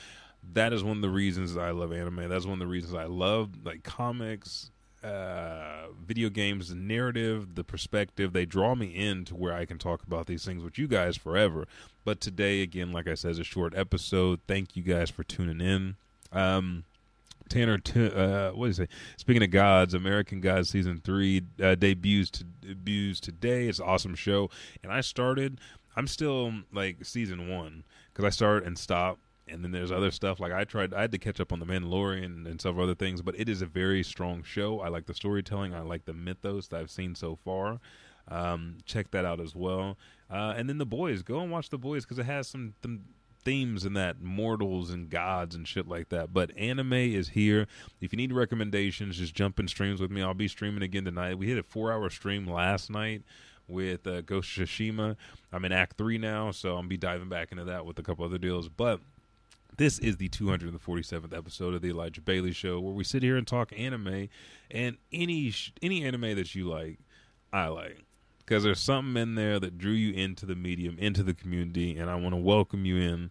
that 0.55 0.73
is 0.73 0.83
one 0.83 0.97
of 0.97 1.03
the 1.03 1.11
reasons 1.11 1.59
I 1.59 1.73
love 1.73 1.93
anime. 1.93 2.27
That's 2.31 2.47
one 2.47 2.55
of 2.55 2.59
the 2.59 2.67
reasons 2.67 2.95
I 2.95 3.05
love 3.05 3.51
like 3.67 3.83
comics, 3.83 4.71
uh, 5.03 5.89
video 6.07 6.29
games, 6.29 6.69
the 6.69 6.75
narrative, 6.75 7.55
the 7.55 7.65
perspective, 7.65 8.33
they 8.33 8.45
draw 8.45 8.75
me 8.75 8.87
in 8.87 9.25
to 9.27 9.35
where 9.35 9.53
I 9.53 9.65
can 9.65 9.79
talk 9.79 10.03
about 10.03 10.27
these 10.27 10.45
things 10.45 10.63
with 10.63 10.79
you 10.79 10.87
guys 10.87 11.17
forever. 11.17 11.67
But 12.05 12.21
today, 12.21 12.63
again, 12.63 12.93
like 12.93 13.09
I 13.09 13.15
said, 13.15 13.33
is 13.33 13.39
a 13.39 13.45
short 13.45 13.75
episode. 13.77 14.41
Thank 14.47 14.77
you 14.77 14.83
guys 14.83 15.11
for 15.11 15.25
tuning 15.25 15.61
in. 15.61 15.97
Um, 16.33 16.85
Tanner, 17.49 17.79
t- 17.79 18.07
uh, 18.07 18.53
what 18.53 18.71
is 18.71 18.79
it? 18.79 18.91
Speaking 19.17 19.43
of 19.43 19.51
gods, 19.51 19.93
American 19.95 20.41
Gods 20.41 20.71
season 20.71 21.01
three 21.03 21.43
uh, 21.63 21.75
debuts 21.75 22.31
to, 22.31 22.45
debuts 22.45 23.21
today. 23.21 23.69
It's 23.69 23.81
an 23.81 23.87
awesome 23.87 24.15
show, 24.15 24.51
and 24.83 24.93
I 24.93 25.01
started. 25.01 25.61
I'm 25.97 26.07
still 26.07 26.53
like 26.73 27.05
season 27.05 27.49
one 27.49 27.85
because 28.13 28.25
I 28.25 28.31
start 28.31 28.65
and 28.65 28.79
stop 28.79 29.19
and 29.51 29.65
then 29.65 29.73
there's 29.73 29.93
other 29.93 30.11
stuff 30.11 30.41
like 30.41 30.53
I 30.53 30.65
tried. 30.65 30.95
I 30.95 31.03
had 31.03 31.13
to 31.13 31.19
catch 31.19 31.41
up 31.41 31.53
on 31.53 31.61
the 31.61 31.67
Mandalorian 31.67 32.47
and 32.49 32.61
several 32.61 32.85
other 32.85 32.95
things, 32.95 33.23
but 33.23 33.39
it 33.39 33.49
is 33.49 33.63
a 33.63 33.67
very 33.67 34.03
strong 34.03 34.43
show. 34.43 34.81
I 34.81 34.89
like 34.89 35.07
the 35.07 35.15
storytelling. 35.15 35.75
I 35.75 35.81
like 35.81 36.05
the 36.05 36.15
mythos 36.15 36.69
that 36.69 36.81
I've 36.81 36.91
seen 36.91 37.15
so 37.15 37.37
far. 37.45 37.81
Um, 38.29 38.79
check 38.85 39.11
that 39.11 39.25
out 39.25 39.41
as 39.41 39.55
well. 39.55 39.99
Uh, 40.31 40.55
and 40.57 40.69
then 40.69 40.79
the 40.79 40.87
boys, 40.87 41.23
go 41.23 41.41
and 41.41 41.51
watch 41.51 41.71
the 41.71 41.79
boys 41.79 42.05
because 42.05 42.19
it 42.19 42.27
has 42.27 42.47
some, 42.47 42.75
themes 43.43 43.85
in 43.85 43.95
that 43.95 44.21
mortals 44.21 44.91
and 44.91 45.09
gods 45.09 45.55
and 45.55 45.67
shit 45.67 45.89
like 45.89 46.11
that. 46.11 46.33
But 46.33 46.57
anime 46.57 46.93
is 46.93 47.31
here. 47.31 47.67
If 48.01 48.13
you 48.13 48.17
need 48.17 48.33
recommendations, 48.33 49.17
just 49.17 49.35
jump 49.35 49.59
in 49.59 49.69
streams 49.69 50.01
with 50.01 50.11
me. 50.11 50.23
I'll 50.23 50.35
be 50.35 50.49
streaming 50.49 50.83
again 50.83 51.05
tonight. 51.05 51.39
We 51.39 51.49
hit 51.49 51.59
a 51.59 51.63
four 51.63 51.93
hour 51.93 52.11
stream 52.11 52.47
last 52.47 52.91
night 52.91 53.23
with 53.67 54.07
uh, 54.07 54.21
Ghost 54.23 54.57
of 54.59 54.69
Tsushima. 54.69 55.17
I'm 55.53 55.65
in 55.65 55.73
Act 55.73 55.97
Three 55.97 56.19
now, 56.19 56.51
so 56.51 56.77
I'll 56.77 56.83
be 56.83 56.97
diving 56.97 57.29
back 57.29 57.53
into 57.53 57.65
that 57.65 57.87
with 57.87 57.99
a 57.99 58.03
couple 58.03 58.25
other 58.25 58.39
deals. 58.39 58.69
But 58.69 59.01
this 59.81 59.99
is 59.99 60.19
the 60.19 60.29
247th 60.29 61.35
episode 61.35 61.73
of 61.73 61.81
the 61.81 61.89
Elijah 61.89 62.21
Bailey 62.21 62.53
Show, 62.53 62.79
where 62.81 62.93
we 62.93 63.03
sit 63.03 63.23
here 63.23 63.39
and 63.39 63.47
talk 63.47 63.73
anime, 63.75 64.29
and 64.71 64.99
any 65.11 65.55
any 65.81 66.05
anime 66.05 66.37
that 66.37 66.55
you 66.55 66.69
like, 66.69 66.99
I 67.51 67.69
like, 67.69 68.05
because 68.41 68.63
there's 68.63 68.79
something 68.79 69.17
in 69.17 69.37
there 69.37 69.59
that 69.59 69.79
drew 69.79 69.93
you 69.93 70.13
into 70.13 70.45
the 70.45 70.55
medium, 70.55 70.99
into 70.99 71.23
the 71.23 71.33
community, 71.33 71.97
and 71.97 72.11
I 72.11 72.17
want 72.17 72.35
to 72.35 72.37
welcome 72.37 72.85
you 72.85 72.99
in. 72.99 73.31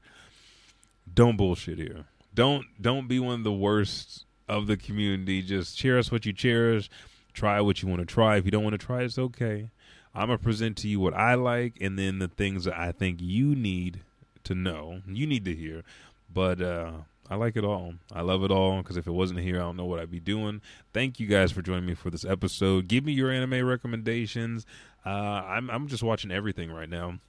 Don't 1.13 1.37
bullshit 1.37 1.77
here. 1.77 2.05
Don't 2.33 2.65
don't 2.81 3.07
be 3.07 3.19
one 3.19 3.35
of 3.35 3.43
the 3.43 3.53
worst 3.53 4.25
of 4.47 4.65
the 4.65 4.75
community. 4.75 5.43
Just 5.43 5.77
cherish 5.77 6.11
what 6.11 6.25
you 6.25 6.33
cherish. 6.33 6.89
Try 7.31 7.61
what 7.61 7.83
you 7.83 7.89
want 7.89 7.99
to 7.99 8.07
try. 8.07 8.37
If 8.37 8.45
you 8.45 8.51
don't 8.51 8.63
want 8.63 8.73
to 8.73 8.83
try, 8.83 9.03
it's 9.03 9.19
okay. 9.19 9.69
I'm 10.15 10.29
gonna 10.29 10.39
present 10.39 10.77
to 10.77 10.87
you 10.87 10.99
what 10.99 11.13
I 11.13 11.35
like, 11.35 11.77
and 11.79 11.99
then 11.99 12.17
the 12.17 12.27
things 12.27 12.63
that 12.63 12.75
I 12.75 12.91
think 12.91 13.19
you 13.21 13.53
need 13.53 14.01
to 14.45 14.55
know, 14.55 15.03
you 15.05 15.27
need 15.27 15.45
to 15.45 15.53
hear. 15.53 15.83
But 16.31 16.61
uh, 16.61 16.91
I 17.29 17.35
like 17.35 17.55
it 17.55 17.63
all. 17.63 17.93
I 18.11 18.21
love 18.21 18.43
it 18.43 18.51
all 18.51 18.81
because 18.81 18.97
if 18.97 19.07
it 19.07 19.11
wasn't 19.11 19.39
here, 19.39 19.57
I 19.57 19.59
don't 19.59 19.77
know 19.77 19.85
what 19.85 19.99
I'd 19.99 20.11
be 20.11 20.19
doing. 20.19 20.61
Thank 20.93 21.19
you 21.19 21.27
guys 21.27 21.51
for 21.51 21.61
joining 21.61 21.85
me 21.85 21.93
for 21.93 22.09
this 22.09 22.25
episode. 22.25 22.87
Give 22.87 23.05
me 23.05 23.11
your 23.11 23.31
anime 23.31 23.65
recommendations. 23.65 24.65
Uh, 25.05 25.09
I'm 25.09 25.69
I'm 25.69 25.87
just 25.87 26.03
watching 26.03 26.31
everything 26.31 26.71
right 26.71 26.89
now, 26.89 27.19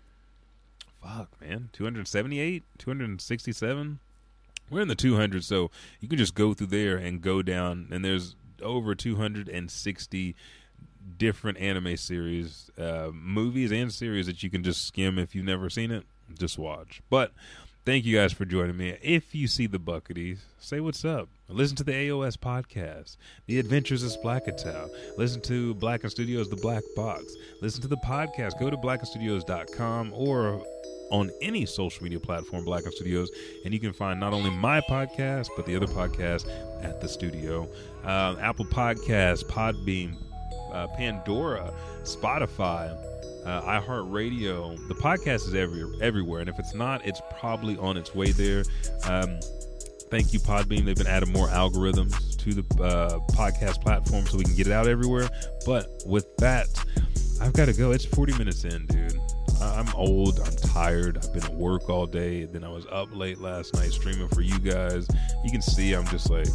Fuck, 1.01 1.41
man. 1.41 1.69
278? 1.73 2.63
267? 2.77 3.99
We're 4.69 4.81
in 4.81 4.87
the 4.87 4.95
200, 4.95 5.43
so 5.43 5.69
you 5.99 6.07
can 6.07 6.17
just 6.17 6.35
go 6.35 6.53
through 6.53 6.67
there 6.67 6.95
and 6.95 7.21
go 7.21 7.41
down, 7.41 7.89
and 7.91 8.03
there's 8.03 8.35
over 8.61 8.95
260 8.95 10.35
different 11.17 11.57
anime 11.57 11.97
series, 11.97 12.71
uh, 12.77 13.09
movies, 13.13 13.71
and 13.71 13.93
series 13.93 14.25
that 14.25 14.41
you 14.41 14.49
can 14.49 14.63
just 14.63 14.87
skim 14.87 15.19
if 15.19 15.35
you've 15.35 15.45
never 15.45 15.69
seen 15.69 15.91
it. 15.91 16.05
Just 16.39 16.57
watch. 16.57 17.01
But 17.09 17.33
Thank 17.85 18.05
you 18.05 18.15
guys 18.15 18.31
for 18.31 18.45
joining 18.45 18.77
me. 18.77 18.97
If 19.01 19.35
you 19.35 19.45
see 19.45 19.67
the 19.67 19.77
Bucketies, 19.77 20.45
say 20.57 20.79
what's 20.79 21.03
up. 21.03 21.27
Listen 21.49 21.75
to 21.75 21.83
the 21.83 21.91
AOS 21.91 22.37
podcast, 22.37 23.17
The 23.45 23.59
Adventures 23.59 24.03
of 24.03 24.11
Splackatow. 24.11 24.89
Listen 25.17 25.41
to 25.41 25.73
Blacken 25.73 26.09
Studios, 26.09 26.49
The 26.49 26.55
Black 26.55 26.83
Box. 26.95 27.35
Listen 27.61 27.81
to 27.81 27.89
the 27.89 27.97
podcast. 27.97 28.57
Go 28.57 28.69
to 28.69 28.77
blackenstudios.com 28.77 30.13
or 30.13 30.65
on 31.11 31.29
any 31.41 31.65
social 31.65 32.03
media 32.03 32.21
platform, 32.21 32.63
Blacken 32.63 32.93
Studios, 32.93 33.29
and 33.65 33.73
you 33.73 33.81
can 33.81 33.91
find 33.91 34.17
not 34.17 34.31
only 34.31 34.49
my 34.49 34.79
podcast, 34.79 35.49
but 35.57 35.65
the 35.65 35.75
other 35.75 35.87
podcast 35.87 36.47
at 36.81 37.01
the 37.01 37.09
studio. 37.09 37.67
Uh, 38.05 38.37
Apple 38.39 38.63
Podcasts, 38.63 39.43
Podbean, 39.43 40.15
uh, 40.71 40.87
Pandora, 40.95 41.73
Spotify, 42.03 42.97
uh, 43.45 43.61
iHeartRadio. 43.61 44.87
The 44.87 44.95
podcast 44.95 45.47
is 45.47 45.53
every, 45.53 45.83
everywhere, 46.01 46.41
and 46.41 46.49
if 46.49 46.59
it's 46.59 46.73
not, 46.73 47.05
it's 47.05 47.21
probably 47.39 47.77
on 47.77 47.97
its 47.97 48.13
way 48.15 48.31
there. 48.31 48.63
Um, 49.05 49.39
thank 50.09 50.33
you, 50.33 50.39
Podbean. 50.39 50.85
They've 50.85 50.95
been 50.95 51.07
adding 51.07 51.31
more 51.31 51.47
algorithms 51.47 52.37
to 52.37 52.53
the 52.53 52.83
uh, 52.83 53.19
podcast 53.33 53.81
platform 53.81 54.25
so 54.25 54.37
we 54.37 54.43
can 54.43 54.55
get 54.55 54.67
it 54.67 54.73
out 54.73 54.87
everywhere. 54.87 55.29
But 55.65 55.87
with 56.05 56.35
that, 56.37 56.67
I've 57.41 57.53
got 57.53 57.65
to 57.65 57.73
go. 57.73 57.91
It's 57.91 58.05
40 58.05 58.37
minutes 58.37 58.63
in, 58.63 58.85
dude. 58.87 59.19
I'm 59.61 59.87
old. 59.95 60.39
I'm 60.39 60.55
tired. 60.57 61.17
I've 61.17 61.33
been 61.33 61.43
at 61.43 61.53
work 61.53 61.89
all 61.89 62.05
day. 62.05 62.45
Then 62.45 62.63
I 62.63 62.69
was 62.69 62.85
up 62.91 63.15
late 63.15 63.39
last 63.39 63.73
night 63.75 63.91
streaming 63.91 64.27
for 64.29 64.41
you 64.41 64.59
guys. 64.59 65.07
You 65.43 65.51
can 65.51 65.61
see 65.61 65.93
I'm 65.93 66.05
just 66.07 66.29
like, 66.29 66.47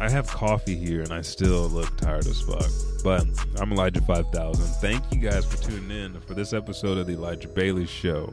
I 0.00 0.08
have 0.08 0.26
coffee 0.28 0.76
here 0.76 1.02
and 1.02 1.12
I 1.12 1.20
still 1.20 1.68
look 1.68 1.94
tired 1.98 2.26
as 2.26 2.40
fuck. 2.40 2.70
But 3.04 3.26
I'm 3.60 3.70
Elijah 3.70 4.00
5000. 4.00 4.64
Thank 4.80 5.04
you 5.12 5.18
guys 5.20 5.44
for 5.44 5.58
tuning 5.62 5.90
in 5.90 6.20
for 6.22 6.32
this 6.32 6.54
episode 6.54 6.96
of 6.96 7.06
the 7.06 7.12
Elijah 7.12 7.48
Bailey 7.48 7.84
Show. 7.84 8.32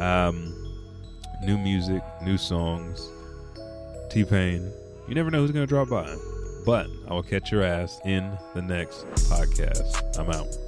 Um, 0.00 0.54
new 1.42 1.56
music, 1.56 2.02
new 2.22 2.36
songs, 2.36 3.08
T 4.10 4.22
Pain. 4.22 4.70
You 5.08 5.14
never 5.14 5.30
know 5.30 5.38
who's 5.38 5.50
going 5.50 5.66
to 5.66 5.68
drop 5.68 5.88
by. 5.88 6.14
But 6.66 6.90
I 7.08 7.14
will 7.14 7.22
catch 7.22 7.50
your 7.50 7.62
ass 7.62 7.98
in 8.04 8.30
the 8.54 8.60
next 8.60 9.06
podcast. 9.30 10.18
I'm 10.18 10.28
out. 10.28 10.67